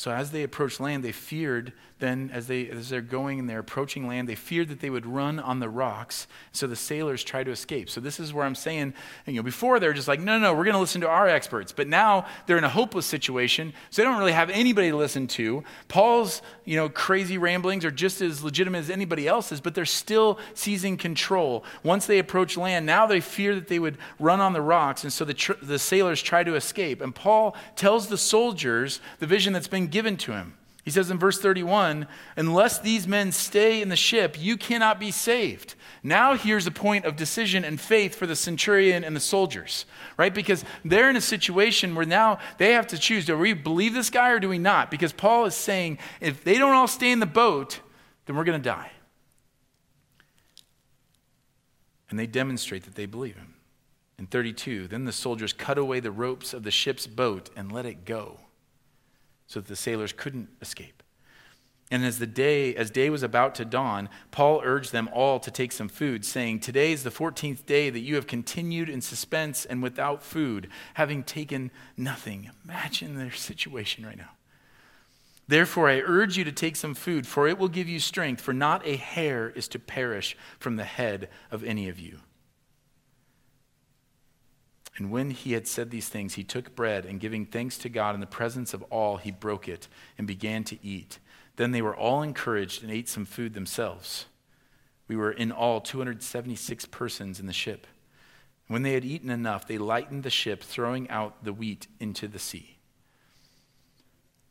So 0.00 0.10
as 0.10 0.30
they 0.30 0.44
approached 0.44 0.80
land, 0.80 1.04
they 1.04 1.12
feared 1.12 1.74
then 2.00 2.30
as, 2.32 2.46
they, 2.46 2.68
as 2.68 2.88
they're 2.88 3.00
going 3.00 3.38
and 3.38 3.48
they're 3.48 3.60
approaching 3.60 4.06
land, 4.06 4.28
they 4.28 4.34
feared 4.34 4.68
that 4.68 4.80
they 4.80 4.90
would 4.90 5.06
run 5.06 5.38
on 5.38 5.60
the 5.60 5.68
rocks. 5.68 6.26
So 6.52 6.66
the 6.66 6.76
sailors 6.76 7.22
try 7.22 7.44
to 7.44 7.50
escape. 7.50 7.88
So 7.88 8.00
this 8.00 8.18
is 8.18 8.32
where 8.32 8.44
I'm 8.44 8.54
saying, 8.54 8.94
you 9.26 9.34
know, 9.34 9.42
before 9.42 9.78
they're 9.78 9.92
just 9.92 10.08
like, 10.08 10.18
no, 10.18 10.38
no, 10.38 10.50
no, 10.50 10.54
we're 10.54 10.64
going 10.64 10.74
to 10.74 10.80
listen 10.80 11.02
to 11.02 11.08
our 11.08 11.28
experts. 11.28 11.72
But 11.72 11.88
now 11.88 12.26
they're 12.46 12.58
in 12.58 12.64
a 12.64 12.70
hopeless 12.70 13.06
situation, 13.06 13.72
so 13.90 14.02
they 14.02 14.08
don't 14.08 14.18
really 14.18 14.32
have 14.32 14.50
anybody 14.50 14.90
to 14.90 14.96
listen 14.96 15.26
to. 15.28 15.62
Paul's, 15.88 16.42
you 16.64 16.76
know, 16.76 16.88
crazy 16.88 17.38
ramblings 17.38 17.84
are 17.84 17.90
just 17.90 18.22
as 18.22 18.42
legitimate 18.42 18.78
as 18.78 18.90
anybody 18.90 19.28
else's, 19.28 19.60
but 19.60 19.74
they're 19.74 19.84
still 19.84 20.38
seizing 20.54 20.96
control. 20.96 21.64
Once 21.82 22.06
they 22.06 22.18
approach 22.18 22.56
land, 22.56 22.86
now 22.86 23.06
they 23.06 23.20
fear 23.20 23.54
that 23.54 23.68
they 23.68 23.78
would 23.78 23.98
run 24.18 24.40
on 24.40 24.54
the 24.54 24.62
rocks, 24.62 25.04
and 25.04 25.12
so 25.12 25.24
the, 25.24 25.34
tr- 25.34 25.52
the 25.60 25.78
sailors 25.78 26.22
try 26.22 26.42
to 26.42 26.54
escape. 26.54 27.02
And 27.02 27.14
Paul 27.14 27.54
tells 27.76 28.08
the 28.08 28.18
soldiers 28.18 29.00
the 29.18 29.26
vision 29.26 29.52
that's 29.52 29.68
been 29.68 29.88
given 29.90 30.16
to 30.18 30.32
him. 30.32 30.54
He 30.82 30.90
says 30.90 31.10
in 31.10 31.18
verse 31.18 31.38
31 31.38 32.06
Unless 32.36 32.80
these 32.80 33.06
men 33.06 33.32
stay 33.32 33.82
in 33.82 33.90
the 33.90 33.96
ship, 33.96 34.36
you 34.40 34.56
cannot 34.56 34.98
be 34.98 35.10
saved. 35.10 35.74
Now, 36.02 36.34
here's 36.34 36.66
a 36.66 36.70
point 36.70 37.04
of 37.04 37.16
decision 37.16 37.64
and 37.64 37.78
faith 37.78 38.14
for 38.14 38.26
the 38.26 38.36
centurion 38.36 39.04
and 39.04 39.14
the 39.14 39.20
soldiers, 39.20 39.84
right? 40.16 40.32
Because 40.32 40.64
they're 40.84 41.10
in 41.10 41.16
a 41.16 41.20
situation 41.20 41.94
where 41.94 42.06
now 42.06 42.38
they 42.58 42.72
have 42.72 42.86
to 42.88 42.98
choose 42.98 43.26
do 43.26 43.36
we 43.36 43.52
believe 43.52 43.92
this 43.92 44.10
guy 44.10 44.30
or 44.30 44.40
do 44.40 44.48
we 44.48 44.58
not? 44.58 44.90
Because 44.90 45.12
Paul 45.12 45.44
is 45.44 45.54
saying 45.54 45.98
if 46.20 46.42
they 46.42 46.56
don't 46.56 46.74
all 46.74 46.88
stay 46.88 47.12
in 47.12 47.20
the 47.20 47.26
boat, 47.26 47.80
then 48.24 48.36
we're 48.36 48.44
going 48.44 48.60
to 48.60 48.68
die. 48.68 48.90
And 52.08 52.18
they 52.18 52.26
demonstrate 52.26 52.84
that 52.84 52.94
they 52.94 53.06
believe 53.06 53.36
him. 53.36 53.54
In 54.18 54.26
32, 54.26 54.88
then 54.88 55.04
the 55.04 55.12
soldiers 55.12 55.52
cut 55.52 55.78
away 55.78 56.00
the 56.00 56.10
ropes 56.10 56.52
of 56.52 56.62
the 56.62 56.70
ship's 56.70 57.06
boat 57.06 57.50
and 57.56 57.70
let 57.70 57.86
it 57.86 58.04
go 58.04 58.40
so 59.50 59.58
that 59.58 59.66
the 59.68 59.74
sailors 59.74 60.12
couldn't 60.12 60.48
escape. 60.62 61.02
And 61.90 62.04
as 62.04 62.20
the 62.20 62.26
day 62.26 62.72
as 62.76 62.88
day 62.88 63.10
was 63.10 63.24
about 63.24 63.56
to 63.56 63.64
dawn, 63.64 64.08
Paul 64.30 64.60
urged 64.62 64.92
them 64.92 65.08
all 65.12 65.40
to 65.40 65.50
take 65.50 65.72
some 65.72 65.88
food, 65.88 66.24
saying, 66.24 66.60
"Today 66.60 66.92
is 66.92 67.02
the 67.02 67.10
14th 67.10 67.66
day 67.66 67.90
that 67.90 67.98
you 67.98 68.14
have 68.14 68.28
continued 68.28 68.88
in 68.88 69.00
suspense 69.00 69.64
and 69.64 69.82
without 69.82 70.22
food, 70.22 70.68
having 70.94 71.24
taken 71.24 71.72
nothing." 71.96 72.52
Imagine 72.62 73.16
their 73.16 73.32
situation 73.32 74.06
right 74.06 74.18
now. 74.18 74.36
Therefore, 75.48 75.90
I 75.90 75.98
urge 75.98 76.36
you 76.36 76.44
to 76.44 76.52
take 76.52 76.76
some 76.76 76.94
food, 76.94 77.26
for 77.26 77.48
it 77.48 77.58
will 77.58 77.66
give 77.66 77.88
you 77.88 77.98
strength, 77.98 78.40
for 78.40 78.52
not 78.52 78.86
a 78.86 78.94
hair 78.94 79.50
is 79.50 79.66
to 79.68 79.80
perish 79.80 80.36
from 80.60 80.76
the 80.76 80.84
head 80.84 81.28
of 81.50 81.64
any 81.64 81.88
of 81.88 81.98
you. 81.98 82.20
And 84.96 85.10
when 85.10 85.30
he 85.30 85.52
had 85.52 85.66
said 85.66 85.90
these 85.90 86.08
things, 86.08 86.34
he 86.34 86.44
took 86.44 86.74
bread 86.74 87.04
and 87.04 87.20
giving 87.20 87.46
thanks 87.46 87.78
to 87.78 87.88
God 87.88 88.14
in 88.14 88.20
the 88.20 88.26
presence 88.26 88.74
of 88.74 88.82
all, 88.84 89.16
he 89.16 89.30
broke 89.30 89.68
it 89.68 89.88
and 90.18 90.26
began 90.26 90.64
to 90.64 90.78
eat. 90.84 91.18
Then 91.56 91.70
they 91.70 91.82
were 91.82 91.96
all 91.96 92.22
encouraged 92.22 92.82
and 92.82 92.90
ate 92.90 93.08
some 93.08 93.24
food 93.24 93.54
themselves. 93.54 94.26
We 95.08 95.16
were 95.16 95.32
in 95.32 95.52
all 95.52 95.80
276 95.80 96.86
persons 96.86 97.40
in 97.40 97.46
the 97.46 97.52
ship. 97.52 97.86
When 98.68 98.82
they 98.82 98.92
had 98.92 99.04
eaten 99.04 99.30
enough, 99.30 99.66
they 99.66 99.78
lightened 99.78 100.22
the 100.22 100.30
ship, 100.30 100.62
throwing 100.62 101.10
out 101.10 101.44
the 101.44 101.52
wheat 101.52 101.88
into 101.98 102.28
the 102.28 102.38
sea. 102.38 102.79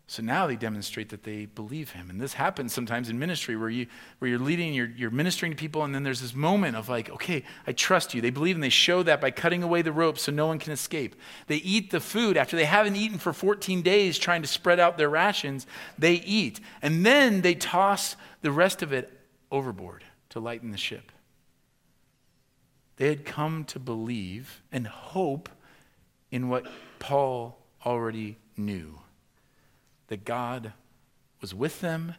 So 0.09 0.23
now 0.23 0.47
they 0.47 0.55
demonstrate 0.55 1.09
that 1.09 1.21
they 1.21 1.45
believe 1.45 1.91
him. 1.91 2.09
And 2.09 2.19
this 2.19 2.33
happens 2.33 2.73
sometimes 2.73 3.09
in 3.09 3.19
ministry 3.19 3.55
where, 3.55 3.69
you, 3.69 3.85
where 4.17 4.27
you're 4.27 4.39
leading, 4.39 4.73
you're, 4.73 4.89
you're 4.97 5.11
ministering 5.11 5.51
to 5.51 5.55
people, 5.55 5.83
and 5.83 5.93
then 5.93 6.01
there's 6.01 6.19
this 6.19 6.33
moment 6.33 6.75
of 6.75 6.89
like, 6.89 7.11
okay, 7.11 7.43
I 7.67 7.73
trust 7.73 8.15
you. 8.15 8.19
They 8.19 8.31
believe 8.31 8.55
and 8.55 8.63
they 8.63 8.69
show 8.69 9.03
that 9.03 9.21
by 9.21 9.29
cutting 9.29 9.61
away 9.61 9.83
the 9.83 9.91
rope 9.91 10.17
so 10.17 10.31
no 10.31 10.47
one 10.47 10.57
can 10.57 10.73
escape. 10.73 11.15
They 11.45 11.57
eat 11.57 11.91
the 11.91 11.99
food 11.99 12.37
after 12.37 12.57
they 12.57 12.65
haven't 12.65 12.95
eaten 12.95 13.19
for 13.19 13.33
14 13.33 13.83
days 13.83 14.17
trying 14.17 14.41
to 14.41 14.47
spread 14.47 14.79
out 14.79 14.97
their 14.97 15.11
rations. 15.11 15.67
They 15.99 16.15
eat. 16.15 16.59
And 16.81 17.05
then 17.05 17.41
they 17.41 17.53
toss 17.53 18.15
the 18.41 18.51
rest 18.51 18.81
of 18.81 18.91
it 18.91 19.15
overboard 19.51 20.03
to 20.29 20.39
lighten 20.39 20.71
the 20.71 20.77
ship. 20.77 21.11
They 22.95 23.09
had 23.09 23.25
come 23.25 23.63
to 23.65 23.77
believe 23.77 24.63
and 24.71 24.87
hope 24.87 25.49
in 26.31 26.49
what 26.49 26.65
Paul 26.97 27.59
already 27.85 28.39
knew 28.57 29.01
that 30.09 30.25
God 30.25 30.73
was 31.41 31.55
with 31.55 31.81
them 31.81 32.15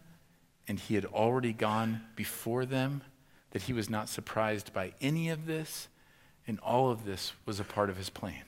and 0.66 0.78
he 0.78 0.94
had 0.94 1.04
already 1.04 1.52
gone 1.52 2.02
before 2.16 2.64
them, 2.64 3.02
that 3.50 3.62
he 3.62 3.72
was 3.72 3.90
not 3.90 4.08
surprised 4.08 4.72
by 4.72 4.92
any 5.00 5.28
of 5.28 5.46
this, 5.46 5.88
and 6.46 6.58
all 6.60 6.90
of 6.90 7.04
this 7.04 7.32
was 7.44 7.60
a 7.60 7.64
part 7.64 7.90
of 7.90 7.96
his 7.96 8.08
plan. 8.08 8.44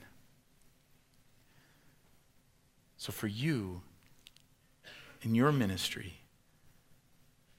So 2.96 3.12
for 3.12 3.26
you, 3.26 3.82
in 5.22 5.34
your 5.34 5.50
ministry, 5.50 6.20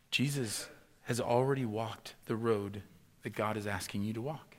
Jesus 0.09 0.69
has 1.03 1.19
already 1.19 1.65
walked 1.65 2.15
the 2.25 2.35
road 2.37 2.83
that 3.23 3.35
God 3.35 3.57
is 3.57 3.67
asking 3.67 4.03
you 4.03 4.13
to 4.13 4.21
walk. 4.21 4.55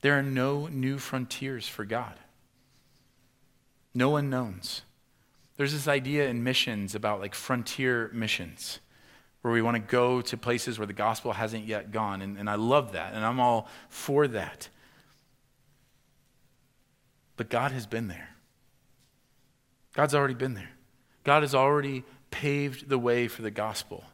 There 0.00 0.18
are 0.18 0.22
no 0.22 0.66
new 0.66 0.98
frontiers 0.98 1.68
for 1.68 1.84
God, 1.84 2.14
no 3.94 4.16
unknowns. 4.16 4.82
There's 5.56 5.72
this 5.72 5.88
idea 5.88 6.28
in 6.28 6.44
missions 6.44 6.94
about 6.94 7.20
like 7.20 7.34
frontier 7.34 8.10
missions, 8.12 8.80
where 9.42 9.52
we 9.52 9.62
want 9.62 9.76
to 9.76 9.80
go 9.80 10.20
to 10.20 10.36
places 10.36 10.78
where 10.78 10.86
the 10.86 10.92
gospel 10.92 11.32
hasn't 11.32 11.64
yet 11.64 11.92
gone. 11.92 12.20
And, 12.20 12.36
and 12.36 12.50
I 12.50 12.56
love 12.56 12.92
that, 12.92 13.14
and 13.14 13.24
I'm 13.24 13.40
all 13.40 13.68
for 13.88 14.28
that. 14.28 14.68
But 17.36 17.48
God 17.48 17.72
has 17.72 17.86
been 17.86 18.08
there. 18.08 18.30
God's 19.94 20.14
already 20.14 20.34
been 20.34 20.54
there. 20.54 20.70
God 21.24 21.42
has 21.42 21.54
already 21.54 22.04
paved 22.30 22.88
the 22.88 22.98
way 22.98 23.28
for 23.28 23.42
the 23.42 23.50
gospel. 23.50 24.04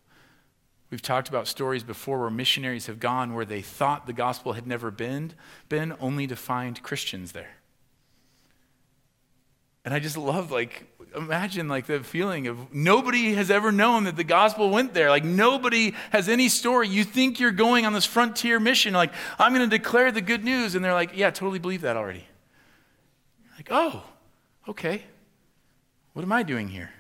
We've 0.90 1.02
talked 1.02 1.28
about 1.28 1.48
stories 1.48 1.82
before 1.82 2.20
where 2.20 2.30
missionaries 2.30 2.86
have 2.86 3.00
gone 3.00 3.34
where 3.34 3.46
they 3.46 3.62
thought 3.62 4.06
the 4.06 4.12
gospel 4.12 4.52
had 4.52 4.66
never 4.66 4.90
been, 4.90 5.32
been 5.68 5.94
only 6.00 6.26
to 6.26 6.36
find 6.36 6.82
Christians 6.82 7.32
there. 7.32 7.56
And 9.84 9.92
I 9.92 9.98
just 9.98 10.16
love, 10.16 10.52
like, 10.52 10.84
imagine 11.16 11.68
like 11.68 11.86
the 11.86 12.00
feeling 12.00 12.46
of 12.46 12.72
nobody 12.72 13.34
has 13.34 13.50
ever 13.50 13.72
known 13.72 14.04
that 14.04 14.16
the 14.16 14.24
gospel 14.24 14.70
went 14.70 14.94
there. 14.94 15.10
Like 15.10 15.24
nobody 15.24 15.94
has 16.10 16.28
any 16.28 16.48
story. 16.48 16.88
You 16.88 17.04
think 17.04 17.40
you're 17.40 17.50
going 17.50 17.84
on 17.84 17.92
this 17.92 18.04
frontier 18.04 18.60
mission, 18.60 18.94
like, 18.94 19.12
I'm 19.38 19.54
going 19.54 19.68
to 19.68 19.76
declare 19.78 20.12
the 20.12 20.20
good 20.20 20.44
news. 20.44 20.74
And 20.74 20.84
they're 20.84 20.94
like, 20.94 21.16
yeah, 21.16 21.30
totally 21.30 21.58
believe 21.58 21.82
that 21.82 21.96
already. 21.96 22.26
Like, 23.56 23.68
oh, 23.70 24.04
okay. 24.68 25.02
What 26.12 26.22
am 26.22 26.32
I 26.32 26.42
doing 26.42 26.68
here? 26.68 26.90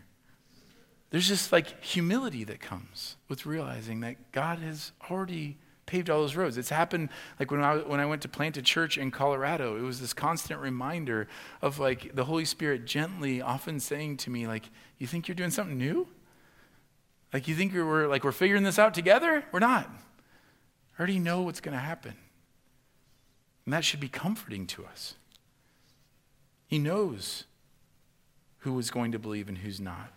There's 1.10 1.28
just 1.28 1.52
like 1.52 1.84
humility 1.84 2.44
that 2.44 2.60
comes 2.60 3.16
with 3.28 3.44
realizing 3.44 4.00
that 4.00 4.32
God 4.32 4.58
has 4.60 4.92
already 5.10 5.58
paved 5.92 6.08
all 6.08 6.20
those 6.20 6.36
roads. 6.36 6.56
It's 6.56 6.70
happened 6.70 7.10
like 7.38 7.50
when 7.50 7.62
I, 7.62 7.76
when 7.76 8.00
I 8.00 8.06
went 8.06 8.22
to 8.22 8.28
plant 8.28 8.56
a 8.56 8.62
church 8.62 8.96
in 8.96 9.10
Colorado, 9.10 9.76
it 9.76 9.82
was 9.82 10.00
this 10.00 10.14
constant 10.14 10.58
reminder 10.58 11.28
of 11.60 11.78
like 11.78 12.14
the 12.14 12.24
Holy 12.24 12.46
Spirit 12.46 12.86
gently 12.86 13.42
often 13.42 13.78
saying 13.78 14.16
to 14.18 14.30
me, 14.30 14.46
like, 14.46 14.70
you 14.96 15.06
think 15.06 15.28
you're 15.28 15.34
doing 15.34 15.50
something 15.50 15.76
new? 15.76 16.08
Like 17.30 17.46
you 17.46 17.54
think 17.54 17.74
we're 17.74 18.08
like 18.08 18.24
we're 18.24 18.32
figuring 18.32 18.62
this 18.62 18.78
out 18.78 18.94
together? 18.94 19.44
We're 19.52 19.58
not. 19.58 19.86
I 19.86 20.98
already 20.98 21.18
know 21.18 21.42
what's 21.42 21.60
going 21.60 21.76
to 21.76 21.82
happen. 21.82 22.14
And 23.66 23.74
that 23.74 23.84
should 23.84 24.00
be 24.00 24.08
comforting 24.08 24.66
to 24.68 24.86
us. 24.86 25.16
He 26.66 26.78
knows 26.78 27.44
who 28.60 28.78
is 28.78 28.90
going 28.90 29.12
to 29.12 29.18
believe 29.18 29.46
and 29.46 29.58
who's 29.58 29.78
not. 29.78 30.10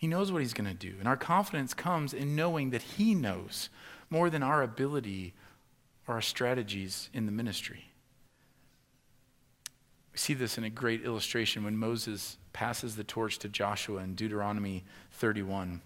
He 0.00 0.06
knows 0.06 0.30
what 0.30 0.42
he's 0.42 0.52
going 0.52 0.68
to 0.68 0.74
do. 0.74 0.96
And 0.98 1.08
our 1.08 1.16
confidence 1.16 1.72
comes 1.72 2.12
in 2.12 2.36
knowing 2.36 2.70
that 2.70 2.82
he 2.82 3.14
knows 3.14 3.70
more 4.10 4.30
than 4.30 4.42
our 4.42 4.62
ability 4.62 5.34
or 6.06 6.14
our 6.14 6.22
strategies 6.22 7.10
in 7.12 7.26
the 7.26 7.32
ministry. 7.32 7.90
We 10.12 10.18
see 10.18 10.34
this 10.34 10.56
in 10.56 10.64
a 10.64 10.70
great 10.70 11.04
illustration 11.04 11.64
when 11.64 11.76
Moses 11.76 12.38
passes 12.52 12.96
the 12.96 13.04
torch 13.04 13.38
to 13.40 13.48
Joshua 13.48 13.98
in 13.98 14.14
Deuteronomy 14.14 14.84
31. 15.12 15.82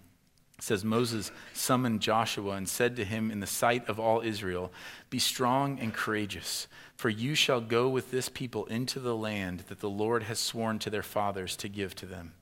It 0.57 0.63
says, 0.63 0.85
Moses 0.85 1.31
summoned 1.53 2.01
Joshua 2.01 2.51
and 2.51 2.69
said 2.69 2.95
to 2.95 3.03
him 3.03 3.31
in 3.31 3.39
the 3.39 3.47
sight 3.47 3.89
of 3.89 3.99
all 3.99 4.21
Israel, 4.21 4.71
Be 5.09 5.19
strong 5.19 5.79
and 5.79 5.93
courageous, 5.93 6.67
for 6.95 7.09
you 7.09 7.33
shall 7.35 7.59
go 7.59 7.89
with 7.89 8.11
this 8.11 8.29
people 8.29 8.67
into 8.67 8.99
the 8.99 9.15
land 9.15 9.65
that 9.69 9.79
the 9.79 9.89
Lord 9.89 10.23
has 10.23 10.39
sworn 10.39 10.77
to 10.79 10.89
their 10.89 11.03
fathers 11.03 11.55
to 11.57 11.67
give 11.67 11.95
to 11.95 12.05
them, 12.05 12.33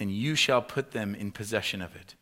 and 0.00 0.10
you 0.10 0.34
shall 0.34 0.62
put 0.62 0.92
them 0.92 1.14
in 1.14 1.30
possession 1.30 1.82
of 1.82 1.94
it. 1.94 2.14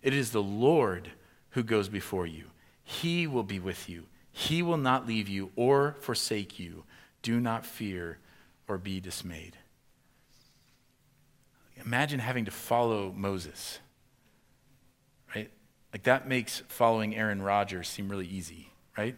It 0.00 0.14
is 0.14 0.30
the 0.30 0.42
Lord 0.42 1.10
who 1.50 1.64
goes 1.64 1.88
before 1.88 2.26
you. 2.26 2.44
He 2.90 3.28
will 3.28 3.44
be 3.44 3.60
with 3.60 3.88
you. 3.88 4.06
He 4.32 4.62
will 4.62 4.76
not 4.76 5.06
leave 5.06 5.28
you 5.28 5.52
or 5.54 5.94
forsake 6.00 6.58
you. 6.58 6.82
Do 7.22 7.38
not 7.38 7.64
fear 7.64 8.18
or 8.66 8.78
be 8.78 8.98
dismayed. 8.98 9.56
Imagine 11.84 12.18
having 12.18 12.46
to 12.46 12.50
follow 12.50 13.12
Moses, 13.16 13.78
right? 15.36 15.50
Like 15.92 16.02
that 16.02 16.26
makes 16.26 16.64
following 16.66 17.14
Aaron 17.14 17.40
Rodgers 17.40 17.88
seem 17.88 18.08
really 18.08 18.26
easy, 18.26 18.72
right? 18.98 19.16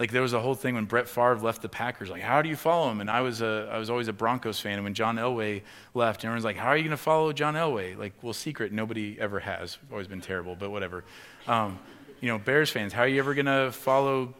Like 0.00 0.10
there 0.10 0.22
was 0.22 0.32
a 0.32 0.40
whole 0.40 0.56
thing 0.56 0.74
when 0.74 0.86
Brett 0.86 1.08
Favre 1.08 1.38
left 1.38 1.62
the 1.62 1.68
Packers, 1.68 2.10
like, 2.10 2.22
how 2.22 2.42
do 2.42 2.48
you 2.48 2.56
follow 2.56 2.90
him? 2.90 3.00
And 3.00 3.08
I 3.08 3.20
was, 3.20 3.40
a, 3.40 3.68
I 3.72 3.78
was 3.78 3.88
always 3.88 4.08
a 4.08 4.12
Broncos 4.12 4.58
fan. 4.58 4.74
And 4.74 4.84
when 4.84 4.94
John 4.94 5.14
Elway 5.16 5.62
left, 5.94 6.24
everyone's 6.24 6.44
like, 6.44 6.56
how 6.56 6.68
are 6.68 6.76
you 6.76 6.82
going 6.82 6.90
to 6.90 6.96
follow 6.96 7.32
John 7.32 7.54
Elway? 7.54 7.96
Like, 7.96 8.14
well, 8.20 8.32
secret, 8.32 8.72
nobody 8.72 9.16
ever 9.20 9.38
has. 9.38 9.78
We've 9.80 9.92
always 9.92 10.08
been 10.08 10.20
terrible, 10.20 10.56
but 10.56 10.70
whatever. 10.70 11.04
Um, 11.46 11.78
you 12.20 12.28
know, 12.28 12.38
Bears 12.38 12.70
fans, 12.70 12.92
how 12.92 13.02
are 13.02 13.08
you 13.08 13.18
ever 13.18 13.34
going 13.34 13.46
to 13.46 13.70
follow 13.72 14.34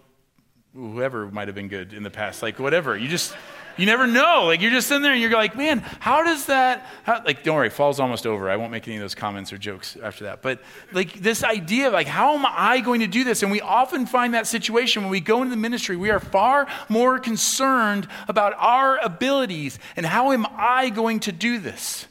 whoever 0.75 1.31
might 1.31 1.49
have 1.49 1.55
been 1.55 1.69
good 1.69 1.93
in 1.93 2.03
the 2.03 2.11
past? 2.11 2.43
Like, 2.43 2.59
whatever. 2.59 2.97
You 2.97 3.09
just, 3.09 3.35
you 3.77 3.87
never 3.87 4.07
know. 4.07 4.45
Like, 4.47 4.61
you're 4.61 4.71
just 4.71 4.89
sitting 4.89 5.03
there 5.03 5.13
and 5.13 5.21
you're 5.21 5.31
like, 5.31 5.57
man, 5.57 5.81
how 6.01 6.25
does 6.25 6.47
that, 6.47 6.87
how, 7.05 7.23
like, 7.25 7.45
don't 7.45 7.57
worry, 7.57 7.71
fall's 7.71 8.01
almost 8.01 8.27
over. 8.27 8.51
I 8.51 8.57
won't 8.57 8.73
make 8.73 8.87
any 8.89 8.97
of 8.97 9.03
those 9.03 9.15
comments 9.15 9.53
or 9.53 9.59
jokes 9.59 9.97
after 10.03 10.25
that. 10.25 10.43
But, 10.43 10.61
like, 10.93 11.15
this 11.15 11.45
idea 11.45 11.87
of, 11.87 11.93
like, 11.93 12.09
how 12.09 12.35
am 12.35 12.45
I 12.47 12.81
going 12.81 13.01
to 13.01 13.07
do 13.07 13.25
this? 13.25 13.43
And 13.43 13.53
we 13.53 13.61
often 13.61 14.07
find 14.07 14.35
that 14.35 14.47
situation 14.47 15.03
when 15.03 15.11
we 15.11 15.21
go 15.21 15.39
into 15.39 15.51
the 15.51 15.57
ministry, 15.57 15.97
we 15.97 16.11
are 16.11 16.21
far 16.21 16.67
more 16.89 17.19
concerned 17.19 18.09
about 18.27 18.55
our 18.59 18.99
abilities 18.99 19.79
and 19.97 20.05
how 20.05 20.33
am 20.33 20.47
I 20.51 20.91
going 20.91 21.21
to 21.21 21.33
do 21.33 21.59
this? 21.59 22.07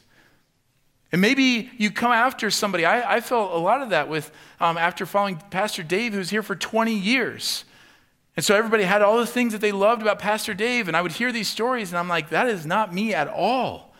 And 1.10 1.20
maybe 1.20 1.70
you 1.78 1.90
come 1.90 2.12
after 2.12 2.50
somebody. 2.50 2.84
I, 2.84 3.16
I 3.16 3.20
felt 3.20 3.52
a 3.52 3.58
lot 3.58 3.82
of 3.82 3.90
that 3.90 4.08
with 4.08 4.30
um, 4.60 4.76
after 4.76 5.06
following 5.06 5.36
Pastor 5.50 5.82
Dave, 5.82 6.12
who's 6.12 6.30
here 6.30 6.42
for 6.42 6.54
20 6.54 6.94
years. 6.94 7.64
And 8.36 8.44
so 8.44 8.54
everybody 8.54 8.84
had 8.84 9.02
all 9.02 9.18
the 9.18 9.26
things 9.26 9.52
that 9.52 9.60
they 9.60 9.72
loved 9.72 10.02
about 10.02 10.18
Pastor 10.18 10.54
Dave, 10.54 10.86
and 10.86 10.96
I 10.96 11.02
would 11.02 11.12
hear 11.12 11.32
these 11.32 11.48
stories, 11.48 11.90
and 11.90 11.98
I'm 11.98 12.08
like, 12.08 12.30
that 12.30 12.46
is 12.46 12.66
not 12.66 12.94
me 12.94 13.12
at 13.14 13.26
all. 13.26 13.94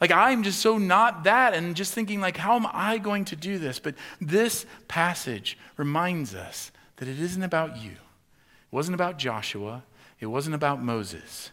Like 0.00 0.12
I'm 0.12 0.42
just 0.42 0.60
so 0.60 0.78
not 0.78 1.24
that, 1.24 1.54
and 1.54 1.74
just 1.74 1.92
thinking 1.92 2.20
like, 2.20 2.36
how 2.36 2.54
am 2.54 2.66
I 2.72 2.98
going 2.98 3.24
to 3.26 3.36
do 3.36 3.58
this? 3.58 3.78
But 3.78 3.96
this 4.20 4.64
passage 4.86 5.58
reminds 5.76 6.34
us 6.34 6.70
that 6.96 7.08
it 7.08 7.18
isn't 7.18 7.42
about 7.42 7.76
you. 7.76 7.90
It 7.90 8.70
wasn't 8.70 8.94
about 8.94 9.18
Joshua. 9.18 9.82
It 10.20 10.26
wasn't 10.26 10.54
about 10.54 10.82
Moses. 10.82 11.50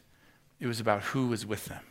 It 0.60 0.67
was 0.67 0.80
about 0.80 1.02
who 1.02 1.28
was 1.28 1.45
with 1.45 1.65
them. 1.65 1.84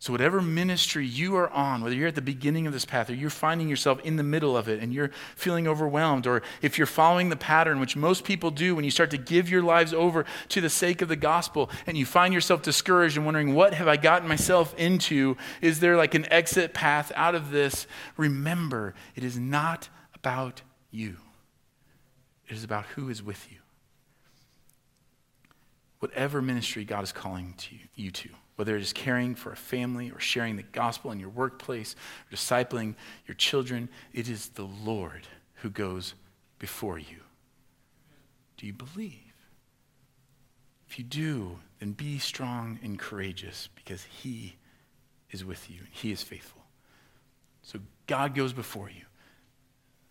So, 0.00 0.12
whatever 0.12 0.40
ministry 0.40 1.04
you 1.04 1.34
are 1.34 1.50
on, 1.50 1.82
whether 1.82 1.94
you're 1.96 2.06
at 2.06 2.14
the 2.14 2.22
beginning 2.22 2.68
of 2.68 2.72
this 2.72 2.84
path 2.84 3.10
or 3.10 3.14
you're 3.14 3.30
finding 3.30 3.68
yourself 3.68 4.00
in 4.02 4.14
the 4.14 4.22
middle 4.22 4.56
of 4.56 4.68
it 4.68 4.80
and 4.80 4.92
you're 4.92 5.10
feeling 5.34 5.66
overwhelmed, 5.66 6.24
or 6.24 6.42
if 6.62 6.78
you're 6.78 6.86
following 6.86 7.30
the 7.30 7.36
pattern, 7.36 7.80
which 7.80 7.96
most 7.96 8.22
people 8.22 8.52
do 8.52 8.76
when 8.76 8.84
you 8.84 8.92
start 8.92 9.10
to 9.10 9.18
give 9.18 9.50
your 9.50 9.62
lives 9.62 9.92
over 9.92 10.24
to 10.50 10.60
the 10.60 10.70
sake 10.70 11.02
of 11.02 11.08
the 11.08 11.16
gospel 11.16 11.68
and 11.84 11.98
you 11.98 12.06
find 12.06 12.32
yourself 12.32 12.62
discouraged 12.62 13.16
and 13.16 13.26
wondering, 13.26 13.56
what 13.56 13.74
have 13.74 13.88
I 13.88 13.96
gotten 13.96 14.28
myself 14.28 14.72
into? 14.78 15.36
Is 15.60 15.80
there 15.80 15.96
like 15.96 16.14
an 16.14 16.30
exit 16.32 16.74
path 16.74 17.10
out 17.16 17.34
of 17.34 17.50
this? 17.50 17.88
Remember, 18.16 18.94
it 19.16 19.24
is 19.24 19.36
not 19.36 19.88
about 20.14 20.62
you, 20.92 21.16
it 22.48 22.54
is 22.54 22.62
about 22.62 22.84
who 22.94 23.08
is 23.08 23.20
with 23.20 23.50
you. 23.50 23.58
Whatever 25.98 26.40
ministry 26.40 26.84
God 26.84 27.02
is 27.02 27.10
calling 27.10 27.54
to 27.58 27.74
you, 27.74 27.80
you 27.96 28.10
to 28.12 28.28
whether 28.58 28.74
it 28.74 28.82
is 28.82 28.92
caring 28.92 29.36
for 29.36 29.52
a 29.52 29.56
family 29.56 30.10
or 30.10 30.18
sharing 30.18 30.56
the 30.56 30.64
gospel 30.64 31.12
in 31.12 31.20
your 31.20 31.28
workplace 31.28 31.94
or 31.94 32.36
discipling 32.36 32.96
your 33.28 33.36
children, 33.36 33.88
it 34.12 34.28
is 34.28 34.48
the 34.48 34.68
Lord 34.84 35.28
who 35.62 35.70
goes 35.70 36.14
before 36.58 36.98
you. 36.98 37.20
Do 38.56 38.66
you 38.66 38.72
believe? 38.72 39.32
If 40.88 40.98
you 40.98 41.04
do, 41.04 41.60
then 41.78 41.92
be 41.92 42.18
strong 42.18 42.80
and 42.82 42.98
courageous 42.98 43.68
because 43.76 44.02
He 44.02 44.56
is 45.30 45.44
with 45.44 45.70
you 45.70 45.78
and 45.78 45.92
He 45.92 46.10
is 46.10 46.24
faithful. 46.24 46.62
So 47.62 47.78
God 48.08 48.34
goes 48.34 48.52
before 48.52 48.90
you. 48.90 49.04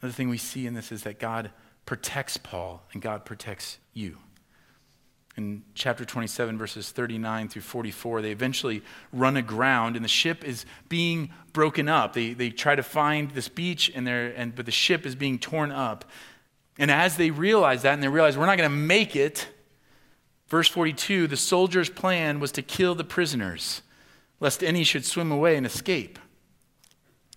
Another 0.01 0.13
thing 0.13 0.29
we 0.29 0.38
see 0.38 0.65
in 0.65 0.73
this 0.73 0.93
is 0.93 1.03
that 1.03 1.19
God 1.19 1.51
protects 1.86 2.38
Paul 2.38 2.81
and 2.93 3.01
God 3.01 3.25
protects 3.25 3.79
you 3.91 4.19
in 5.38 5.62
chapter 5.76 6.04
27, 6.04 6.58
verses 6.58 6.89
39 6.89 7.47
through 7.50 7.62
44, 7.62 8.23
they 8.23 8.32
eventually 8.32 8.82
run 9.13 9.38
aground 9.38 9.95
and 9.95 10.04
the 10.04 10.10
ship 10.10 10.43
is 10.43 10.65
being 10.89 11.30
broken 11.54 11.88
up. 11.88 12.13
They, 12.13 12.34
they 12.34 12.50
try 12.50 12.73
to 12.73 12.82
find 12.82 13.30
this 13.32 13.47
beach, 13.47 13.91
and 13.93 14.08
and, 14.08 14.56
but 14.56 14.65
the 14.65 14.71
ship 14.71 15.06
is 15.06 15.13
being 15.13 15.38
torn 15.38 15.71
up. 15.71 16.06
And 16.80 16.89
as 16.89 17.17
they 17.17 17.30
realize 17.30 17.84
that, 17.84 17.93
and 17.93 18.02
they 18.02 18.08
realize 18.08 18.36
we're 18.36 18.47
not 18.47 18.58
going 18.58 18.69
to 18.69 18.76
make 18.76 19.15
it, 19.15 19.47
verse 20.47 20.67
42 20.67 21.28
the 21.28 21.38
soldiers' 21.38 21.89
plan 21.89 22.39
was 22.39 22.52
to 22.54 22.63
kill 22.63 22.95
the 22.95 23.04
prisoners, 23.04 23.84
lest 24.39 24.63
any 24.63 24.84
should 24.84 25.06
swim 25.06 25.32
away 25.32 25.56
and 25.56 25.67
escape, 25.67 26.17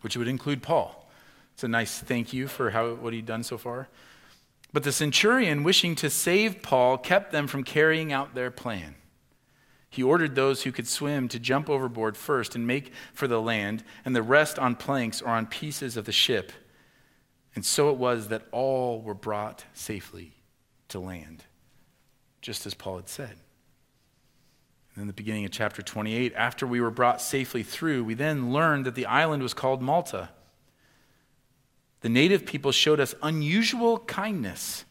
which 0.01 0.17
would 0.17 0.29
include 0.29 0.63
Paul. 0.63 1.11
It's 1.53 1.65
a 1.65 1.69
nice 1.69 1.99
thank 1.99 2.33
you 2.33 2.49
for 2.49 2.71
how, 2.71 2.95
what 2.95 3.13
he'd 3.13 3.27
done 3.27 3.43
so 3.43 3.59
far. 3.59 3.89
But 4.73 4.85
the 4.85 4.93
centurion, 4.93 5.65
wishing 5.65 5.95
to 5.97 6.11
save 6.11 6.63
Paul, 6.63 6.97
kept 6.99 7.33
them 7.33 7.47
from 7.47 7.65
carrying 7.65 8.13
out 8.13 8.35
their 8.35 8.51
plan. 8.51 8.95
He 9.89 10.03
ordered 10.03 10.37
those 10.37 10.63
who 10.63 10.71
could 10.71 10.87
swim 10.87 11.27
to 11.29 11.41
jump 11.41 11.69
overboard 11.69 12.17
first 12.17 12.55
and 12.55 12.67
make 12.67 12.93
for 13.13 13.27
the 13.27 13.41
land, 13.41 13.83
and 14.05 14.15
the 14.15 14.23
rest 14.23 14.59
on 14.59 14.77
planks 14.77 15.21
or 15.21 15.29
on 15.31 15.47
pieces 15.47 15.97
of 15.97 16.05
the 16.05 16.13
ship. 16.13 16.53
And 17.57 17.67
so 17.67 17.91
it 17.91 17.97
was 17.97 18.29
that 18.29 18.47
all 18.53 19.03
were 19.03 19.15
brought 19.15 19.65
safely 19.75 20.37
to 20.89 21.01
land, 21.01 21.45
just 22.41 22.65
as 22.67 22.75
Paul 22.75 22.97
had 22.97 23.09
said. 23.09 23.37
And 24.95 25.03
in 25.03 25.07
the 25.09 25.13
beginning 25.13 25.45
of 25.45 25.51
chapter 25.51 25.83
28, 25.83 26.33
after 26.37 26.65
we 26.65 26.81
were 26.81 26.91
brought 26.91 27.21
safely 27.21 27.65
through, 27.65 28.05
we 28.05 28.15
then 28.15 28.53
learned 28.53 28.87
that 28.87 28.95
the 28.95 29.07
island 29.07 29.43
was 29.43 29.55
called 29.55 29.83
Malta 29.83 30.29
the 32.01 32.09
native 32.09 32.47
people 32.47 32.73
showed 32.73 33.01
us 33.01 33.15
unusual 33.23 33.99
kindness, 33.99 34.85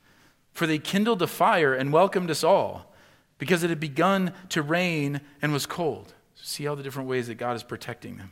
for 0.54 0.68
they 0.68 0.80
kindled 0.80 1.22
a 1.22 1.28
fire 1.28 1.74
and 1.74 1.94
welcomed 1.94 2.30
us 2.30 2.44
all, 2.44 2.94
because 3.38 3.64
it 3.64 3.70
had 3.70 3.80
begun 3.80 4.34
to 4.50 4.62
rain 4.62 5.22
and 5.42 5.54
was 5.54 5.66
cold. 5.66 6.14
See 6.36 6.68
all 6.68 6.76
the 6.76 6.84
different 6.84 7.10
ways 7.10 7.28
that 7.28 7.36
God 7.36 7.56
is 7.56 7.64
protecting 7.64 8.18
them. 8.18 8.32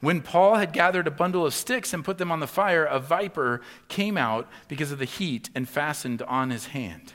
When 0.00 0.22
Paul 0.22 0.56
had 0.56 0.72
gathered 0.72 1.06
a 1.06 1.10
bundle 1.10 1.44
of 1.44 1.52
sticks 1.52 1.92
and 1.92 2.04
put 2.04 2.16
them 2.16 2.32
on 2.32 2.40
the 2.40 2.46
fire, 2.46 2.84
a 2.84 2.98
viper 2.98 3.60
came 3.88 4.16
out 4.16 4.48
because 4.66 4.92
of 4.92 4.98
the 4.98 5.04
heat 5.04 5.50
and 5.54 5.68
fastened 5.68 6.22
on 6.22 6.50
his 6.50 6.66
hand. 6.66 7.12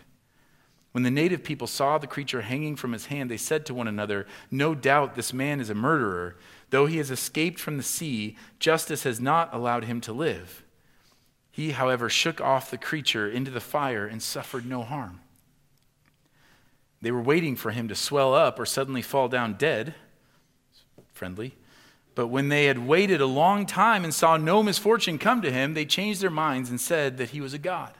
When 0.91 1.03
the 1.03 1.11
native 1.11 1.43
people 1.43 1.67
saw 1.67 1.97
the 1.97 2.07
creature 2.07 2.41
hanging 2.41 2.75
from 2.75 2.93
his 2.93 3.07
hand, 3.07 3.29
they 3.29 3.37
said 3.37 3.65
to 3.65 3.73
one 3.73 3.87
another, 3.87 4.27
No 4.51 4.75
doubt 4.75 5.15
this 5.15 5.33
man 5.33 5.59
is 5.59 5.69
a 5.69 5.75
murderer. 5.75 6.37
Though 6.69 6.85
he 6.85 6.97
has 6.97 7.11
escaped 7.11 7.59
from 7.59 7.77
the 7.77 7.83
sea, 7.83 8.37
justice 8.59 9.03
has 9.03 9.19
not 9.19 9.53
allowed 9.53 9.85
him 9.85 9.99
to 10.01 10.13
live. 10.13 10.63
He, 11.55 11.71
however, 11.71 12.09
shook 12.09 12.41
off 12.41 12.69
the 12.69 12.77
creature 12.77 13.29
into 13.29 13.49
the 13.49 13.61
fire 13.61 14.05
and 14.05 14.21
suffered 14.21 14.65
no 14.65 14.83
harm. 14.83 15.21
They 17.01 17.11
were 17.11 17.21
waiting 17.21 17.55
for 17.55 17.71
him 17.71 17.87
to 17.87 17.95
swell 17.95 18.33
up 18.33 18.59
or 18.59 18.65
suddenly 18.65 19.01
fall 19.01 19.29
down 19.29 19.53
dead. 19.53 19.95
Friendly. 21.13 21.55
But 22.13 22.27
when 22.27 22.49
they 22.49 22.65
had 22.65 22.85
waited 22.85 23.21
a 23.21 23.25
long 23.25 23.65
time 23.65 24.03
and 24.03 24.13
saw 24.13 24.35
no 24.35 24.61
misfortune 24.63 25.17
come 25.17 25.41
to 25.43 25.51
him, 25.51 25.75
they 25.75 25.85
changed 25.85 26.19
their 26.19 26.29
minds 26.29 26.69
and 26.69 26.81
said 26.81 27.15
that 27.19 27.29
he 27.29 27.39
was 27.39 27.53
a 27.53 27.57
god. 27.57 27.93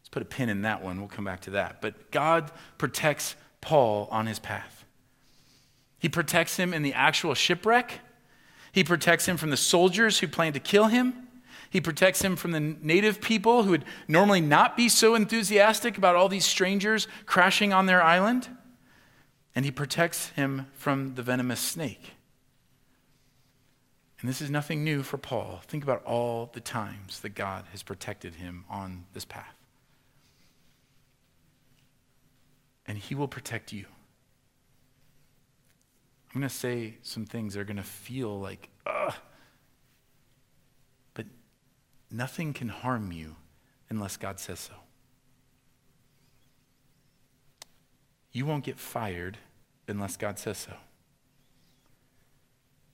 Let's 0.00 0.08
put 0.10 0.22
a 0.22 0.24
pin 0.24 0.48
in 0.48 0.62
that 0.62 0.82
one. 0.82 0.98
We'll 0.98 1.06
come 1.06 1.24
back 1.24 1.42
to 1.42 1.50
that. 1.50 1.80
But 1.80 2.10
God 2.10 2.50
protects 2.76 3.36
Paul 3.60 4.08
on 4.10 4.26
his 4.26 4.40
path. 4.40 4.84
He 6.00 6.08
protects 6.08 6.56
him 6.56 6.74
in 6.74 6.82
the 6.82 6.92
actual 6.92 7.34
shipwreck. 7.34 8.00
He 8.72 8.82
protects 8.82 9.26
him 9.26 9.36
from 9.36 9.50
the 9.50 9.56
soldiers 9.56 10.18
who 10.18 10.26
plan 10.26 10.54
to 10.54 10.60
kill 10.60 10.86
him. 10.88 11.25
He 11.76 11.80
protects 11.82 12.22
him 12.22 12.36
from 12.36 12.52
the 12.52 12.60
native 12.60 13.20
people 13.20 13.64
who 13.64 13.72
would 13.72 13.84
normally 14.08 14.40
not 14.40 14.78
be 14.78 14.88
so 14.88 15.14
enthusiastic 15.14 15.98
about 15.98 16.16
all 16.16 16.26
these 16.26 16.46
strangers 16.46 17.06
crashing 17.26 17.70
on 17.74 17.84
their 17.84 18.02
island. 18.02 18.48
And 19.54 19.62
he 19.62 19.70
protects 19.70 20.30
him 20.30 20.68
from 20.72 21.16
the 21.16 21.22
venomous 21.22 21.60
snake. 21.60 22.12
And 24.18 24.26
this 24.26 24.40
is 24.40 24.48
nothing 24.48 24.84
new 24.84 25.02
for 25.02 25.18
Paul. 25.18 25.60
Think 25.66 25.82
about 25.84 26.02
all 26.04 26.48
the 26.54 26.62
times 26.62 27.20
that 27.20 27.34
God 27.34 27.66
has 27.72 27.82
protected 27.82 28.36
him 28.36 28.64
on 28.70 29.04
this 29.12 29.26
path. 29.26 29.54
And 32.86 32.96
he 32.96 33.14
will 33.14 33.28
protect 33.28 33.70
you. 33.70 33.84
I'm 36.34 36.40
going 36.40 36.48
to 36.48 36.54
say 36.54 36.94
some 37.02 37.26
things 37.26 37.52
that 37.52 37.60
are 37.60 37.64
going 37.64 37.76
to 37.76 37.82
feel 37.82 38.40
like, 38.40 38.70
ugh 38.86 39.12
Nothing 42.10 42.52
can 42.52 42.68
harm 42.68 43.12
you 43.12 43.36
unless 43.90 44.16
God 44.16 44.38
says 44.38 44.60
so. 44.60 44.74
You 48.32 48.46
won't 48.46 48.64
get 48.64 48.78
fired 48.78 49.38
unless 49.88 50.16
God 50.16 50.38
says 50.38 50.58
so. 50.58 50.72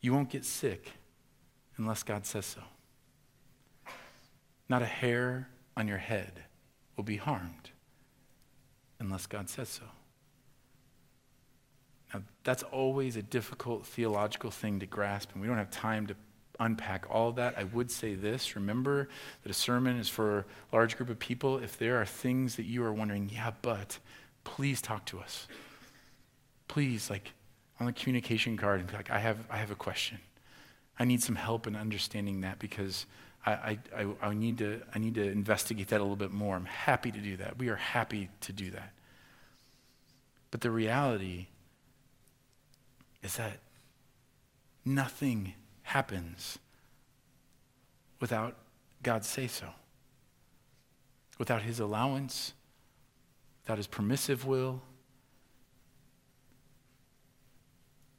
You 0.00 0.12
won't 0.12 0.30
get 0.30 0.44
sick 0.44 0.92
unless 1.76 2.02
God 2.02 2.26
says 2.26 2.46
so. 2.46 2.60
Not 4.68 4.82
a 4.82 4.86
hair 4.86 5.48
on 5.76 5.88
your 5.88 5.98
head 5.98 6.44
will 6.96 7.04
be 7.04 7.16
harmed 7.16 7.70
unless 8.98 9.26
God 9.26 9.48
says 9.50 9.68
so. 9.68 9.84
Now, 12.12 12.22
that's 12.44 12.62
always 12.62 13.16
a 13.16 13.22
difficult 13.22 13.86
theological 13.86 14.50
thing 14.50 14.80
to 14.80 14.86
grasp, 14.86 15.30
and 15.32 15.40
we 15.40 15.48
don't 15.48 15.58
have 15.58 15.70
time 15.70 16.06
to 16.08 16.14
unpack 16.64 17.06
all 17.10 17.32
that, 17.32 17.58
I 17.58 17.64
would 17.64 17.90
say 17.90 18.14
this. 18.14 18.56
Remember 18.56 19.08
that 19.42 19.50
a 19.50 19.54
sermon 19.54 19.98
is 19.98 20.08
for 20.08 20.38
a 20.38 20.44
large 20.72 20.96
group 20.96 21.10
of 21.10 21.18
people. 21.18 21.58
If 21.58 21.78
there 21.78 22.00
are 22.00 22.06
things 22.06 22.56
that 22.56 22.64
you 22.64 22.84
are 22.84 22.92
wondering, 22.92 23.30
yeah, 23.32 23.52
but 23.62 23.98
please 24.44 24.80
talk 24.80 25.04
to 25.06 25.20
us. 25.20 25.46
Please, 26.68 27.10
like 27.10 27.32
on 27.80 27.86
the 27.86 27.92
communication 27.92 28.56
card, 28.56 28.80
and 28.80 28.88
be 28.88 28.96
like, 28.96 29.10
I 29.10 29.18
have, 29.18 29.38
I 29.50 29.58
have 29.58 29.70
a 29.70 29.76
question. 29.76 30.18
I 30.98 31.04
need 31.04 31.22
some 31.22 31.36
help 31.36 31.66
in 31.66 31.74
understanding 31.74 32.42
that 32.42 32.58
because 32.58 33.06
I, 33.44 33.78
I, 33.96 34.06
I, 34.22 34.34
need 34.34 34.58
to, 34.58 34.82
I 34.94 34.98
need 34.98 35.14
to 35.16 35.28
investigate 35.28 35.88
that 35.88 35.98
a 35.98 36.04
little 36.04 36.16
bit 36.16 36.30
more. 36.30 36.54
I'm 36.54 36.64
happy 36.64 37.10
to 37.10 37.18
do 37.18 37.36
that. 37.38 37.58
We 37.58 37.68
are 37.68 37.76
happy 37.76 38.28
to 38.42 38.52
do 38.52 38.70
that. 38.70 38.92
But 40.52 40.60
the 40.60 40.70
reality 40.70 41.48
is 43.22 43.36
that 43.36 43.58
nothing 44.84 45.54
happens 45.92 46.58
without 48.18 48.56
God 49.02 49.26
say 49.26 49.46
so, 49.46 49.66
without 51.38 51.60
his 51.60 51.80
allowance, 51.80 52.54
without 53.62 53.76
his 53.76 53.86
permissive 53.86 54.46
will. 54.46 54.80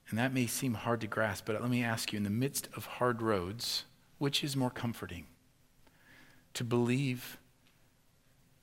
And 0.08 0.20
that 0.20 0.32
may 0.32 0.46
seem 0.46 0.76
hard 0.76 1.02
to 1.02 1.08
grasp, 1.08 1.46
but 1.48 1.60
let 1.60 1.72
me 1.72 1.84
ask 1.84 2.14
you 2.14 2.18
in 2.18 2.24
the 2.24 2.30
midst 2.30 2.70
of 2.78 2.86
hard 2.86 3.24
roads, 3.24 3.86
which 4.20 4.44
is 4.44 4.56
more 4.56 4.70
comforting? 4.70 5.26
To 6.54 6.64
believe 6.64 7.40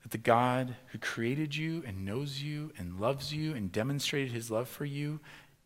that 0.03 0.11
the 0.11 0.17
God 0.17 0.77
who 0.93 0.97
created 0.97 1.53
you 1.53 1.83
and 1.85 2.05
knows 2.05 2.41
you 2.41 2.71
and 2.77 2.97
loves 2.97 3.33
you 3.33 3.53
and 3.53 3.73
demonstrated 3.73 4.31
his 4.31 4.49
love 4.49 4.69
for 4.69 4.85
you, 4.85 5.19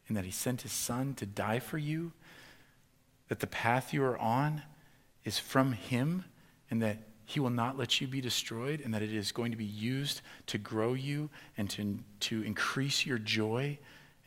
and 0.08 0.18
that 0.18 0.26
he 0.26 0.32
sent 0.32 0.64
his 0.64 0.72
son 0.72 1.14
to 1.14 1.28
die 1.28 1.60
for 1.60 1.78
you, 1.78 2.12
that 3.28 3.40
the 3.40 3.48
path 3.48 3.94
you 3.94 4.04
are 4.04 4.18
on 4.18 4.62
is 5.24 5.40
from 5.40 5.74
him, 5.74 6.26
and 6.70 6.82
that 6.82 7.00
he 7.26 7.40
will 7.40 7.50
not 7.50 7.78
let 7.78 8.00
you 8.00 8.08
be 8.08 8.22
destroyed, 8.22 8.82
and 8.82 8.94
that 8.94 9.02
it 9.02 9.14
is 9.14 9.32
going 9.32 9.52
to 9.52 9.58
be 9.58 9.66
used 9.66 10.22
to 10.48 10.58
grow 10.58 10.94
you 10.94 11.30
and 11.58 11.70
to, 11.72 12.00
to 12.20 12.44
increase 12.44 13.06
your 13.06 13.18
joy 13.18 13.78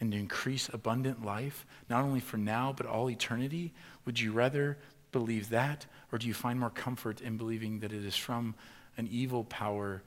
and 0.00 0.12
to 0.12 0.18
increase 0.18 0.68
abundant 0.72 1.24
life, 1.24 1.66
not 1.88 2.02
only 2.02 2.20
for 2.20 2.36
now, 2.36 2.72
but 2.76 2.86
all 2.86 3.10
eternity? 3.10 3.72
Would 4.04 4.18
you 4.20 4.32
rather 4.32 4.78
believe 5.12 5.48
that, 5.50 5.86
or 6.12 6.18
do 6.18 6.26
you 6.26 6.34
find 6.34 6.58
more 6.58 6.70
comfort 6.70 7.20
in 7.20 7.36
believing 7.36 7.80
that 7.80 7.92
it 7.92 8.04
is 8.04 8.16
from 8.16 8.54
an 8.96 9.08
evil 9.10 9.44
power 9.44 10.02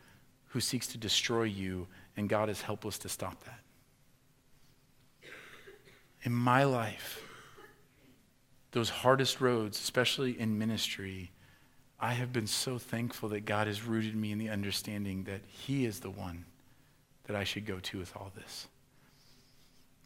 who 0.48 0.60
seeks 0.60 0.88
to 0.88 0.98
destroy 0.98 1.44
you, 1.44 1.88
and 2.18 2.30
God 2.30 2.50
is 2.50 2.62
helpless 2.62 2.98
to 3.00 3.10
stop 3.10 3.44
that? 3.46 3.60
In 6.24 6.34
my 6.34 6.66
life, 6.66 7.24
those 8.72 8.90
hardest 8.90 9.42
roads, 9.42 9.78
especially 9.78 10.40
in 10.40 10.58
ministry, 10.58 11.32
I 12.00 12.14
have 12.14 12.34
been 12.34 12.48
so 12.48 12.78
thankful 12.78 13.30
that 13.30 13.46
God 13.46 13.68
has 13.68 13.84
rooted 13.84 14.16
me 14.16 14.32
in 14.32 14.40
the 14.40 14.50
understanding 14.50 15.26
that 15.26 15.42
He 15.48 15.86
is 15.86 16.00
the 16.00 16.10
one 16.10 16.46
that 17.26 17.36
I 17.36 17.44
should 17.44 17.66
go 17.66 17.80
to 17.80 18.00
with 18.00 18.16
all 18.16 18.32
this. 18.36 18.68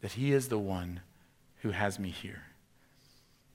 That 0.02 0.12
He 0.12 0.32
is 0.32 0.48
the 0.48 0.58
one 0.58 1.00
who 1.62 1.70
has 1.70 1.98
me 1.98 2.10
here. 2.10 2.42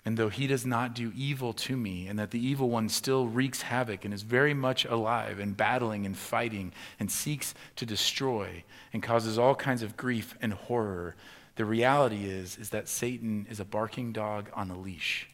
And 0.04 0.17
though 0.17 0.30
He 0.30 0.47
does 0.47 0.65
not 0.65 0.95
do 0.95 1.12
evil 1.15 1.54
to 1.54 1.78
me, 1.78 2.08
and 2.08 2.17
that 2.17 2.32
the 2.32 2.43
evil 2.43 2.69
one 2.69 2.89
still 2.89 3.28
wreaks 3.28 3.62
havoc 3.62 4.06
and 4.06 4.13
is 4.13 4.24
very 4.24 4.56
much 4.56 4.86
alive 4.86 5.38
and 5.38 5.56
battling 5.56 6.08
and 6.08 6.17
fighting 6.17 6.74
and 7.00 7.12
seeks 7.12 7.54
to 7.76 7.86
destroy 7.86 8.63
and 8.91 9.04
causes 9.04 9.38
all 9.38 9.54
kinds 9.54 9.84
of 9.84 9.97
grief 9.97 10.36
and 10.41 10.54
horror, 10.54 11.15
the 11.56 11.66
reality 11.66 12.26
is, 12.26 12.58
is 12.58 12.70
that 12.70 12.88
Satan 12.88 13.46
is 13.50 13.60
a 13.60 13.66
barking 13.66 14.12
dog 14.12 14.50
on 14.54 14.72
a 14.72 14.78
leash. 14.78 15.30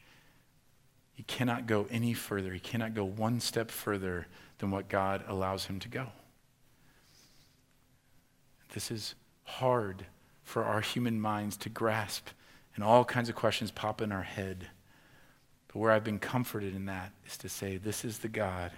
He 1.14 1.24
cannot 1.24 1.68
go 1.68 1.88
any 1.90 2.14
further. 2.14 2.54
He 2.54 2.60
cannot 2.60 2.94
go 2.94 3.04
one 3.04 3.40
step 3.40 3.72
further 3.72 4.28
than 4.60 4.72
what 4.72 4.90
God 4.90 5.24
allows 5.28 5.66
him 5.66 5.80
to 5.80 5.90
go. 5.90 6.08
This 8.74 8.92
is 8.92 9.16
hard 9.44 10.06
for 10.44 10.64
our 10.64 10.82
human 10.82 11.20
minds 11.20 11.58
to 11.58 11.70
grasp, 11.70 12.30
and 12.76 12.84
all 12.84 13.04
kinds 13.04 13.30
of 13.30 13.36
questions 13.36 13.72
pop 13.72 14.02
in 14.02 14.12
our 14.12 14.24
head. 14.24 14.68
But 15.68 15.80
where 15.80 15.92
I've 15.92 16.04
been 16.04 16.20
comforted 16.20 16.76
in 16.76 16.86
that 16.86 17.12
is 17.26 17.38
to 17.38 17.50
say, 17.50 17.78
This 17.78 18.06
is 18.06 18.20
the 18.20 18.28
God 18.28 18.72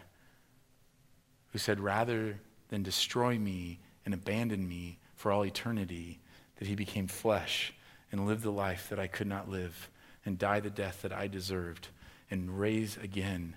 who 1.52 1.60
said, 1.60 1.80
rather 1.80 2.39
than 2.69 2.84
destroy 2.84 3.38
me 3.38 3.80
and 4.06 4.13
abandon 4.13 4.67
me 4.67 4.99
for 5.15 5.32
all 5.32 5.45
eternity, 5.45 6.19
that 6.60 6.67
he 6.67 6.76
became 6.76 7.08
flesh 7.08 7.74
and 8.12 8.28
lived 8.28 8.43
the 8.43 8.52
life 8.52 8.89
that 8.89 9.00
I 9.00 9.08
could 9.08 9.28
not 9.28 9.50
live 9.50 9.89
and 10.26 10.38
die 10.38 10.60
the 10.60 10.69
death 10.69 11.02
that 11.02 11.13
I 11.13 11.28
deserved 11.28 11.88
and 12.30 12.60
raise 12.60 12.98
again 12.98 13.56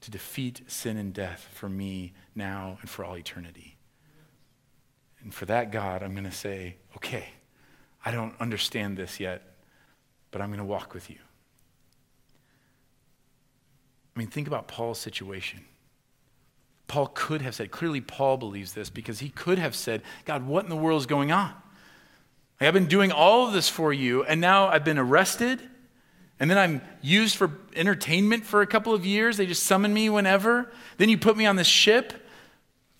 to 0.00 0.10
defeat 0.10 0.62
sin 0.66 0.96
and 0.96 1.12
death 1.12 1.48
for 1.52 1.68
me 1.68 2.12
now 2.34 2.78
and 2.80 2.88
for 2.88 3.04
all 3.04 3.16
eternity. 3.16 3.76
And 5.22 5.34
for 5.34 5.44
that 5.46 5.70
God, 5.70 6.02
I'm 6.02 6.12
going 6.12 6.24
to 6.24 6.30
say, 6.30 6.76
okay, 6.96 7.26
I 8.04 8.10
don't 8.10 8.34
understand 8.40 8.96
this 8.96 9.20
yet, 9.20 9.42
but 10.30 10.40
I'm 10.40 10.48
going 10.48 10.58
to 10.58 10.64
walk 10.64 10.94
with 10.94 11.10
you. 11.10 11.18
I 14.14 14.18
mean, 14.18 14.28
think 14.28 14.46
about 14.46 14.68
Paul's 14.68 14.98
situation. 14.98 15.64
Paul 16.86 17.10
could 17.14 17.40
have 17.42 17.54
said, 17.54 17.70
clearly, 17.70 18.00
Paul 18.00 18.36
believes 18.36 18.74
this 18.74 18.90
because 18.90 19.20
he 19.20 19.30
could 19.30 19.58
have 19.58 19.74
said, 19.74 20.02
God, 20.24 20.46
what 20.46 20.64
in 20.64 20.70
the 20.70 20.76
world 20.76 21.00
is 21.00 21.06
going 21.06 21.32
on? 21.32 21.54
Like, 22.62 22.68
I've 22.68 22.74
been 22.74 22.86
doing 22.86 23.10
all 23.10 23.48
of 23.48 23.52
this 23.52 23.68
for 23.68 23.92
you, 23.92 24.22
and 24.22 24.40
now 24.40 24.68
I've 24.68 24.84
been 24.84 24.96
arrested, 24.96 25.60
and 26.38 26.48
then 26.48 26.58
I'm 26.58 26.80
used 27.00 27.34
for 27.34 27.50
entertainment 27.74 28.44
for 28.44 28.62
a 28.62 28.68
couple 28.68 28.94
of 28.94 29.04
years. 29.04 29.36
They 29.36 29.46
just 29.46 29.64
summon 29.64 29.92
me 29.92 30.08
whenever. 30.08 30.70
Then 30.96 31.08
you 31.08 31.18
put 31.18 31.36
me 31.36 31.44
on 31.44 31.56
this 31.56 31.66
ship. 31.66 32.12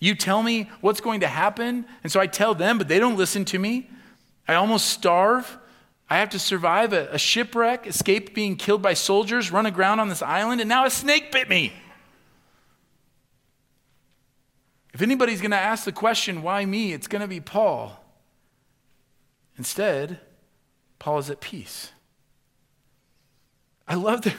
You 0.01 0.15
tell 0.15 0.43
me 0.43 0.69
what's 0.81 0.99
going 0.99 1.21
to 1.21 1.29
happen, 1.29 1.85
and 2.03 2.11
so 2.11 2.19
I 2.19 2.27
tell 2.27 2.53
them, 2.53 2.77
but 2.77 2.89
they 2.89 2.99
don't 2.99 3.15
listen 3.15 3.45
to 3.45 3.57
me. 3.57 3.89
I 4.49 4.55
almost 4.55 4.87
starve. 4.87 5.57
I 6.09 6.17
have 6.17 6.31
to 6.31 6.39
survive 6.39 6.91
a, 6.91 7.07
a 7.13 7.17
shipwreck, 7.17 7.87
escape 7.87 8.35
being 8.35 8.57
killed 8.57 8.81
by 8.81 8.95
soldiers, 8.95 9.49
run 9.49 9.65
aground 9.65 10.01
on 10.01 10.09
this 10.09 10.21
island, 10.21 10.59
and 10.59 10.67
now 10.67 10.83
a 10.85 10.89
snake 10.89 11.31
bit 11.31 11.47
me. 11.47 11.71
If 14.93 15.01
anybody's 15.01 15.39
going 15.39 15.51
to 15.51 15.57
ask 15.57 15.85
the 15.85 15.93
question, 15.93 16.41
why 16.41 16.65
me, 16.65 16.91
it's 16.91 17.07
going 17.07 17.21
to 17.21 17.29
be 17.29 17.39
Paul. 17.39 18.02
Instead, 19.57 20.19
Paul 20.99 21.19
is 21.19 21.29
at 21.29 21.41
peace. 21.41 21.91
I 23.87 23.95
love 23.95 24.21
the. 24.21 24.33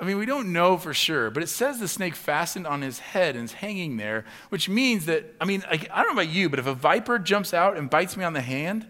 I 0.00 0.04
mean, 0.04 0.16
we 0.16 0.24
don't 0.24 0.54
know 0.54 0.78
for 0.78 0.94
sure, 0.94 1.30
but 1.30 1.42
it 1.42 1.48
says 1.48 1.78
the 1.78 1.86
snake 1.86 2.14
fastened 2.14 2.66
on 2.66 2.80
his 2.80 3.00
head 3.00 3.36
and 3.36 3.44
is 3.44 3.52
hanging 3.52 3.98
there, 3.98 4.24
which 4.48 4.66
means 4.66 5.04
that, 5.04 5.34
I 5.38 5.44
mean, 5.44 5.62
I, 5.70 5.74
I 5.92 6.02
don't 6.02 6.14
know 6.14 6.22
about 6.22 6.32
you, 6.32 6.48
but 6.48 6.58
if 6.58 6.66
a 6.66 6.72
viper 6.72 7.18
jumps 7.18 7.52
out 7.52 7.76
and 7.76 7.90
bites 7.90 8.16
me 8.16 8.24
on 8.24 8.32
the 8.32 8.40
hand, 8.40 8.88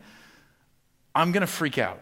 I'm 1.12 1.32
going 1.32 1.40
to 1.40 1.48
freak 1.48 1.78
out. 1.78 2.00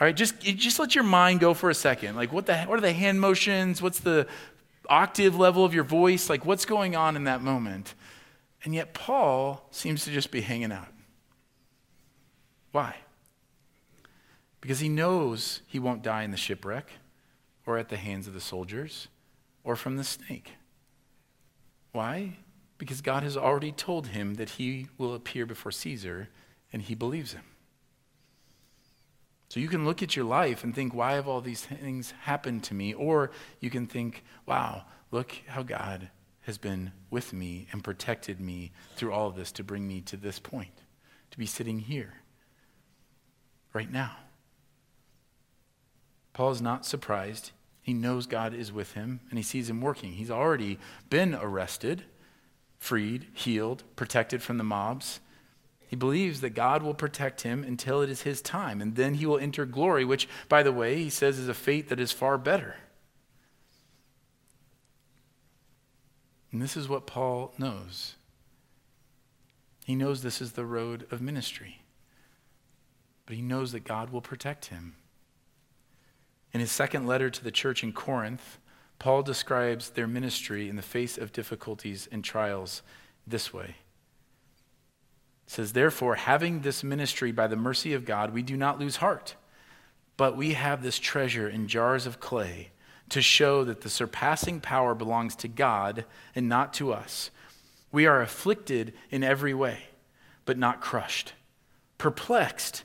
All 0.00 0.06
right, 0.06 0.16
just, 0.16 0.40
just 0.40 0.78
let 0.78 0.94
your 0.94 1.04
mind 1.04 1.40
go 1.40 1.52
for 1.52 1.68
a 1.68 1.74
second. 1.74 2.16
Like, 2.16 2.32
what, 2.32 2.46
the, 2.46 2.56
what 2.62 2.78
are 2.78 2.80
the 2.80 2.94
hand 2.94 3.20
motions? 3.20 3.82
What's 3.82 4.00
the 4.00 4.26
octave 4.88 5.36
level 5.36 5.62
of 5.62 5.74
your 5.74 5.84
voice? 5.84 6.30
Like, 6.30 6.46
what's 6.46 6.64
going 6.64 6.96
on 6.96 7.16
in 7.16 7.24
that 7.24 7.42
moment? 7.42 7.94
And 8.64 8.74
yet, 8.74 8.94
Paul 8.94 9.68
seems 9.70 10.04
to 10.04 10.10
just 10.10 10.30
be 10.30 10.40
hanging 10.40 10.72
out. 10.72 10.88
Why? 12.74 12.96
Because 14.60 14.80
he 14.80 14.88
knows 14.88 15.62
he 15.68 15.78
won't 15.78 16.02
die 16.02 16.24
in 16.24 16.32
the 16.32 16.36
shipwreck 16.36 16.90
or 17.66 17.78
at 17.78 17.88
the 17.88 17.96
hands 17.96 18.26
of 18.26 18.34
the 18.34 18.40
soldiers 18.40 19.06
or 19.62 19.76
from 19.76 19.96
the 19.96 20.02
snake. 20.02 20.54
Why? 21.92 22.38
Because 22.76 23.00
God 23.00 23.22
has 23.22 23.36
already 23.36 23.70
told 23.70 24.08
him 24.08 24.34
that 24.34 24.50
he 24.50 24.88
will 24.98 25.14
appear 25.14 25.46
before 25.46 25.70
Caesar 25.70 26.30
and 26.72 26.82
he 26.82 26.96
believes 26.96 27.34
him. 27.34 27.44
So 29.50 29.60
you 29.60 29.68
can 29.68 29.84
look 29.84 30.02
at 30.02 30.16
your 30.16 30.24
life 30.24 30.64
and 30.64 30.74
think, 30.74 30.92
why 30.92 31.12
have 31.12 31.28
all 31.28 31.40
these 31.40 31.64
things 31.64 32.12
happened 32.22 32.64
to 32.64 32.74
me? 32.74 32.92
Or 32.92 33.30
you 33.60 33.70
can 33.70 33.86
think, 33.86 34.24
wow, 34.46 34.82
look 35.12 35.32
how 35.46 35.62
God 35.62 36.10
has 36.40 36.58
been 36.58 36.90
with 37.08 37.32
me 37.32 37.68
and 37.70 37.84
protected 37.84 38.40
me 38.40 38.72
through 38.96 39.12
all 39.12 39.28
of 39.28 39.36
this 39.36 39.52
to 39.52 39.62
bring 39.62 39.86
me 39.86 40.00
to 40.00 40.16
this 40.16 40.40
point, 40.40 40.82
to 41.30 41.38
be 41.38 41.46
sitting 41.46 41.78
here 41.78 42.14
right 43.74 43.90
now. 43.90 44.16
Paul 46.32 46.52
is 46.52 46.62
not 46.62 46.86
surprised. 46.86 47.50
He 47.82 47.92
knows 47.92 48.26
God 48.26 48.54
is 48.54 48.72
with 48.72 48.92
him 48.92 49.20
and 49.28 49.38
he 49.38 49.42
sees 49.42 49.68
him 49.68 49.82
working. 49.82 50.12
He's 50.12 50.30
already 50.30 50.78
been 51.10 51.34
arrested, 51.34 52.04
freed, 52.78 53.26
healed, 53.34 53.82
protected 53.96 54.42
from 54.42 54.56
the 54.56 54.64
mobs. 54.64 55.20
He 55.86 55.96
believes 55.96 56.40
that 56.40 56.50
God 56.50 56.82
will 56.82 56.94
protect 56.94 57.42
him 57.42 57.62
until 57.62 58.00
it 58.00 58.10
is 58.10 58.22
his 58.22 58.42
time, 58.42 58.80
and 58.80 58.96
then 58.96 59.14
he 59.14 59.26
will 59.26 59.38
enter 59.38 59.64
glory, 59.64 60.04
which, 60.04 60.28
by 60.48 60.62
the 60.62 60.72
way, 60.72 60.96
he 60.96 61.10
says 61.10 61.38
is 61.38 61.46
a 61.46 61.54
fate 61.54 61.88
that 61.88 62.00
is 62.00 62.10
far 62.10 62.36
better. 62.36 62.76
And 66.50 66.60
this 66.60 66.76
is 66.76 66.88
what 66.88 67.06
Paul 67.06 67.52
knows. 67.58 68.14
He 69.84 69.94
knows 69.94 70.22
this 70.22 70.40
is 70.40 70.52
the 70.52 70.64
road 70.64 71.06
of 71.12 71.20
ministry 71.20 71.83
but 73.26 73.36
he 73.36 73.42
knows 73.42 73.72
that 73.72 73.84
God 73.84 74.10
will 74.10 74.20
protect 74.20 74.66
him. 74.66 74.96
In 76.52 76.60
his 76.60 76.70
second 76.70 77.06
letter 77.06 77.30
to 77.30 77.42
the 77.42 77.50
church 77.50 77.82
in 77.82 77.92
Corinth, 77.92 78.58
Paul 78.98 79.22
describes 79.22 79.90
their 79.90 80.06
ministry 80.06 80.68
in 80.68 80.76
the 80.76 80.82
face 80.82 81.18
of 81.18 81.32
difficulties 81.32 82.08
and 82.12 82.22
trials 82.22 82.82
this 83.26 83.52
way. 83.52 83.76
It 85.46 85.50
says, 85.50 85.72
Therefore, 85.72 86.14
having 86.14 86.60
this 86.60 86.84
ministry 86.84 87.32
by 87.32 87.48
the 87.48 87.56
mercy 87.56 87.92
of 87.92 88.04
God, 88.04 88.32
we 88.32 88.42
do 88.42 88.56
not 88.56 88.78
lose 88.78 88.96
heart, 88.96 89.34
but 90.16 90.36
we 90.36 90.54
have 90.54 90.82
this 90.82 90.98
treasure 90.98 91.48
in 91.48 91.66
jars 91.66 92.06
of 92.06 92.20
clay 92.20 92.70
to 93.10 93.20
show 93.20 93.64
that 93.64 93.82
the 93.82 93.90
surpassing 93.90 94.60
power 94.60 94.94
belongs 94.94 95.36
to 95.36 95.48
God 95.48 96.04
and 96.34 96.48
not 96.48 96.72
to 96.74 96.92
us. 96.92 97.30
We 97.92 98.06
are 98.06 98.22
afflicted 98.22 98.94
in 99.10 99.22
every 99.22 99.54
way, 99.54 99.78
but 100.44 100.56
not 100.56 100.80
crushed, 100.80 101.34
perplexed 101.98 102.84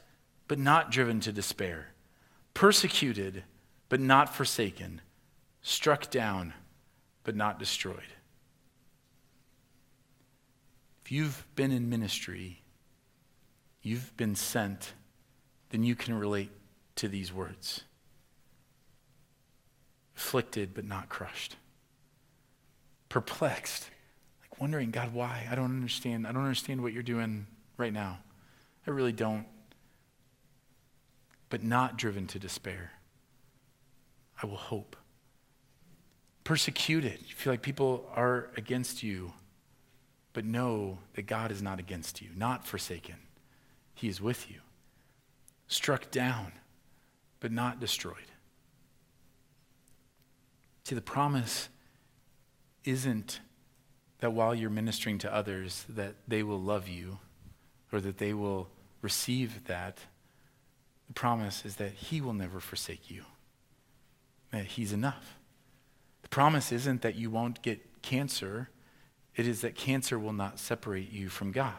but 0.50 0.60
not 0.60 0.92
driven 0.92 1.22
to 1.22 1.32
despair, 1.32 1.94
persecuted, 2.54 3.46
but 3.88 4.02
not 4.02 4.36
forsaken, 4.36 5.00
struck 5.62 6.12
down, 6.12 6.54
but 7.24 7.38
not 7.38 7.58
destroyed. 7.58 8.14
If 11.06 11.14
you've 11.14 11.48
been 11.56 11.72
in 11.72 11.90
ministry, 11.90 12.62
you've 13.82 14.16
been 14.18 14.36
sent 14.36 14.92
then 15.70 15.84
you 15.84 15.96
can 15.96 16.16
relate 16.16 16.50
to 16.96 17.08
these 17.08 17.32
words 17.32 17.84
afflicted 20.16 20.74
but 20.74 20.84
not 20.84 21.08
crushed, 21.08 21.56
perplexed, 23.08 23.90
like 24.42 24.60
wondering, 24.60 24.92
God, 24.92 25.14
why? 25.14 25.48
I 25.50 25.56
don't 25.56 25.66
understand. 25.66 26.28
I 26.28 26.34
don't 26.34 26.44
understand 26.44 26.84
what 26.84 26.92
you're 26.92 27.04
doing 27.04 27.48
right 27.78 27.94
now. 27.94 28.20
I 28.86 28.92
really 28.92 29.14
don't. 29.14 29.46
But 31.50 31.64
not 31.64 31.98
driven 31.98 32.28
to 32.28 32.40
despair. 32.40 32.92
I 34.42 34.46
will 34.46 34.56
hope. 34.56 34.96
Persecuted. 36.44 37.20
You 37.28 37.36
feel 37.36 37.54
like 37.54 37.62
people 37.62 38.08
are 38.16 38.50
against 38.56 39.04
you, 39.04 39.34
but 40.34 40.46
know 40.46 41.00
that 41.14 41.24
God 41.24 41.52
is 41.52 41.62
not 41.62 41.80
against 41.80 42.22
you, 42.22 42.30
not 42.36 42.66
forsaken. 42.66 43.16
He 43.94 44.08
is 44.08 44.22
with 44.22 44.50
you. 44.50 44.58
Struck 45.68 46.10
down, 46.12 46.54
but 47.40 47.52
not 47.52 47.80
destroyed. 47.80 48.16
See, 50.84 50.96
the 50.96 51.02
promise 51.02 51.70
isn't 52.84 53.42
that 54.20 54.34
while 54.34 54.56
you're 54.56 54.70
ministering 54.70 55.18
to 55.20 55.34
others 55.34 55.86
that 55.90 56.16
they 56.28 56.44
will 56.44 56.60
love 56.60 56.88
you 56.88 57.20
or 57.92 58.02
that 58.02 58.18
they 58.18 58.34
will 58.34 58.70
receive 59.02 59.66
that. 59.66 60.00
The 61.10 61.14
promise 61.14 61.66
is 61.66 61.76
that 61.76 61.92
he 61.92 62.22
will 62.22 62.34
never 62.34 62.62
forsake 62.62 63.12
you. 63.12 63.24
That 64.52 64.66
he's 64.66 64.94
enough. 64.94 65.36
The 66.22 66.30
promise 66.30 66.72
isn't 66.72 67.02
that 67.02 67.16
you 67.16 67.30
won't 67.30 67.62
get 67.62 68.02
cancer. 68.02 68.70
It 69.36 69.48
is 69.48 69.62
that 69.62 69.76
cancer 69.76 70.18
will 70.18 70.34
not 70.34 70.60
separate 70.60 71.12
you 71.12 71.28
from 71.28 71.52
God. 71.52 71.74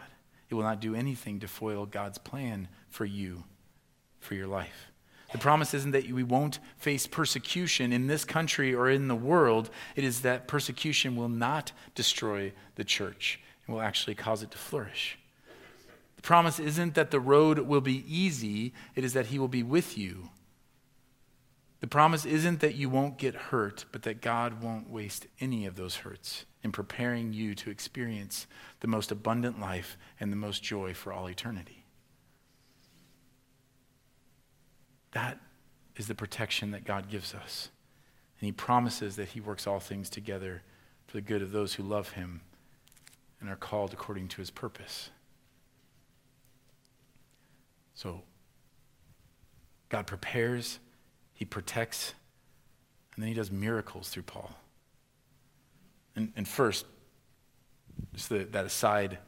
It 0.48 0.54
will 0.54 0.64
not 0.64 0.80
do 0.80 0.96
anything 0.96 1.38
to 1.40 1.48
foil 1.48 1.86
God's 1.86 2.18
plan 2.18 2.68
for 2.88 3.04
you, 3.04 3.44
for 4.18 4.34
your 4.34 4.48
life. 4.48 4.90
The 5.30 5.38
promise 5.38 5.74
isn't 5.74 5.92
that 5.92 6.10
we 6.10 6.24
won't 6.24 6.58
face 6.76 7.06
persecution 7.06 7.92
in 7.92 8.08
this 8.08 8.24
country 8.24 8.74
or 8.74 8.90
in 8.90 9.06
the 9.06 9.14
world. 9.14 9.70
It 9.94 10.02
is 10.02 10.22
that 10.22 10.48
persecution 10.48 11.14
will 11.14 11.28
not 11.28 11.70
destroy 11.94 12.52
the 12.74 12.82
church 12.82 13.38
and 13.64 13.76
will 13.76 13.82
actually 13.82 14.16
cause 14.16 14.42
it 14.42 14.50
to 14.50 14.58
flourish. 14.58 15.19
The 16.20 16.26
promise 16.26 16.60
isn't 16.60 16.96
that 16.96 17.10
the 17.10 17.18
road 17.18 17.60
will 17.60 17.80
be 17.80 18.04
easy, 18.06 18.74
it 18.94 19.04
is 19.04 19.14
that 19.14 19.28
He 19.28 19.38
will 19.38 19.48
be 19.48 19.62
with 19.62 19.96
you. 19.96 20.28
The 21.80 21.86
promise 21.86 22.26
isn't 22.26 22.60
that 22.60 22.74
you 22.74 22.90
won't 22.90 23.16
get 23.16 23.34
hurt, 23.34 23.86
but 23.90 24.02
that 24.02 24.20
God 24.20 24.62
won't 24.62 24.90
waste 24.90 25.26
any 25.40 25.64
of 25.64 25.76
those 25.76 25.96
hurts 25.96 26.44
in 26.62 26.72
preparing 26.72 27.32
you 27.32 27.54
to 27.54 27.70
experience 27.70 28.46
the 28.80 28.86
most 28.86 29.10
abundant 29.10 29.58
life 29.58 29.96
and 30.20 30.30
the 30.30 30.36
most 30.36 30.62
joy 30.62 30.92
for 30.92 31.10
all 31.10 31.26
eternity. 31.26 31.86
That 35.12 35.40
is 35.96 36.06
the 36.06 36.14
protection 36.14 36.70
that 36.72 36.84
God 36.84 37.08
gives 37.08 37.32
us. 37.32 37.70
And 38.38 38.44
He 38.44 38.52
promises 38.52 39.16
that 39.16 39.28
He 39.28 39.40
works 39.40 39.66
all 39.66 39.80
things 39.80 40.10
together 40.10 40.60
for 41.06 41.16
the 41.16 41.22
good 41.22 41.40
of 41.40 41.52
those 41.52 41.72
who 41.72 41.82
love 41.82 42.10
Him 42.10 42.42
and 43.40 43.48
are 43.48 43.56
called 43.56 43.94
according 43.94 44.28
to 44.28 44.36
His 44.42 44.50
purpose. 44.50 45.08
So, 47.94 48.22
God 49.88 50.06
prepares, 50.06 50.78
He 51.34 51.44
protects, 51.44 52.14
and 53.14 53.22
then 53.22 53.28
He 53.28 53.34
does 53.34 53.50
miracles 53.50 54.08
through 54.08 54.22
Paul. 54.24 54.50
And, 56.16 56.32
and 56.36 56.46
first, 56.46 56.86
just 58.14 58.28
the, 58.28 58.44
that 58.44 58.64
aside, 58.64 59.18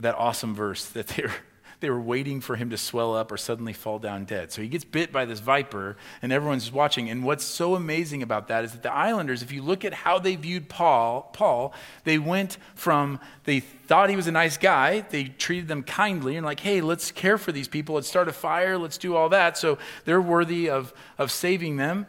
that 0.00 0.14
awesome 0.14 0.54
verse 0.54 0.86
that 0.86 1.08
they're 1.08 1.34
they 1.80 1.90
were 1.90 2.00
waiting 2.00 2.40
for 2.40 2.56
him 2.56 2.70
to 2.70 2.76
swell 2.76 3.14
up 3.14 3.30
or 3.30 3.36
suddenly 3.36 3.72
fall 3.72 3.98
down 3.98 4.24
dead. 4.24 4.50
So 4.50 4.62
he 4.62 4.68
gets 4.68 4.84
bit 4.84 5.12
by 5.12 5.24
this 5.24 5.38
viper, 5.38 5.96
and 6.20 6.32
everyone's 6.32 6.72
watching. 6.72 7.08
And 7.08 7.22
what's 7.22 7.44
so 7.44 7.74
amazing 7.74 8.22
about 8.22 8.48
that 8.48 8.64
is 8.64 8.72
that 8.72 8.82
the 8.82 8.92
islanders, 8.92 9.42
if 9.42 9.52
you 9.52 9.62
look 9.62 9.84
at 9.84 9.94
how 9.94 10.18
they 10.18 10.34
viewed 10.34 10.68
Paul, 10.68 11.30
Paul, 11.32 11.72
they 12.04 12.18
went 12.18 12.58
from 12.74 13.20
they 13.44 13.60
thought 13.60 14.10
he 14.10 14.16
was 14.16 14.26
a 14.26 14.32
nice 14.32 14.56
guy, 14.56 15.00
they 15.10 15.24
treated 15.24 15.68
them 15.68 15.82
kindly, 15.82 16.36
and 16.36 16.44
like, 16.44 16.60
hey, 16.60 16.80
let's 16.80 17.10
care 17.10 17.38
for 17.38 17.52
these 17.52 17.68
people, 17.68 17.94
let's 17.94 18.08
start 18.08 18.28
a 18.28 18.32
fire, 18.32 18.76
let's 18.76 18.98
do 18.98 19.14
all 19.14 19.28
that. 19.28 19.56
So 19.56 19.78
they're 20.04 20.20
worthy 20.20 20.68
of, 20.68 20.92
of 21.16 21.30
saving 21.30 21.76
them. 21.76 22.06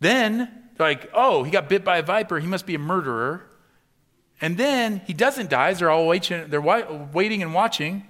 Then, 0.00 0.50
like, 0.78 1.08
oh, 1.14 1.44
he 1.44 1.50
got 1.50 1.68
bit 1.68 1.84
by 1.84 1.98
a 1.98 2.02
viper, 2.02 2.40
he 2.40 2.46
must 2.46 2.66
be 2.66 2.74
a 2.74 2.80
murderer. 2.80 3.46
And 4.40 4.56
then 4.58 5.00
he 5.06 5.12
doesn't 5.12 5.48
die. 5.48 5.72
They're 5.74 5.88
all 5.88 6.06
waiting, 6.08 6.48
they're 6.48 6.60
waiting 6.60 7.42
and 7.42 7.54
watching. 7.54 8.06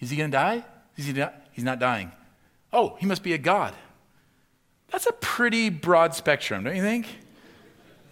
Is 0.00 0.10
he 0.10 0.16
going 0.16 0.30
to 0.30 0.36
die? 0.36 0.64
Is 0.96 1.06
he 1.06 1.12
die? 1.12 1.32
He's 1.52 1.64
not 1.64 1.78
dying. 1.78 2.12
Oh, 2.72 2.96
he 2.98 3.06
must 3.06 3.22
be 3.22 3.32
a 3.32 3.38
god. 3.38 3.74
That's 4.90 5.06
a 5.06 5.12
pretty 5.12 5.70
broad 5.70 6.14
spectrum, 6.14 6.64
don't 6.64 6.76
you 6.76 6.82
think? 6.82 7.06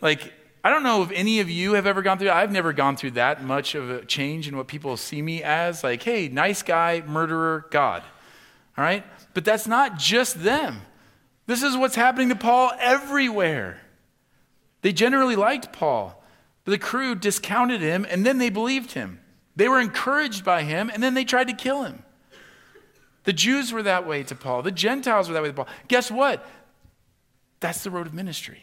Like, 0.00 0.32
I 0.62 0.70
don't 0.70 0.82
know 0.82 1.02
if 1.02 1.10
any 1.12 1.40
of 1.40 1.48
you 1.48 1.72
have 1.72 1.86
ever 1.86 2.02
gone 2.02 2.18
through 2.18 2.30
I've 2.30 2.52
never 2.52 2.72
gone 2.72 2.96
through 2.96 3.12
that 3.12 3.42
much 3.42 3.74
of 3.74 3.90
a 3.90 4.04
change 4.04 4.48
in 4.48 4.56
what 4.56 4.68
people 4.68 4.96
see 4.96 5.22
me 5.22 5.42
as. 5.42 5.82
Like, 5.82 6.02
hey, 6.02 6.28
nice 6.28 6.62
guy, 6.62 7.02
murderer, 7.06 7.66
God. 7.70 8.02
All 8.76 8.84
right? 8.84 9.04
But 9.34 9.44
that's 9.44 9.66
not 9.66 9.98
just 9.98 10.42
them. 10.42 10.82
This 11.46 11.62
is 11.62 11.76
what's 11.76 11.96
happening 11.96 12.28
to 12.28 12.36
Paul 12.36 12.72
everywhere. 12.78 13.80
They 14.82 14.92
generally 14.92 15.36
liked 15.36 15.72
Paul, 15.72 16.22
but 16.64 16.72
the 16.72 16.78
crew 16.78 17.14
discounted 17.14 17.80
him 17.80 18.06
and 18.08 18.24
then 18.24 18.38
they 18.38 18.50
believed 18.50 18.92
him. 18.92 19.20
They 19.58 19.68
were 19.68 19.80
encouraged 19.80 20.44
by 20.44 20.62
him, 20.62 20.88
and 20.88 21.02
then 21.02 21.14
they 21.14 21.24
tried 21.24 21.48
to 21.48 21.52
kill 21.52 21.82
him. 21.82 22.04
The 23.24 23.32
Jews 23.32 23.72
were 23.72 23.82
that 23.82 24.06
way 24.06 24.22
to 24.22 24.36
Paul, 24.36 24.62
the 24.62 24.70
Gentiles 24.70 25.26
were 25.26 25.34
that 25.34 25.42
way 25.42 25.48
to 25.48 25.54
Paul. 25.54 25.68
Guess 25.88 26.12
what? 26.12 26.48
That's 27.58 27.82
the 27.82 27.90
road 27.90 28.06
of 28.06 28.14
ministry. 28.14 28.60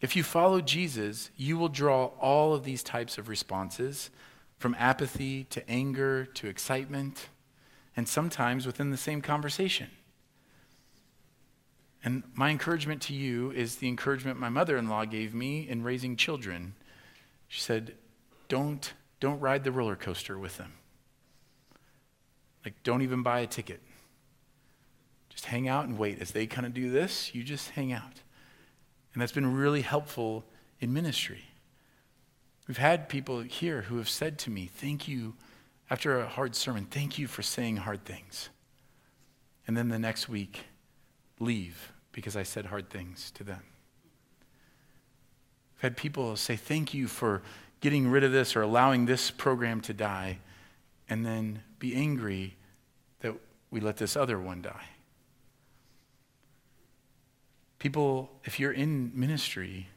If 0.00 0.16
you 0.16 0.24
follow 0.24 0.60
Jesus, 0.60 1.30
you 1.36 1.56
will 1.56 1.68
draw 1.68 2.06
all 2.20 2.52
of 2.52 2.64
these 2.64 2.82
types 2.82 3.16
of 3.16 3.28
responses 3.28 4.10
from 4.58 4.74
apathy 4.76 5.44
to 5.44 5.70
anger 5.70 6.24
to 6.24 6.48
excitement, 6.48 7.28
and 7.96 8.08
sometimes 8.08 8.66
within 8.66 8.90
the 8.90 8.96
same 8.96 9.22
conversation. 9.22 9.86
And 12.02 12.24
my 12.34 12.50
encouragement 12.50 13.02
to 13.02 13.14
you 13.14 13.52
is 13.52 13.76
the 13.76 13.86
encouragement 13.86 14.40
my 14.40 14.48
mother 14.48 14.76
in 14.76 14.88
law 14.88 15.04
gave 15.04 15.32
me 15.32 15.68
in 15.68 15.84
raising 15.84 16.16
children. 16.16 16.74
She 17.46 17.60
said, 17.60 17.94
don't, 18.50 18.92
don't 19.20 19.40
ride 19.40 19.64
the 19.64 19.72
roller 19.72 19.96
coaster 19.96 20.38
with 20.38 20.58
them. 20.58 20.74
Like, 22.64 22.74
don't 22.82 23.00
even 23.00 23.22
buy 23.22 23.40
a 23.40 23.46
ticket. 23.46 23.80
Just 25.30 25.46
hang 25.46 25.68
out 25.68 25.86
and 25.86 25.96
wait. 25.96 26.20
As 26.20 26.32
they 26.32 26.46
kind 26.46 26.66
of 26.66 26.74
do 26.74 26.90
this, 26.90 27.34
you 27.34 27.42
just 27.42 27.70
hang 27.70 27.92
out. 27.92 28.20
And 29.14 29.22
that's 29.22 29.32
been 29.32 29.54
really 29.54 29.80
helpful 29.80 30.44
in 30.80 30.92
ministry. 30.92 31.44
We've 32.68 32.76
had 32.76 33.08
people 33.08 33.40
here 33.40 33.82
who 33.82 33.96
have 33.96 34.08
said 34.08 34.38
to 34.40 34.50
me, 34.50 34.66
Thank 34.66 35.08
you, 35.08 35.34
after 35.88 36.20
a 36.20 36.26
hard 36.28 36.54
sermon, 36.54 36.84
thank 36.84 37.18
you 37.18 37.26
for 37.26 37.42
saying 37.42 37.78
hard 37.78 38.04
things. 38.04 38.50
And 39.66 39.76
then 39.76 39.88
the 39.88 39.98
next 39.98 40.28
week, 40.28 40.64
leave 41.38 41.92
because 42.12 42.36
I 42.36 42.42
said 42.42 42.66
hard 42.66 42.90
things 42.90 43.30
to 43.32 43.44
them. 43.44 43.62
I've 45.76 45.82
had 45.82 45.96
people 45.96 46.36
say, 46.36 46.56
Thank 46.56 46.92
you 46.92 47.06
for 47.06 47.42
getting 47.80 48.08
rid 48.08 48.24
of 48.24 48.32
this 48.32 48.54
or 48.56 48.62
allowing 48.62 49.06
this 49.06 49.30
program 49.30 49.80
to 49.82 49.94
die, 49.94 50.38
and 51.08 51.24
then 51.24 51.62
be 51.78 51.94
angry 51.94 52.56
that 53.20 53.34
we 53.70 53.80
let 53.80 53.96
this 53.96 54.16
other 54.16 54.38
one 54.38 54.62
die. 54.62 54.88
People, 57.78 58.30
if 58.44 58.60
you're 58.60 58.72
in 58.72 59.10
ministry, 59.14 59.88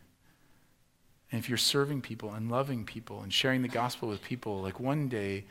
and 1.31 1.39
if 1.39 1.49
you're 1.49 1.57
serving 1.57 2.01
people 2.01 2.31
and 2.31 2.49
loving 2.49 2.85
people 2.85 3.21
and 3.21 3.33
sharing 3.33 3.61
the 3.61 3.67
gospel 3.67 4.07
with 4.07 4.21
people, 4.21 4.61
like 4.61 4.79
one 4.79 5.09
day 5.09 5.45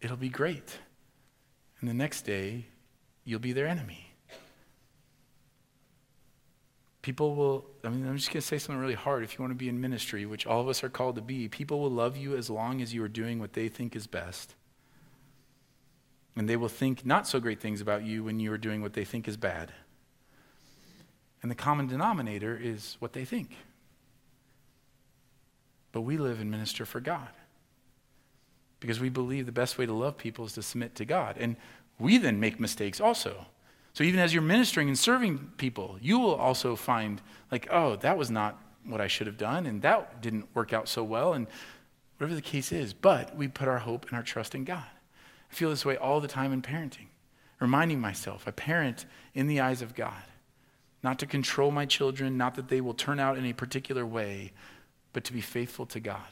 it'll 0.00 0.16
be 0.16 0.28
great. 0.28 0.78
And 1.80 1.88
the 1.88 1.94
next 1.94 2.22
day 2.22 2.66
you'll 3.24 3.40
be 3.40 3.52
their 3.52 3.66
enemy. 3.66 4.07
People 7.08 7.34
will, 7.34 7.64
I 7.82 7.88
mean, 7.88 8.06
I'm 8.06 8.18
just 8.18 8.28
going 8.28 8.42
to 8.42 8.46
say 8.46 8.58
something 8.58 8.78
really 8.78 8.92
hard. 8.92 9.24
If 9.24 9.32
you 9.32 9.40
want 9.40 9.52
to 9.52 9.56
be 9.56 9.70
in 9.70 9.80
ministry, 9.80 10.26
which 10.26 10.46
all 10.46 10.60
of 10.60 10.68
us 10.68 10.84
are 10.84 10.90
called 10.90 11.14
to 11.14 11.22
be, 11.22 11.48
people 11.48 11.80
will 11.80 11.90
love 11.90 12.18
you 12.18 12.36
as 12.36 12.50
long 12.50 12.82
as 12.82 12.92
you 12.92 13.02
are 13.02 13.08
doing 13.08 13.38
what 13.38 13.54
they 13.54 13.70
think 13.70 13.96
is 13.96 14.06
best. 14.06 14.54
And 16.36 16.46
they 16.46 16.56
will 16.58 16.68
think 16.68 17.06
not 17.06 17.26
so 17.26 17.40
great 17.40 17.62
things 17.62 17.80
about 17.80 18.02
you 18.02 18.24
when 18.24 18.40
you 18.40 18.52
are 18.52 18.58
doing 18.58 18.82
what 18.82 18.92
they 18.92 19.06
think 19.06 19.26
is 19.26 19.38
bad. 19.38 19.72
And 21.40 21.50
the 21.50 21.54
common 21.54 21.86
denominator 21.86 22.54
is 22.54 22.98
what 22.98 23.14
they 23.14 23.24
think. 23.24 23.56
But 25.92 26.02
we 26.02 26.18
live 26.18 26.42
and 26.42 26.50
minister 26.50 26.84
for 26.84 27.00
God 27.00 27.30
because 28.80 29.00
we 29.00 29.08
believe 29.08 29.46
the 29.46 29.50
best 29.50 29.78
way 29.78 29.86
to 29.86 29.94
love 29.94 30.18
people 30.18 30.44
is 30.44 30.52
to 30.52 30.62
submit 30.62 30.94
to 30.96 31.06
God. 31.06 31.36
And 31.40 31.56
we 31.98 32.18
then 32.18 32.38
make 32.38 32.60
mistakes 32.60 33.00
also. 33.00 33.46
So 33.98 34.04
even 34.04 34.20
as 34.20 34.32
you're 34.32 34.44
ministering 34.44 34.86
and 34.86 34.96
serving 34.96 35.54
people, 35.56 35.98
you 36.00 36.20
will 36.20 36.36
also 36.36 36.76
find, 36.76 37.20
like, 37.50 37.66
oh, 37.72 37.96
that 37.96 38.16
was 38.16 38.30
not 38.30 38.56
what 38.84 39.00
I 39.00 39.08
should 39.08 39.26
have 39.26 39.36
done, 39.36 39.66
and 39.66 39.82
that 39.82 40.22
didn't 40.22 40.46
work 40.54 40.72
out 40.72 40.88
so 40.88 41.02
well, 41.02 41.32
and 41.32 41.48
whatever 42.16 42.36
the 42.36 42.40
case 42.40 42.70
is. 42.70 42.92
But 42.92 43.34
we 43.34 43.48
put 43.48 43.66
our 43.66 43.80
hope 43.80 44.06
and 44.06 44.16
our 44.16 44.22
trust 44.22 44.54
in 44.54 44.62
God. 44.62 44.84
I 45.50 45.52
feel 45.52 45.70
this 45.70 45.84
way 45.84 45.96
all 45.96 46.20
the 46.20 46.28
time 46.28 46.52
in 46.52 46.62
parenting, 46.62 47.08
reminding 47.58 48.00
myself 48.00 48.44
I 48.46 48.52
parent 48.52 49.04
in 49.34 49.48
the 49.48 49.58
eyes 49.58 49.82
of 49.82 49.96
God, 49.96 50.22
not 51.02 51.18
to 51.18 51.26
control 51.26 51.72
my 51.72 51.84
children, 51.84 52.36
not 52.36 52.54
that 52.54 52.68
they 52.68 52.80
will 52.80 52.94
turn 52.94 53.18
out 53.18 53.36
in 53.36 53.46
a 53.46 53.52
particular 53.52 54.06
way, 54.06 54.52
but 55.12 55.24
to 55.24 55.32
be 55.32 55.40
faithful 55.40 55.86
to 55.86 55.98
God. 55.98 56.30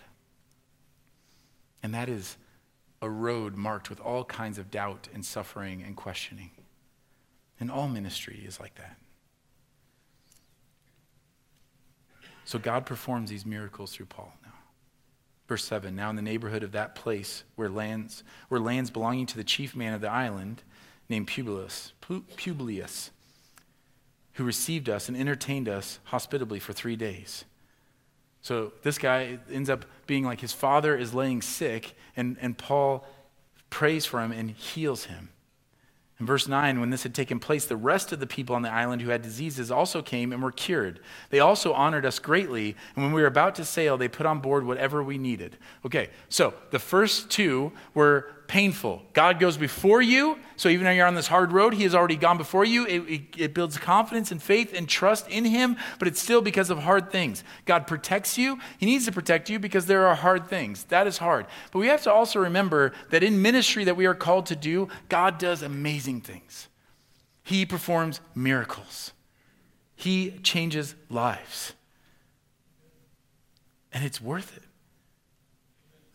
And 1.83 1.93
that 1.95 2.09
is 2.09 2.37
a 3.03 3.11
road 3.11 3.57
marked 3.57 3.91
with 3.91 3.99
all 3.99 4.23
kinds 4.23 4.57
of 4.57 4.71
doubt 4.71 5.09
and 5.13 5.25
suffering 5.27 5.83
and 5.83 5.97
questioning. 5.97 6.53
And 7.59 7.71
all 7.71 7.89
ministry 7.89 8.43
is 8.47 8.61
like 8.61 8.75
that. 8.77 8.97
So 12.45 12.59
God 12.59 12.87
performs 12.87 13.31
these 13.31 13.45
miracles 13.45 13.93
through 13.93 14.07
Paul 14.07 14.33
now. 14.45 14.53
Verse 15.49 15.65
7 15.65 15.95
Now 15.95 16.11
in 16.11 16.17
the 16.17 16.23
neighborhood 16.23 16.63
of 16.63 16.73
that 16.73 16.95
place 16.95 17.45
where 17.57 17.69
lands, 17.69 18.23
where 18.49 18.61
lands 18.61 18.91
belonging 18.91 19.27
to 19.27 19.37
the 19.37 19.45
chief 19.45 19.75
man 19.75 19.95
of 19.95 20.01
the 20.01 20.11
island, 20.11 20.63
named 21.09 21.29
Publius, 21.29 21.93
Publius, 22.01 23.11
who 24.35 24.45
received 24.45 24.89
us 24.89 25.09
and 25.09 25.17
entertained 25.17 25.69
us 25.69 25.99
hospitably 26.05 26.59
for 26.59 26.73
three 26.73 26.97
days. 26.97 27.45
So 28.43 28.73
this 28.83 28.99
guy 28.99 29.39
ends 29.51 29.69
up 29.69 29.85
being 30.07 30.25
like 30.25 30.41
his 30.41 30.53
father 30.53 30.97
is 30.97 31.13
laying 31.13 31.43
sick, 31.43 31.95
and, 32.17 32.37
and 32.41 32.57
Paul 32.57 33.05
prays 33.71 34.07
for 34.07 34.23
him 34.23 34.31
and 34.31 34.51
heals 34.51 35.07
him. 35.07 35.31
In 36.19 36.25
verse 36.25 36.49
9, 36.49 36.81
when 36.81 36.89
this 36.89 37.03
had 37.03 37.15
taken 37.15 37.39
place, 37.39 37.67
the 37.67 37.77
rest 37.77 38.11
of 38.11 38.21
the 38.21 38.27
people 38.27 38.57
on 38.57 38.63
the 38.63 38.73
island 38.73 39.03
who 39.03 39.11
had 39.11 39.21
diseases 39.21 39.71
also 39.71 40.01
came 40.01 40.33
and 40.33 40.43
were 40.43 40.53
cured. 40.53 41.01
They 41.29 41.41
also 41.41 41.75
honored 41.75 42.07
us 42.07 42.19
greatly, 42.19 42.75
and 42.95 43.05
when 43.05 43.13
we 43.13 43.21
were 43.21 43.27
about 43.27 43.55
to 43.57 43.67
sail, 43.67 43.99
they 43.99 44.09
put 44.09 44.25
on 44.25 44.41
board 44.41 44.65
whatever 44.65 45.03
we 45.03 45.19
needed. 45.19 45.59
Okay, 45.85 46.09
so 46.31 46.55
the 46.71 46.79
first 46.79 47.31
two 47.31 47.73
were 47.93 48.33
painful. 48.49 49.03
God 49.13 49.39
goes 49.41 49.57
before 49.57 50.01
you, 50.01 50.39
so 50.57 50.69
even 50.69 50.85
though 50.85 50.91
you're 50.91 51.07
on 51.07 51.15
this 51.15 51.27
hard 51.27 51.53
road, 51.53 51.75
He 51.75 51.83
has 51.83 51.95
already 51.95 52.17
gone 52.17 52.39
before 52.39 52.65
you. 52.65 52.87
It, 52.87 53.01
it, 53.01 53.23
it, 53.37 53.55
builds 53.55 53.79
confidence 53.79 54.31
and 54.31 54.43
faith 54.43 54.73
and 54.75 54.89
trust 54.89 55.29
in 55.29 55.45
Him, 55.45 55.77
but 55.99 56.09
it's 56.09 56.21
still 56.21 56.41
because 56.41 56.71
of 56.71 56.79
hard 56.79 57.11
things. 57.11 57.45
God 57.65 57.87
protects 57.87 58.39
you. 58.39 58.59
He 58.79 58.87
needs 58.87 59.05
to 59.07 59.13
protect 59.13 59.51
you 59.51 59.59
because 59.59 59.87
there 59.87 60.07
are 60.07 60.15
hard 60.15 60.49
things. 60.49 60.85
That 60.85 61.07
is 61.07 61.19
hard. 61.19 61.47
But 61.73 61.79
we 61.79 61.89
have 61.89 62.03
to 62.03 62.13
also 62.13 62.41
remember 62.41 62.93
that 63.11 63.23
in 63.23 63.43
ministry 63.43 63.85
that 63.85 63.97
we 63.97 64.07
are 64.07 64.15
called 64.15 64.47
to 64.47 64.57
do, 64.57 64.89
God 65.09 65.39
does 65.39 65.63
amazing 65.63 66.21
things. 66.21 66.69
He 67.43 67.65
performs 67.65 68.21
miracles, 68.35 69.13
He 69.95 70.33
changes 70.43 70.95
lives. 71.09 71.73
And 73.93 74.05
it's 74.05 74.21
worth 74.21 74.55
it. 74.55 74.66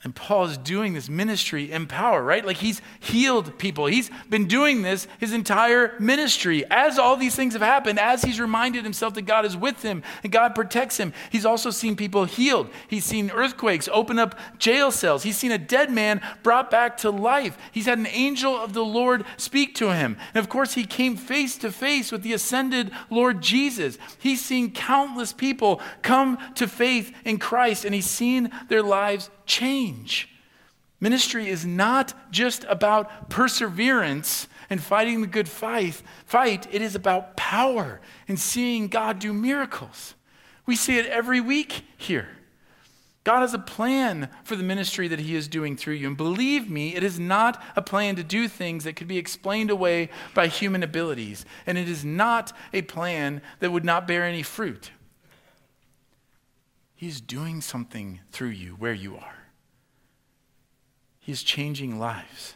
And 0.04 0.16
Paul 0.16 0.46
is 0.46 0.58
doing 0.58 0.94
this 0.94 1.10
ministry 1.10 1.72
in 1.72 1.86
power, 1.86 2.24
right? 2.24 2.44
Like 2.44 2.58
he's 2.58 2.82
healed 3.00 3.60
people. 3.60 3.86
He's 3.86 4.10
been 4.30 4.48
doing 4.48 4.82
this 4.82 5.08
his 5.20 5.32
entire 5.32 5.94
ministry. 6.00 6.66
As 6.72 6.98
all 6.98 7.16
these 7.16 7.36
things 7.36 7.54
have 7.54 7.62
happened, 7.62 8.00
as 8.00 8.24
he's 8.24 8.40
reminded 8.40 8.84
himself 8.84 9.14
that 9.14 9.24
God 9.24 9.46
is 9.46 9.56
with 9.56 9.84
him 9.84 10.02
and 10.24 10.32
God 10.32 10.56
protects 10.56 10.98
him, 10.98 11.14
he's 11.30 11.46
also 11.46 11.70
seen 11.70 11.96
people 11.96 12.26
healed. 12.26 12.70
He's 12.88 13.06
seen 13.06 13.30
earthquakes 13.30 13.88
open 13.92 14.18
up 14.18 14.40
jail 14.58 14.92
cells. 14.92 15.22
He's 15.22 15.38
seen 15.38 15.52
a 15.52 15.60
dead 15.60 15.92
man 15.92 16.20
brought 16.42 16.72
back 16.72 16.98
to 16.98 17.12
life. 17.12 17.56
He's 17.72 17.86
had 17.86 18.00
an 18.00 18.08
angel 18.08 18.56
of 18.56 18.74
the 18.74 18.84
Lord 18.84 19.24
speak 19.38 19.76
to 19.76 19.94
him. 19.94 20.18
And 20.34 20.44
of 20.44 20.50
course, 20.50 20.74
he 20.74 20.84
came 20.84 21.16
face 21.16 21.58
to 21.58 21.72
face 21.72 22.12
with 22.12 22.24
the 22.24 22.34
ascended 22.34 22.90
Lord 23.12 23.42
Jesus. 23.42 24.00
He's 24.18 24.44
seen 24.44 24.72
countless 24.72 25.32
people 25.32 25.80
come 26.02 26.40
to 26.56 26.68
faith 26.68 27.14
in 27.24 27.38
Christ 27.38 27.86
and 27.86 27.94
he's 27.94 28.10
seen 28.10 28.50
their 28.68 28.82
lives 28.82 29.30
change. 29.52 30.30
Ministry 31.02 31.50
is 31.50 31.66
not 31.66 32.14
just 32.32 32.64
about 32.70 33.30
perseverance 33.30 34.48
and 34.70 34.82
fighting 34.82 35.20
the 35.20 35.28
good 35.28 35.50
fight, 35.50 36.02
fight. 36.26 36.68
It 36.72 36.82
is 36.82 36.96
about 36.96 37.36
power 37.36 38.00
and 38.30 38.40
seeing 38.40 38.88
God 38.88 39.20
do 39.20 39.34
miracles. 39.34 40.16
We 40.66 40.78
see 40.78 40.98
it 40.98 41.06
every 41.08 41.42
week 41.42 41.84
here. 41.98 42.30
God 43.24 43.42
has 43.42 43.54
a 43.54 43.60
plan 43.60 44.30
for 44.44 44.56
the 44.56 44.64
ministry 44.64 45.08
that 45.10 45.20
He 45.20 45.36
is 45.36 45.48
doing 45.48 45.76
through 45.76 45.96
you. 45.96 46.08
And 46.08 46.18
believe 46.18 46.70
me, 46.70 46.96
it 46.96 47.04
is 47.04 47.20
not 47.20 47.62
a 47.76 47.82
plan 47.82 48.16
to 48.16 48.24
do 48.24 48.48
things 48.48 48.86
that 48.86 48.96
could 48.96 49.08
be 49.08 49.18
explained 49.18 49.70
away 49.70 50.10
by 50.34 50.48
human 50.48 50.82
abilities. 50.82 51.46
And 51.68 51.78
it 51.78 51.90
is 51.90 52.06
not 52.06 52.54
a 52.74 52.84
plan 52.84 53.42
that 53.60 53.72
would 53.72 53.86
not 53.86 54.08
bear 54.08 54.24
any 54.24 54.44
fruit. 54.44 54.92
He's 56.96 57.20
doing 57.20 57.62
something 57.62 58.22
through 58.32 58.50
you 58.50 58.72
where 58.74 58.94
you 58.94 59.18
are. 59.18 59.41
He's 61.22 61.44
changing 61.44 62.00
lives. 62.00 62.56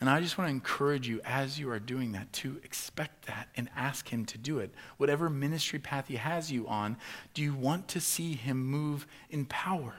And 0.00 0.08
I 0.08 0.20
just 0.20 0.38
want 0.38 0.48
to 0.48 0.52
encourage 0.52 1.08
you 1.08 1.20
as 1.24 1.58
you 1.58 1.70
are 1.70 1.80
doing 1.80 2.12
that 2.12 2.32
to 2.34 2.60
expect 2.62 3.26
that 3.26 3.48
and 3.56 3.68
ask 3.74 4.08
Him 4.08 4.24
to 4.26 4.38
do 4.38 4.60
it. 4.60 4.72
Whatever 4.98 5.28
ministry 5.28 5.80
path 5.80 6.06
He 6.06 6.16
has 6.16 6.52
you 6.52 6.68
on, 6.68 6.96
do 7.34 7.42
you 7.42 7.54
want 7.54 7.88
to 7.88 8.00
see 8.00 8.34
Him 8.34 8.64
move 8.64 9.06
in 9.30 9.46
power? 9.46 9.94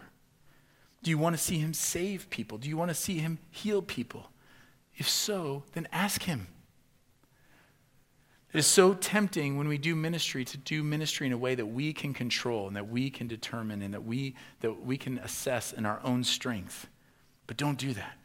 Do 1.03 1.10
you 1.10 1.18
want 1.18 1.36
to 1.36 1.41
see 1.41 1.57
Him 1.57 1.74
save 1.74 2.30
people? 2.30 2.57
Do 2.57 2.70
you 2.70 2.78
want 2.78 2.91
to 2.91 2.95
see 2.95 3.18
Him 3.18 3.39
heal 3.49 3.82
people? 3.82 4.30
If 4.95 5.10
so, 5.10 5.64
then 5.74 5.88
ask 5.91 6.24
Him. 6.24 6.47
It 8.53 8.57
is 8.57 8.68
so 8.68 8.93
tempting 8.93 9.57
when 9.57 9.68
we 9.68 9.78
do 9.78 9.95
ministry 9.95 10.45
to 10.45 10.57
do 10.57 10.84
ministry 10.84 11.28
in 11.28 11.34
a 11.34 11.38
way 11.38 11.55
that 11.55 11.66
we 11.66 11.91
can 11.91 12.14
control 12.14 12.68
and 12.68 12.76
that 12.76 12.88
we 12.88 13.10
can 13.10 13.28
determine 13.28 13.82
and 13.82 13.93
that 13.93 14.03
we, 14.03 14.36
that 14.62 14.86
we 14.86 14.97
can 14.97 15.18
assess 15.20 15.74
in 15.74 15.86
our 15.86 15.99
own 16.03 16.24
strength. 16.24 16.88
But 17.50 17.58
don't 17.58 17.80
do 17.80 17.93
that. 17.93 18.16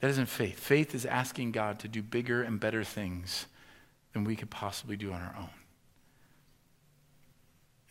That 0.00 0.10
isn't 0.10 0.26
faith. 0.26 0.60
Faith 0.60 0.94
is 0.94 1.06
asking 1.06 1.52
God 1.52 1.78
to 1.78 1.88
do 1.88 2.02
bigger 2.02 2.42
and 2.42 2.60
better 2.60 2.84
things 2.84 3.46
than 4.12 4.24
we 4.24 4.36
could 4.36 4.50
possibly 4.50 4.94
do 4.94 5.10
on 5.10 5.22
our 5.22 5.34
own. 5.38 5.48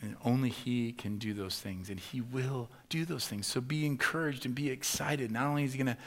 And 0.04 0.16
only 0.24 0.50
He 0.50 0.92
can 0.92 1.18
do 1.18 1.34
those 1.34 1.60
things, 1.60 1.90
and 1.90 2.00
He 2.00 2.22
will 2.22 2.70
do 2.90 3.06
those 3.06 3.28
things. 3.28 3.48
So 3.48 3.60
be 3.60 3.88
encouraged 3.88 4.46
and 4.46 4.54
be 4.54 4.70
excited. 4.70 5.32
Not 5.32 5.48
only 5.48 5.64
is 5.64 5.74
He 5.74 5.80
going 5.80 5.96
to 5.96 6.02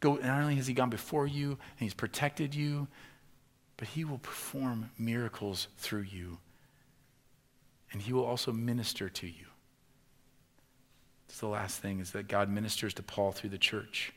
go, 0.00 0.14
not 0.16 0.42
only 0.42 0.56
has 0.56 0.66
He 0.66 0.74
gone 0.74 0.90
before 0.90 1.28
you 1.28 1.50
and 1.50 1.58
He's 1.78 1.94
protected 1.94 2.52
you, 2.52 2.88
but 3.76 3.86
He 3.86 4.04
will 4.04 4.18
perform 4.18 4.90
miracles 4.98 5.68
through 5.78 6.02
you, 6.10 6.38
and 7.92 8.02
He 8.02 8.12
will 8.12 8.24
also 8.24 8.50
minister 8.50 9.08
to 9.08 9.28
you. 9.28 9.49
It's 11.30 11.38
the 11.38 11.46
last 11.46 11.78
thing 11.78 12.00
is 12.00 12.10
that 12.10 12.26
God 12.26 12.50
ministers 12.50 12.92
to 12.94 13.04
Paul 13.04 13.30
through 13.30 13.50
the 13.50 13.56
church. 13.58 14.12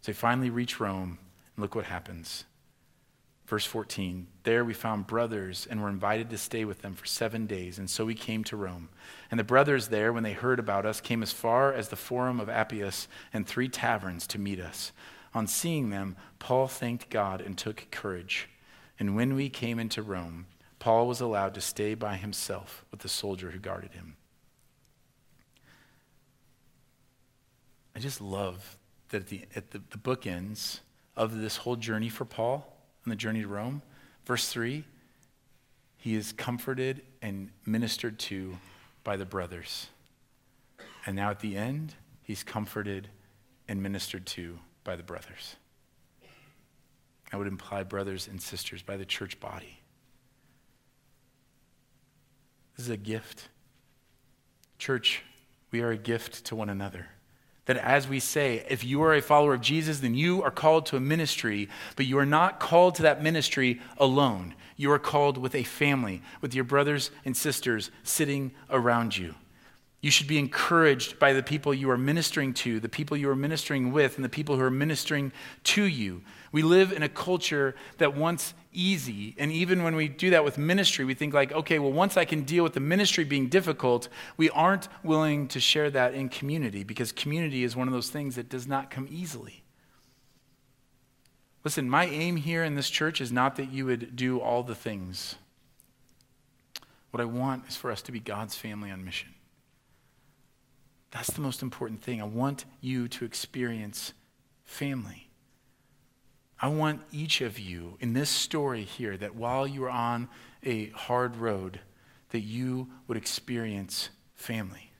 So 0.00 0.10
they 0.10 0.16
finally 0.16 0.48
reach 0.48 0.80
Rome, 0.80 1.18
and 1.54 1.62
look 1.62 1.74
what 1.74 1.84
happens. 1.84 2.46
Verse 3.46 3.66
14 3.66 4.26
There 4.44 4.64
we 4.64 4.72
found 4.72 5.06
brothers 5.06 5.68
and 5.70 5.82
were 5.82 5.90
invited 5.90 6.30
to 6.30 6.38
stay 6.38 6.64
with 6.64 6.80
them 6.80 6.94
for 6.94 7.04
seven 7.04 7.44
days, 7.46 7.78
and 7.78 7.90
so 7.90 8.06
we 8.06 8.14
came 8.14 8.44
to 8.44 8.56
Rome. 8.56 8.88
And 9.30 9.38
the 9.38 9.44
brothers 9.44 9.88
there, 9.88 10.10
when 10.10 10.22
they 10.22 10.32
heard 10.32 10.58
about 10.58 10.86
us, 10.86 11.02
came 11.02 11.22
as 11.22 11.32
far 11.32 11.70
as 11.70 11.90
the 11.90 11.96
Forum 11.96 12.40
of 12.40 12.48
Appius 12.48 13.08
and 13.30 13.46
three 13.46 13.68
taverns 13.68 14.26
to 14.28 14.38
meet 14.38 14.58
us. 14.58 14.90
On 15.34 15.46
seeing 15.46 15.90
them, 15.90 16.16
Paul 16.38 16.66
thanked 16.66 17.10
God 17.10 17.42
and 17.42 17.58
took 17.58 17.90
courage. 17.90 18.48
And 18.98 19.14
when 19.14 19.34
we 19.34 19.50
came 19.50 19.78
into 19.78 20.00
Rome, 20.00 20.46
Paul 20.78 21.06
was 21.06 21.20
allowed 21.20 21.52
to 21.54 21.60
stay 21.60 21.92
by 21.92 22.16
himself 22.16 22.86
with 22.90 23.00
the 23.00 23.08
soldier 23.10 23.50
who 23.50 23.58
guarded 23.58 23.92
him. 23.92 24.16
I 27.94 27.98
just 27.98 28.20
love 28.20 28.76
that 29.10 29.22
at 29.22 29.26
the, 29.28 29.42
at 29.54 29.70
the, 29.70 29.80
the 29.90 29.98
bookends 29.98 30.80
of 31.16 31.38
this 31.38 31.58
whole 31.58 31.76
journey 31.76 32.08
for 32.08 32.24
Paul 32.24 32.76
on 33.06 33.10
the 33.10 33.16
journey 33.16 33.42
to 33.42 33.48
Rome, 33.48 33.82
verse 34.24 34.48
3, 34.48 34.84
he 35.96 36.14
is 36.14 36.32
comforted 36.32 37.02
and 37.22 37.50
ministered 37.64 38.18
to 38.20 38.58
by 39.04 39.16
the 39.16 39.24
brothers. 39.24 39.88
And 41.06 41.16
now 41.16 41.30
at 41.30 41.40
the 41.40 41.56
end, 41.56 41.94
he's 42.22 42.42
comforted 42.42 43.08
and 43.68 43.82
ministered 43.82 44.26
to 44.26 44.58
by 44.82 44.96
the 44.96 45.02
brothers. 45.02 45.56
I 47.32 47.36
would 47.36 47.46
imply 47.46 47.82
brothers 47.82 48.28
and 48.28 48.40
sisters 48.40 48.82
by 48.82 48.96
the 48.96 49.04
church 49.04 49.40
body. 49.40 49.80
This 52.76 52.86
is 52.86 52.90
a 52.90 52.96
gift. 52.96 53.48
Church, 54.78 55.22
we 55.70 55.80
are 55.80 55.90
a 55.90 55.96
gift 55.96 56.44
to 56.46 56.56
one 56.56 56.68
another. 56.68 57.06
That 57.66 57.78
as 57.78 58.06
we 58.06 58.20
say, 58.20 58.64
if 58.68 58.84
you 58.84 59.02
are 59.02 59.14
a 59.14 59.22
follower 59.22 59.54
of 59.54 59.60
Jesus, 59.60 60.00
then 60.00 60.14
you 60.14 60.42
are 60.42 60.50
called 60.50 60.86
to 60.86 60.96
a 60.96 61.00
ministry, 61.00 61.68
but 61.96 62.06
you 62.06 62.18
are 62.18 62.26
not 62.26 62.60
called 62.60 62.94
to 62.96 63.02
that 63.02 63.22
ministry 63.22 63.80
alone. 63.96 64.54
You 64.76 64.92
are 64.92 64.98
called 64.98 65.38
with 65.38 65.54
a 65.54 65.62
family, 65.62 66.20
with 66.40 66.54
your 66.54 66.64
brothers 66.64 67.10
and 67.24 67.36
sisters 67.36 67.90
sitting 68.02 68.52
around 68.68 69.16
you. 69.16 69.34
You 70.02 70.10
should 70.10 70.26
be 70.26 70.38
encouraged 70.38 71.18
by 71.18 71.32
the 71.32 71.42
people 71.42 71.72
you 71.72 71.88
are 71.90 71.96
ministering 71.96 72.52
to, 72.54 72.78
the 72.78 72.90
people 72.90 73.16
you 73.16 73.30
are 73.30 73.36
ministering 73.36 73.90
with, 73.90 74.16
and 74.16 74.24
the 74.24 74.28
people 74.28 74.56
who 74.56 74.62
are 74.62 74.70
ministering 74.70 75.32
to 75.62 75.84
you. 75.84 76.20
We 76.52 76.60
live 76.60 76.92
in 76.92 77.02
a 77.02 77.08
culture 77.08 77.74
that 77.96 78.14
wants 78.14 78.52
easy. 78.74 79.34
And 79.38 79.50
even 79.50 79.82
when 79.82 79.96
we 79.96 80.08
do 80.08 80.30
that 80.30 80.44
with 80.44 80.58
ministry, 80.58 81.04
we 81.04 81.14
think 81.14 81.32
like, 81.32 81.52
okay, 81.52 81.78
well, 81.78 81.92
once 81.92 82.16
I 82.16 82.24
can 82.24 82.42
deal 82.42 82.62
with 82.64 82.74
the 82.74 82.80
ministry 82.80 83.24
being 83.24 83.48
difficult, 83.48 84.08
we 84.36 84.50
aren't 84.50 84.88
willing 85.02 85.48
to 85.48 85.60
share 85.60 85.90
that 85.90 86.14
in 86.14 86.28
community 86.28 86.84
because 86.84 87.12
community 87.12 87.64
is 87.64 87.76
one 87.76 87.88
of 87.88 87.94
those 87.94 88.10
things 88.10 88.36
that 88.36 88.48
does 88.48 88.66
not 88.66 88.90
come 88.90 89.08
easily. 89.10 89.62
Listen, 91.64 91.88
my 91.88 92.04
aim 92.06 92.36
here 92.36 92.62
in 92.62 92.74
this 92.74 92.90
church 92.90 93.20
is 93.20 93.32
not 93.32 93.56
that 93.56 93.72
you 93.72 93.86
would 93.86 94.14
do 94.14 94.38
all 94.38 94.62
the 94.62 94.74
things. 94.74 95.36
What 97.10 97.20
I 97.20 97.24
want 97.24 97.66
is 97.68 97.76
for 97.76 97.90
us 97.90 98.02
to 98.02 98.12
be 98.12 98.20
God's 98.20 98.56
family 98.56 98.90
on 98.90 99.04
mission. 99.04 99.30
That's 101.10 101.30
the 101.30 101.40
most 101.40 101.62
important 101.62 102.02
thing. 102.02 102.20
I 102.20 102.24
want 102.24 102.64
you 102.80 103.06
to 103.06 103.24
experience 103.24 104.12
family. 104.64 105.28
I 106.64 106.68
want 106.68 107.02
each 107.12 107.42
of 107.42 107.58
you 107.58 107.98
in 108.00 108.14
this 108.14 108.30
story 108.30 108.84
here 108.84 109.18
that 109.18 109.34
while 109.34 109.66
you 109.66 109.84
are 109.84 109.90
on 109.90 110.30
a 110.62 110.88
hard 110.92 111.36
road, 111.36 111.80
that 112.30 112.40
you 112.40 112.88
would 113.06 113.18
experience 113.18 114.08
family. 114.32 114.90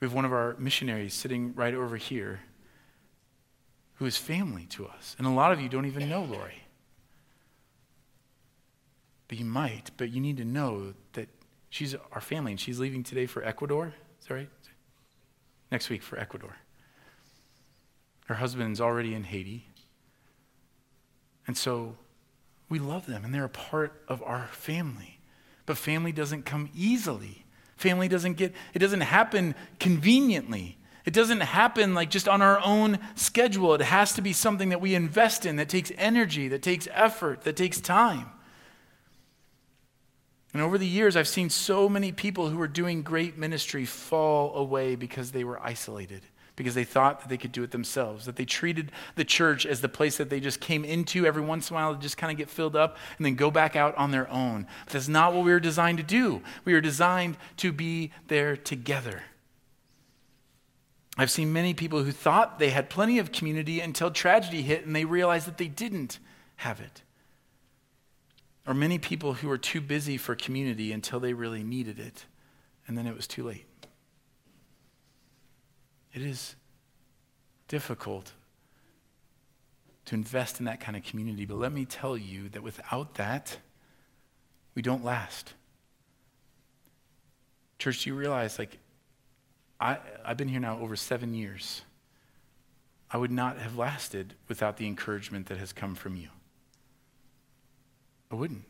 We 0.00 0.06
have 0.06 0.14
one 0.14 0.24
of 0.24 0.32
our 0.32 0.56
missionaries 0.58 1.12
sitting 1.12 1.54
right 1.54 1.74
over 1.74 1.98
here 1.98 2.40
who 3.96 4.06
is 4.06 4.16
family 4.16 4.64
to 4.70 4.86
us. 4.86 5.16
And 5.18 5.26
a 5.26 5.30
lot 5.30 5.52
of 5.52 5.60
you 5.60 5.68
don't 5.68 5.84
even 5.84 6.08
know 6.08 6.22
Lori. 6.22 6.62
But 9.28 9.38
you 9.38 9.44
might, 9.44 9.90
but 9.98 10.08
you 10.08 10.22
need 10.22 10.38
to 10.38 10.46
know 10.46 10.94
that 11.12 11.28
she's 11.68 11.94
our 12.10 12.22
family 12.22 12.52
and 12.52 12.60
she's 12.60 12.80
leaving 12.80 13.02
today 13.02 13.26
for 13.26 13.44
Ecuador. 13.44 13.92
Is 14.18 14.28
that 14.28 14.34
right? 14.34 14.50
Next 15.70 15.90
week 15.90 16.02
for 16.02 16.18
Ecuador. 16.18 16.56
Her 18.28 18.36
husband's 18.36 18.80
already 18.80 19.12
in 19.12 19.24
Haiti. 19.24 19.66
And 21.50 21.58
so 21.58 21.96
we 22.68 22.78
love 22.78 23.06
them 23.06 23.24
and 23.24 23.34
they're 23.34 23.44
a 23.44 23.48
part 23.48 24.04
of 24.06 24.22
our 24.22 24.46
family. 24.52 25.18
But 25.66 25.78
family 25.78 26.12
doesn't 26.12 26.44
come 26.44 26.70
easily. 26.76 27.44
Family 27.76 28.06
doesn't 28.06 28.34
get, 28.34 28.54
it 28.72 28.78
doesn't 28.78 29.00
happen 29.00 29.56
conveniently. 29.80 30.78
It 31.04 31.12
doesn't 31.12 31.40
happen 31.40 31.92
like 31.92 32.08
just 32.08 32.28
on 32.28 32.40
our 32.40 32.60
own 32.64 33.00
schedule. 33.16 33.74
It 33.74 33.80
has 33.80 34.12
to 34.12 34.22
be 34.22 34.32
something 34.32 34.68
that 34.68 34.80
we 34.80 34.94
invest 34.94 35.44
in, 35.44 35.56
that 35.56 35.68
takes 35.68 35.90
energy, 35.98 36.46
that 36.46 36.62
takes 36.62 36.86
effort, 36.92 37.40
that 37.42 37.56
takes 37.56 37.80
time. 37.80 38.30
And 40.52 40.62
over 40.62 40.78
the 40.78 40.86
years, 40.86 41.16
I've 41.16 41.26
seen 41.26 41.50
so 41.50 41.88
many 41.88 42.12
people 42.12 42.48
who 42.48 42.58
were 42.58 42.68
doing 42.68 43.02
great 43.02 43.36
ministry 43.36 43.84
fall 43.86 44.54
away 44.54 44.94
because 44.94 45.32
they 45.32 45.42
were 45.42 45.60
isolated, 45.60 46.22
because 46.60 46.74
they 46.74 46.84
thought 46.84 47.20
that 47.20 47.30
they 47.30 47.38
could 47.38 47.52
do 47.52 47.62
it 47.62 47.70
themselves, 47.70 48.26
that 48.26 48.36
they 48.36 48.44
treated 48.44 48.92
the 49.14 49.24
church 49.24 49.64
as 49.64 49.80
the 49.80 49.88
place 49.88 50.18
that 50.18 50.28
they 50.28 50.40
just 50.40 50.60
came 50.60 50.84
into 50.84 51.24
every 51.24 51.40
once 51.40 51.70
in 51.70 51.74
a 51.74 51.78
while 51.78 51.94
to 51.94 52.00
just 52.02 52.18
kind 52.18 52.30
of 52.30 52.36
get 52.36 52.50
filled 52.50 52.76
up 52.76 52.98
and 53.16 53.24
then 53.24 53.34
go 53.34 53.50
back 53.50 53.76
out 53.76 53.96
on 53.96 54.10
their 54.10 54.30
own. 54.30 54.66
But 54.84 54.92
that's 54.92 55.08
not 55.08 55.32
what 55.32 55.42
we 55.42 55.52
were 55.52 55.58
designed 55.58 55.96
to 55.96 56.04
do. 56.04 56.42
We 56.66 56.74
were 56.74 56.82
designed 56.82 57.38
to 57.56 57.72
be 57.72 58.12
there 58.28 58.58
together. 58.58 59.22
I've 61.16 61.30
seen 61.30 61.50
many 61.50 61.72
people 61.72 62.04
who 62.04 62.12
thought 62.12 62.58
they 62.58 62.68
had 62.68 62.90
plenty 62.90 63.18
of 63.18 63.32
community 63.32 63.80
until 63.80 64.10
tragedy 64.10 64.60
hit 64.60 64.84
and 64.84 64.94
they 64.94 65.06
realized 65.06 65.46
that 65.46 65.56
they 65.56 65.68
didn't 65.68 66.18
have 66.56 66.78
it. 66.78 67.00
Or 68.66 68.74
many 68.74 68.98
people 68.98 69.32
who 69.32 69.48
were 69.48 69.56
too 69.56 69.80
busy 69.80 70.18
for 70.18 70.34
community 70.34 70.92
until 70.92 71.20
they 71.20 71.32
really 71.32 71.64
needed 71.64 71.98
it 71.98 72.26
and 72.86 72.98
then 72.98 73.06
it 73.06 73.16
was 73.16 73.26
too 73.26 73.44
late. 73.44 73.64
It 76.12 76.22
is 76.22 76.56
difficult 77.68 78.32
to 80.06 80.14
invest 80.14 80.58
in 80.58 80.66
that 80.66 80.80
kind 80.80 80.96
of 80.96 81.04
community, 81.04 81.44
but 81.44 81.56
let 81.56 81.72
me 81.72 81.84
tell 81.84 82.16
you 82.16 82.48
that 82.48 82.62
without 82.62 83.14
that, 83.14 83.58
we 84.74 84.82
don't 84.82 85.04
last. 85.04 85.54
Church, 87.78 88.04
do 88.04 88.10
you 88.10 88.16
realize, 88.16 88.58
like, 88.58 88.78
I, 89.80 89.98
I've 90.24 90.36
been 90.36 90.48
here 90.48 90.60
now 90.60 90.78
over 90.78 90.96
seven 90.96 91.32
years. 91.32 91.82
I 93.10 93.16
would 93.16 93.30
not 93.30 93.58
have 93.58 93.76
lasted 93.76 94.34
without 94.48 94.76
the 94.76 94.86
encouragement 94.86 95.46
that 95.46 95.58
has 95.58 95.72
come 95.72 95.94
from 95.94 96.16
you. 96.16 96.28
I 98.30 98.34
wouldn't. 98.34 98.64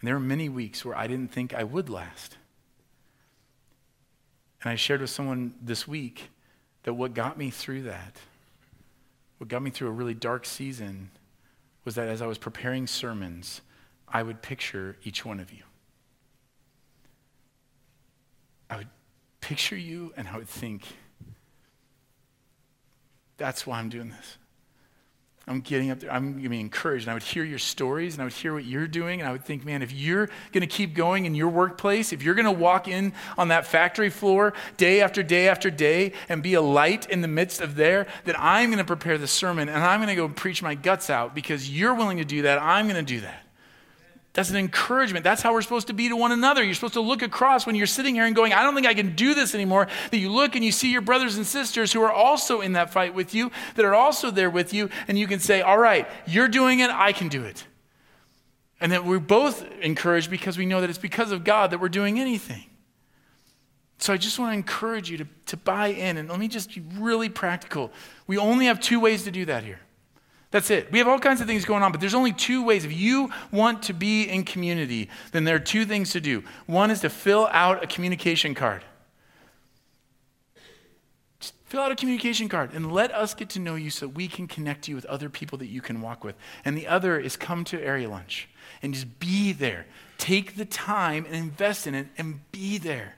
And 0.00 0.08
there 0.08 0.14
were 0.14 0.20
many 0.20 0.48
weeks 0.48 0.84
where 0.84 0.96
I 0.96 1.06
didn't 1.06 1.32
think 1.32 1.54
I 1.54 1.64
would 1.64 1.88
last. 1.88 2.36
And 4.62 4.70
I 4.70 4.76
shared 4.76 5.00
with 5.00 5.10
someone 5.10 5.54
this 5.60 5.88
week 5.88 6.30
that 6.84 6.94
what 6.94 7.14
got 7.14 7.36
me 7.36 7.50
through 7.50 7.82
that, 7.82 8.16
what 9.38 9.48
got 9.48 9.62
me 9.62 9.70
through 9.70 9.88
a 9.88 9.92
really 9.92 10.14
dark 10.14 10.46
season, 10.46 11.10
was 11.84 11.96
that 11.96 12.08
as 12.08 12.22
I 12.22 12.26
was 12.26 12.38
preparing 12.38 12.86
sermons, 12.86 13.60
I 14.06 14.22
would 14.22 14.40
picture 14.40 14.96
each 15.02 15.24
one 15.24 15.40
of 15.40 15.52
you. 15.52 15.64
I 18.70 18.76
would 18.76 18.88
picture 19.40 19.76
you 19.76 20.12
and 20.16 20.28
I 20.28 20.38
would 20.38 20.48
think, 20.48 20.86
that's 23.36 23.66
why 23.66 23.80
I'm 23.80 23.88
doing 23.88 24.10
this. 24.10 24.38
I'm 25.48 25.60
getting 25.60 25.90
up 25.90 25.98
there, 26.00 26.12
I'm 26.12 26.34
being 26.34 26.52
encouraged. 26.52 27.04
And 27.04 27.10
I 27.10 27.14
would 27.14 27.22
hear 27.22 27.42
your 27.42 27.58
stories 27.58 28.14
and 28.14 28.22
I 28.22 28.24
would 28.24 28.32
hear 28.32 28.54
what 28.54 28.64
you're 28.64 28.86
doing. 28.86 29.20
And 29.20 29.28
I 29.28 29.32
would 29.32 29.44
think, 29.44 29.64
man, 29.64 29.82
if 29.82 29.92
you're 29.92 30.26
going 30.52 30.60
to 30.60 30.66
keep 30.66 30.94
going 30.94 31.26
in 31.26 31.34
your 31.34 31.48
workplace, 31.48 32.12
if 32.12 32.22
you're 32.22 32.34
going 32.34 32.44
to 32.44 32.52
walk 32.52 32.86
in 32.86 33.12
on 33.36 33.48
that 33.48 33.66
factory 33.66 34.10
floor 34.10 34.52
day 34.76 35.00
after 35.00 35.22
day 35.22 35.48
after 35.48 35.70
day 35.70 36.12
and 36.28 36.42
be 36.42 36.54
a 36.54 36.62
light 36.62 37.10
in 37.10 37.22
the 37.22 37.28
midst 37.28 37.60
of 37.60 37.74
there, 37.74 38.06
then 38.24 38.36
I'm 38.38 38.70
going 38.70 38.78
to 38.78 38.84
prepare 38.84 39.18
the 39.18 39.26
sermon 39.26 39.68
and 39.68 39.82
I'm 39.82 39.98
going 39.98 40.08
to 40.08 40.14
go 40.14 40.28
preach 40.28 40.62
my 40.62 40.76
guts 40.76 41.10
out 41.10 41.34
because 41.34 41.68
you're 41.68 41.94
willing 41.94 42.18
to 42.18 42.24
do 42.24 42.42
that. 42.42 42.62
I'm 42.62 42.86
going 42.86 43.04
to 43.04 43.14
do 43.14 43.20
that. 43.22 43.41
That's 44.34 44.48
an 44.48 44.56
encouragement. 44.56 45.24
That's 45.24 45.42
how 45.42 45.52
we're 45.52 45.62
supposed 45.62 45.88
to 45.88 45.92
be 45.92 46.08
to 46.08 46.16
one 46.16 46.32
another. 46.32 46.62
You're 46.62 46.74
supposed 46.74 46.94
to 46.94 47.02
look 47.02 47.20
across 47.20 47.66
when 47.66 47.74
you're 47.74 47.86
sitting 47.86 48.14
here 48.14 48.24
and 48.24 48.34
going, 48.34 48.54
I 48.54 48.62
don't 48.62 48.74
think 48.74 48.86
I 48.86 48.94
can 48.94 49.14
do 49.14 49.34
this 49.34 49.54
anymore. 49.54 49.88
That 50.10 50.18
you 50.18 50.30
look 50.30 50.56
and 50.56 50.64
you 50.64 50.72
see 50.72 50.90
your 50.90 51.02
brothers 51.02 51.36
and 51.36 51.46
sisters 51.46 51.92
who 51.92 52.00
are 52.00 52.12
also 52.12 52.62
in 52.62 52.72
that 52.72 52.90
fight 52.90 53.14
with 53.14 53.34
you, 53.34 53.50
that 53.74 53.84
are 53.84 53.94
also 53.94 54.30
there 54.30 54.48
with 54.48 54.72
you, 54.72 54.88
and 55.06 55.18
you 55.18 55.26
can 55.26 55.38
say, 55.38 55.60
All 55.60 55.76
right, 55.76 56.08
you're 56.26 56.48
doing 56.48 56.80
it, 56.80 56.90
I 56.90 57.12
can 57.12 57.28
do 57.28 57.44
it. 57.44 57.66
And 58.80 58.90
that 58.92 59.04
we're 59.04 59.18
both 59.18 59.70
encouraged 59.80 60.30
because 60.30 60.56
we 60.56 60.64
know 60.64 60.80
that 60.80 60.88
it's 60.88 60.98
because 60.98 61.30
of 61.30 61.44
God 61.44 61.70
that 61.70 61.80
we're 61.80 61.90
doing 61.90 62.18
anything. 62.18 62.64
So 63.98 64.12
I 64.12 64.16
just 64.16 64.38
want 64.38 64.50
to 64.50 64.56
encourage 64.56 65.10
you 65.10 65.18
to, 65.18 65.26
to 65.46 65.56
buy 65.56 65.88
in. 65.88 66.16
And 66.16 66.28
let 66.28 66.40
me 66.40 66.48
just 66.48 66.74
be 66.74 66.82
really 66.98 67.28
practical. 67.28 67.92
We 68.26 68.38
only 68.38 68.66
have 68.66 68.80
two 68.80 68.98
ways 68.98 69.22
to 69.24 69.30
do 69.30 69.44
that 69.44 69.62
here. 69.62 69.78
That's 70.52 70.70
it. 70.70 70.92
We 70.92 70.98
have 70.98 71.08
all 71.08 71.18
kinds 71.18 71.40
of 71.40 71.46
things 71.46 71.64
going 71.64 71.82
on, 71.82 71.92
but 71.92 72.00
there's 72.00 72.14
only 72.14 72.32
two 72.32 72.62
ways. 72.62 72.84
If 72.84 72.92
you 72.92 73.30
want 73.50 73.82
to 73.84 73.94
be 73.94 74.24
in 74.24 74.44
community, 74.44 75.08
then 75.32 75.44
there 75.44 75.56
are 75.56 75.58
two 75.58 75.86
things 75.86 76.12
to 76.12 76.20
do. 76.20 76.44
One 76.66 76.90
is 76.90 77.00
to 77.00 77.08
fill 77.08 77.48
out 77.50 77.82
a 77.82 77.86
communication 77.86 78.54
card. 78.54 78.84
Just 81.40 81.54
fill 81.64 81.80
out 81.80 81.90
a 81.90 81.96
communication 81.96 82.50
card 82.50 82.74
and 82.74 82.92
let 82.92 83.14
us 83.14 83.32
get 83.32 83.48
to 83.50 83.60
know 83.60 83.76
you 83.76 83.88
so 83.88 84.06
we 84.06 84.28
can 84.28 84.46
connect 84.46 84.88
you 84.88 84.94
with 84.94 85.06
other 85.06 85.30
people 85.30 85.56
that 85.56 85.68
you 85.68 85.80
can 85.80 86.02
walk 86.02 86.22
with. 86.22 86.36
And 86.66 86.76
the 86.76 86.86
other 86.86 87.18
is 87.18 87.34
come 87.34 87.64
to 87.64 87.82
area 87.82 88.10
lunch 88.10 88.46
and 88.82 88.92
just 88.92 89.18
be 89.18 89.52
there. 89.52 89.86
Take 90.18 90.56
the 90.56 90.66
time 90.66 91.24
and 91.24 91.34
invest 91.34 91.86
in 91.86 91.94
it 91.94 92.08
and 92.18 92.40
be 92.52 92.76
there. 92.76 93.16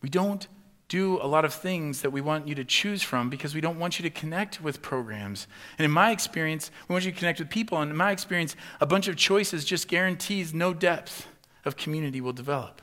We 0.00 0.08
don't 0.08 0.48
do 0.92 1.18
a 1.22 1.26
lot 1.26 1.42
of 1.46 1.54
things 1.54 2.02
that 2.02 2.10
we 2.10 2.20
want 2.20 2.46
you 2.46 2.54
to 2.54 2.62
choose 2.62 3.02
from 3.02 3.30
because 3.30 3.54
we 3.54 3.62
don't 3.62 3.78
want 3.78 3.98
you 3.98 4.02
to 4.02 4.10
connect 4.10 4.60
with 4.60 4.82
programs. 4.82 5.46
And 5.78 5.86
in 5.86 5.90
my 5.90 6.10
experience, 6.10 6.70
we 6.86 6.92
want 6.92 7.06
you 7.06 7.12
to 7.12 7.18
connect 7.18 7.38
with 7.38 7.48
people. 7.48 7.80
And 7.80 7.90
in 7.90 7.96
my 7.96 8.10
experience, 8.10 8.56
a 8.78 8.84
bunch 8.84 9.08
of 9.08 9.16
choices 9.16 9.64
just 9.64 9.88
guarantees 9.88 10.52
no 10.52 10.74
depth 10.74 11.28
of 11.64 11.78
community 11.78 12.20
will 12.20 12.34
develop. 12.34 12.82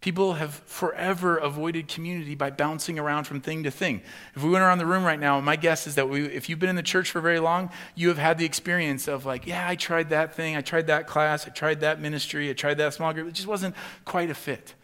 People 0.00 0.34
have 0.34 0.54
forever 0.54 1.36
avoided 1.36 1.86
community 1.86 2.34
by 2.34 2.50
bouncing 2.50 2.98
around 2.98 3.28
from 3.28 3.40
thing 3.40 3.62
to 3.62 3.70
thing. 3.70 4.02
If 4.34 4.42
we 4.42 4.50
went 4.50 4.64
around 4.64 4.78
the 4.78 4.86
room 4.86 5.04
right 5.04 5.20
now, 5.20 5.38
my 5.38 5.54
guess 5.54 5.86
is 5.86 5.94
that 5.94 6.08
we, 6.08 6.24
if 6.24 6.48
you've 6.48 6.58
been 6.58 6.70
in 6.70 6.74
the 6.74 6.82
church 6.82 7.12
for 7.12 7.20
very 7.20 7.38
long, 7.38 7.70
you 7.94 8.08
have 8.08 8.18
had 8.18 8.38
the 8.38 8.44
experience 8.44 9.06
of 9.06 9.24
like, 9.24 9.46
yeah, 9.46 9.68
I 9.68 9.76
tried 9.76 10.08
that 10.10 10.34
thing, 10.34 10.56
I 10.56 10.62
tried 10.62 10.88
that 10.88 11.06
class, 11.06 11.46
I 11.46 11.50
tried 11.50 11.78
that 11.82 12.00
ministry, 12.00 12.50
I 12.50 12.54
tried 12.54 12.78
that 12.78 12.92
small 12.92 13.12
group. 13.12 13.28
It 13.28 13.34
just 13.34 13.46
wasn't 13.46 13.76
quite 14.04 14.30
a 14.30 14.34
fit. 14.34 14.74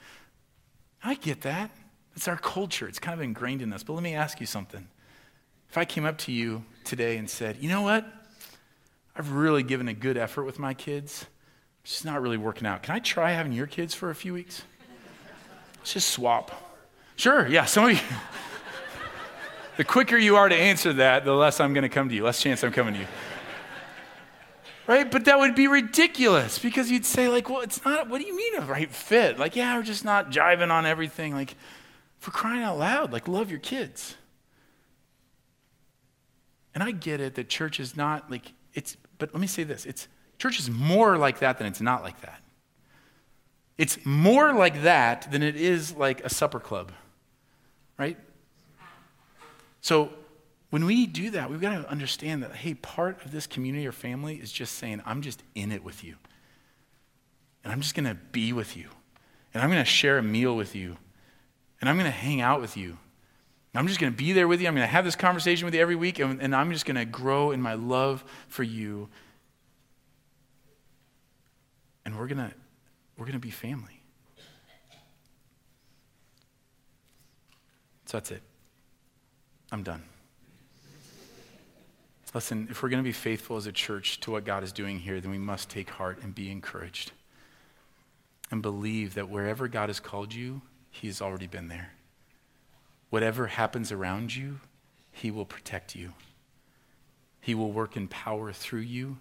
I 1.02 1.14
get 1.14 1.40
that. 1.40 1.72
It's 2.16 2.26
our 2.28 2.38
culture, 2.38 2.88
it's 2.88 2.98
kind 2.98 3.14
of 3.14 3.22
ingrained 3.22 3.60
in 3.60 3.72
us. 3.72 3.82
But 3.82 3.92
let 3.92 4.02
me 4.02 4.14
ask 4.14 4.40
you 4.40 4.46
something. 4.46 4.88
If 5.68 5.76
I 5.76 5.84
came 5.84 6.06
up 6.06 6.16
to 6.18 6.32
you 6.32 6.64
today 6.84 7.18
and 7.18 7.28
said, 7.28 7.58
you 7.60 7.68
know 7.68 7.82
what? 7.82 8.06
I've 9.14 9.32
really 9.32 9.62
given 9.62 9.88
a 9.88 9.94
good 9.94 10.16
effort 10.16 10.44
with 10.44 10.58
my 10.58 10.72
kids. 10.74 11.26
It's 11.82 11.92
just 11.92 12.04
not 12.04 12.22
really 12.22 12.38
working 12.38 12.66
out. 12.66 12.82
Can 12.82 12.94
I 12.94 12.98
try 12.98 13.32
having 13.32 13.52
your 13.52 13.66
kids 13.66 13.94
for 13.94 14.10
a 14.10 14.14
few 14.14 14.32
weeks? 14.32 14.62
Let's 15.78 15.92
just 15.92 16.08
swap. 16.08 16.50
Sure, 17.16 17.46
yeah, 17.46 17.64
some 17.66 17.84
of 17.84 17.92
you. 17.92 17.98
the 19.76 19.84
quicker 19.84 20.16
you 20.16 20.36
are 20.36 20.48
to 20.48 20.56
answer 20.56 20.92
that, 20.94 21.24
the 21.24 21.32
less 21.32 21.60
I'm 21.60 21.74
going 21.74 21.82
to 21.82 21.88
come 21.88 22.08
to 22.08 22.14
you, 22.14 22.24
less 22.24 22.42
chance 22.42 22.64
I'm 22.64 22.72
coming 22.72 22.94
to 22.94 23.00
you. 23.00 23.06
Right? 24.86 25.10
But 25.10 25.24
that 25.26 25.38
would 25.38 25.54
be 25.54 25.68
ridiculous 25.68 26.58
because 26.58 26.90
you'd 26.90 27.04
say, 27.04 27.28
like, 27.28 27.50
well, 27.50 27.60
it's 27.60 27.84
not, 27.84 28.08
what 28.08 28.20
do 28.20 28.26
you 28.26 28.36
mean 28.36 28.56
a 28.56 28.60
right 28.62 28.90
fit? 28.90 29.38
Like, 29.38 29.56
yeah, 29.56 29.76
we're 29.76 29.82
just 29.82 30.04
not 30.04 30.30
jiving 30.30 30.70
on 30.70 30.86
everything. 30.86 31.34
Like, 31.34 31.56
for 32.18 32.30
crying 32.30 32.62
out 32.62 32.78
loud, 32.78 33.12
like 33.12 33.28
love 33.28 33.50
your 33.50 33.60
kids. 33.60 34.16
And 36.74 36.82
I 36.82 36.90
get 36.90 37.20
it 37.20 37.34
that 37.36 37.48
church 37.48 37.80
is 37.80 37.96
not 37.96 38.30
like 38.30 38.52
it's 38.74 38.96
but 39.18 39.32
let 39.32 39.40
me 39.40 39.46
say 39.46 39.64
this, 39.64 39.86
it's 39.86 40.08
church 40.38 40.58
is 40.58 40.70
more 40.70 41.16
like 41.16 41.38
that 41.38 41.58
than 41.58 41.66
it's 41.66 41.80
not 41.80 42.02
like 42.02 42.20
that. 42.20 42.42
It's 43.78 44.04
more 44.04 44.52
like 44.54 44.82
that 44.82 45.30
than 45.30 45.42
it 45.42 45.56
is 45.56 45.94
like 45.94 46.24
a 46.24 46.28
supper 46.28 46.60
club. 46.60 46.92
Right? 47.98 48.18
So 49.80 50.10
when 50.70 50.84
we 50.84 51.06
do 51.06 51.30
that, 51.30 51.50
we've 51.50 51.60
got 51.60 51.80
to 51.80 51.88
understand 51.88 52.42
that, 52.42 52.54
hey, 52.54 52.74
part 52.74 53.24
of 53.24 53.32
this 53.32 53.46
community 53.46 53.86
or 53.86 53.92
family 53.92 54.36
is 54.36 54.50
just 54.50 54.74
saying, 54.74 55.00
I'm 55.06 55.22
just 55.22 55.42
in 55.54 55.72
it 55.72 55.84
with 55.84 56.02
you. 56.02 56.16
And 57.62 57.72
I'm 57.72 57.80
just 57.80 57.94
going 57.94 58.06
to 58.06 58.14
be 58.14 58.52
with 58.52 58.76
you. 58.76 58.88
And 59.54 59.62
I'm 59.62 59.70
going 59.70 59.82
to 59.82 59.90
share 59.90 60.18
a 60.18 60.22
meal 60.22 60.56
with 60.56 60.74
you. 60.74 60.96
And 61.80 61.90
I'm 61.90 61.96
going 61.96 62.10
to 62.10 62.16
hang 62.16 62.40
out 62.40 62.60
with 62.60 62.76
you. 62.76 62.98
I'm 63.74 63.86
just 63.86 64.00
going 64.00 64.12
to 64.12 64.16
be 64.16 64.32
there 64.32 64.48
with 64.48 64.60
you. 64.60 64.68
I'm 64.68 64.74
going 64.74 64.86
to 64.86 64.92
have 64.92 65.04
this 65.04 65.16
conversation 65.16 65.66
with 65.66 65.74
you 65.74 65.80
every 65.80 65.96
week. 65.96 66.18
And, 66.18 66.40
and 66.40 66.56
I'm 66.56 66.72
just 66.72 66.86
going 66.86 66.96
to 66.96 67.04
grow 67.04 67.50
in 67.50 67.60
my 67.60 67.74
love 67.74 68.24
for 68.48 68.62
you. 68.62 69.08
And 72.04 72.18
we're 72.18 72.26
going 72.26 72.38
to 72.38 72.54
we're 73.18 73.24
going 73.24 73.32
to 73.32 73.38
be 73.38 73.50
family. 73.50 74.02
So 78.06 78.18
that's 78.18 78.30
it. 78.30 78.42
I'm 79.72 79.82
done. 79.82 80.02
Listen, 82.34 82.68
if 82.70 82.82
we're 82.82 82.90
going 82.90 83.02
to 83.02 83.08
be 83.08 83.12
faithful 83.12 83.56
as 83.56 83.66
a 83.66 83.72
church 83.72 84.20
to 84.20 84.30
what 84.30 84.44
God 84.44 84.62
is 84.62 84.70
doing 84.70 84.98
here, 84.98 85.20
then 85.20 85.30
we 85.30 85.38
must 85.38 85.70
take 85.70 85.88
heart 85.88 86.18
and 86.22 86.34
be 86.34 86.50
encouraged 86.50 87.12
and 88.50 88.60
believe 88.60 89.14
that 89.14 89.30
wherever 89.30 89.68
God 89.68 89.88
has 89.88 90.00
called 90.00 90.34
you, 90.34 90.60
He 91.00 91.08
has 91.08 91.20
already 91.20 91.46
been 91.46 91.68
there. 91.68 91.92
Whatever 93.10 93.48
happens 93.48 93.92
around 93.92 94.34
you, 94.34 94.60
He 95.12 95.30
will 95.30 95.44
protect 95.44 95.94
you. 95.94 96.12
He 97.40 97.54
will 97.54 97.70
work 97.70 97.96
in 97.96 98.08
power 98.08 98.52
through 98.52 98.80
you, 98.80 99.18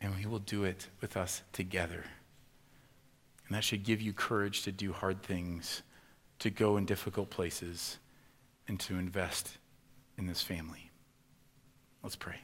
and 0.00 0.14
He 0.14 0.26
will 0.26 0.38
do 0.38 0.64
it 0.64 0.88
with 1.00 1.16
us 1.16 1.42
together. 1.52 2.04
And 3.46 3.54
that 3.56 3.62
should 3.62 3.84
give 3.84 4.00
you 4.00 4.12
courage 4.12 4.62
to 4.62 4.72
do 4.72 4.92
hard 4.92 5.22
things, 5.22 5.82
to 6.40 6.50
go 6.50 6.76
in 6.76 6.86
difficult 6.86 7.30
places, 7.30 7.98
and 8.66 8.80
to 8.80 8.98
invest 8.98 9.58
in 10.18 10.26
this 10.26 10.42
family. 10.42 10.90
Let's 12.02 12.16
pray. 12.16 12.36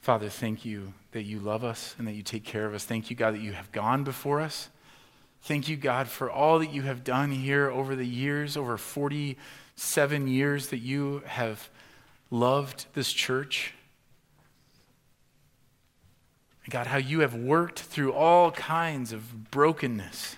Father, 0.00 0.28
thank 0.28 0.64
you 0.64 0.94
that 1.12 1.22
you 1.22 1.40
love 1.40 1.62
us 1.62 1.94
and 1.98 2.08
that 2.08 2.14
you 2.14 2.22
take 2.22 2.44
care 2.44 2.66
of 2.66 2.74
us. 2.74 2.84
Thank 2.84 3.10
you, 3.10 3.16
God, 3.16 3.34
that 3.34 3.40
you 3.40 3.52
have 3.52 3.70
gone 3.70 4.02
before 4.02 4.40
us. 4.40 4.70
Thank 5.44 5.68
you, 5.68 5.76
God, 5.76 6.08
for 6.08 6.30
all 6.30 6.58
that 6.60 6.72
you 6.72 6.80
have 6.82 7.04
done 7.04 7.30
here 7.30 7.70
over 7.70 7.94
the 7.94 8.06
years, 8.06 8.56
over 8.56 8.78
47 8.78 10.26
years 10.26 10.68
that 10.68 10.78
you 10.78 11.22
have 11.26 11.68
loved 12.30 12.86
this 12.94 13.12
church. 13.12 13.74
God, 16.70 16.86
how 16.86 16.96
you 16.96 17.20
have 17.20 17.34
worked 17.34 17.80
through 17.80 18.14
all 18.14 18.52
kinds 18.52 19.12
of 19.12 19.50
brokenness. 19.50 20.36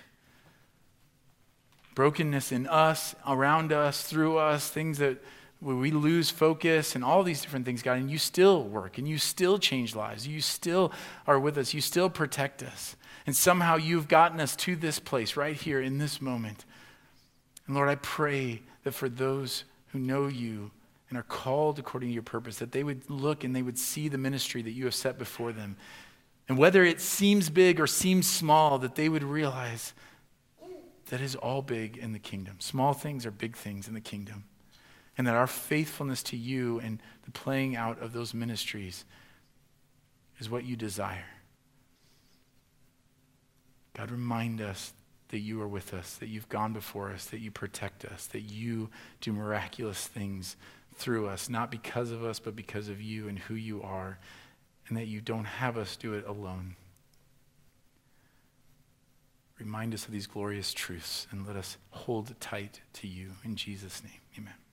Brokenness 1.95 2.51
in 2.51 2.67
us, 2.67 3.15
around 3.25 3.71
us, 3.71 4.03
through 4.03 4.37
us, 4.37 4.67
things 4.67 4.97
that 4.97 5.23
we 5.61 5.89
lose 5.89 6.29
focus 6.29 6.95
and 6.95 7.03
all 7.05 7.23
these 7.23 7.41
different 7.41 7.65
things, 7.65 7.81
God, 7.81 7.97
and 7.97 8.11
you 8.11 8.17
still 8.17 8.61
work 8.61 8.97
and 8.97 9.07
you 9.07 9.19
still 9.19 9.57
change 9.57 9.95
lives. 9.95 10.27
You 10.27 10.41
still 10.41 10.91
are 11.25 11.39
with 11.39 11.57
us. 11.57 11.73
You 11.73 11.79
still 11.79 12.09
protect 12.09 12.61
us. 12.61 12.97
And 13.27 13.35
somehow 13.35 13.75
you've 13.75 14.07
gotten 14.07 14.39
us 14.39 14.55
to 14.55 14.75
this 14.75 14.97
place 14.99 15.35
right 15.35 15.55
here 15.55 15.79
in 15.79 15.99
this 15.99 16.19
moment. 16.21 16.65
And 17.67 17.75
Lord, 17.75 17.89
I 17.89 17.95
pray 17.95 18.63
that 18.83 18.93
for 18.93 19.09
those 19.09 19.65
who 19.87 19.99
know 19.99 20.27
you 20.27 20.71
and 21.09 21.17
are 21.19 21.23
called 21.23 21.77
according 21.77 22.09
to 22.09 22.13
your 22.13 22.23
purpose, 22.23 22.57
that 22.57 22.71
they 22.71 22.83
would 22.83 23.09
look 23.09 23.43
and 23.43 23.55
they 23.55 23.61
would 23.61 23.77
see 23.77 24.07
the 24.07 24.17
ministry 24.17 24.63
that 24.63 24.71
you 24.71 24.85
have 24.85 24.95
set 24.95 25.19
before 25.19 25.51
them. 25.51 25.77
And 26.49 26.57
whether 26.57 26.83
it 26.83 27.01
seems 27.01 27.49
big 27.49 27.79
or 27.79 27.85
seems 27.85 28.27
small, 28.27 28.79
that 28.79 28.95
they 28.95 29.09
would 29.09 29.23
realize 29.23 29.93
that 31.09 31.21
is 31.21 31.35
all 31.35 31.61
big 31.61 31.97
in 31.97 32.13
the 32.13 32.19
kingdom. 32.19 32.55
Small 32.59 32.93
things 32.93 33.25
are 33.25 33.31
big 33.31 33.55
things 33.55 33.87
in 33.87 33.93
the 33.93 34.01
kingdom 34.01 34.45
and 35.17 35.25
that 35.25 35.35
our 35.35 35.47
faithfulness 35.47 36.21
to 36.23 36.37
you 36.37 36.79
and 36.79 37.01
the 37.25 37.31
playing 37.31 37.75
out 37.75 38.01
of 38.01 38.13
those 38.13 38.33
ministries 38.33 39.03
is 40.39 40.49
what 40.49 40.63
you 40.63 40.75
desire. 40.75 41.25
God, 43.97 44.11
remind 44.11 44.61
us 44.61 44.93
that 45.29 45.39
you 45.39 45.61
are 45.61 45.67
with 45.67 45.93
us, 45.93 46.15
that 46.15 46.29
you've 46.29 46.47
gone 46.49 46.71
before 46.71 47.11
us, 47.11 47.25
that 47.25 47.39
you 47.39 47.51
protect 47.51 48.05
us, 48.05 48.27
that 48.27 48.41
you 48.41 48.89
do 49.19 49.33
miraculous 49.33 50.07
things 50.07 50.55
through 50.95 51.27
us, 51.27 51.49
not 51.49 51.71
because 51.71 52.11
of 52.11 52.23
us, 52.23 52.39
but 52.39 52.55
because 52.55 52.89
of 52.89 53.01
you 53.01 53.27
and 53.27 53.39
who 53.39 53.55
you 53.55 53.81
are, 53.81 54.19
and 54.87 54.97
that 54.97 55.07
you 55.07 55.19
don't 55.19 55.45
have 55.45 55.77
us 55.77 55.95
do 55.95 56.13
it 56.13 56.25
alone. 56.27 56.75
Remind 59.59 59.93
us 59.93 60.05
of 60.05 60.11
these 60.11 60.27
glorious 60.27 60.73
truths 60.73 61.27
and 61.31 61.47
let 61.47 61.55
us 61.55 61.77
hold 61.89 62.39
tight 62.39 62.81
to 62.93 63.07
you. 63.07 63.31
In 63.43 63.55
Jesus' 63.55 64.03
name, 64.03 64.21
amen. 64.37 64.66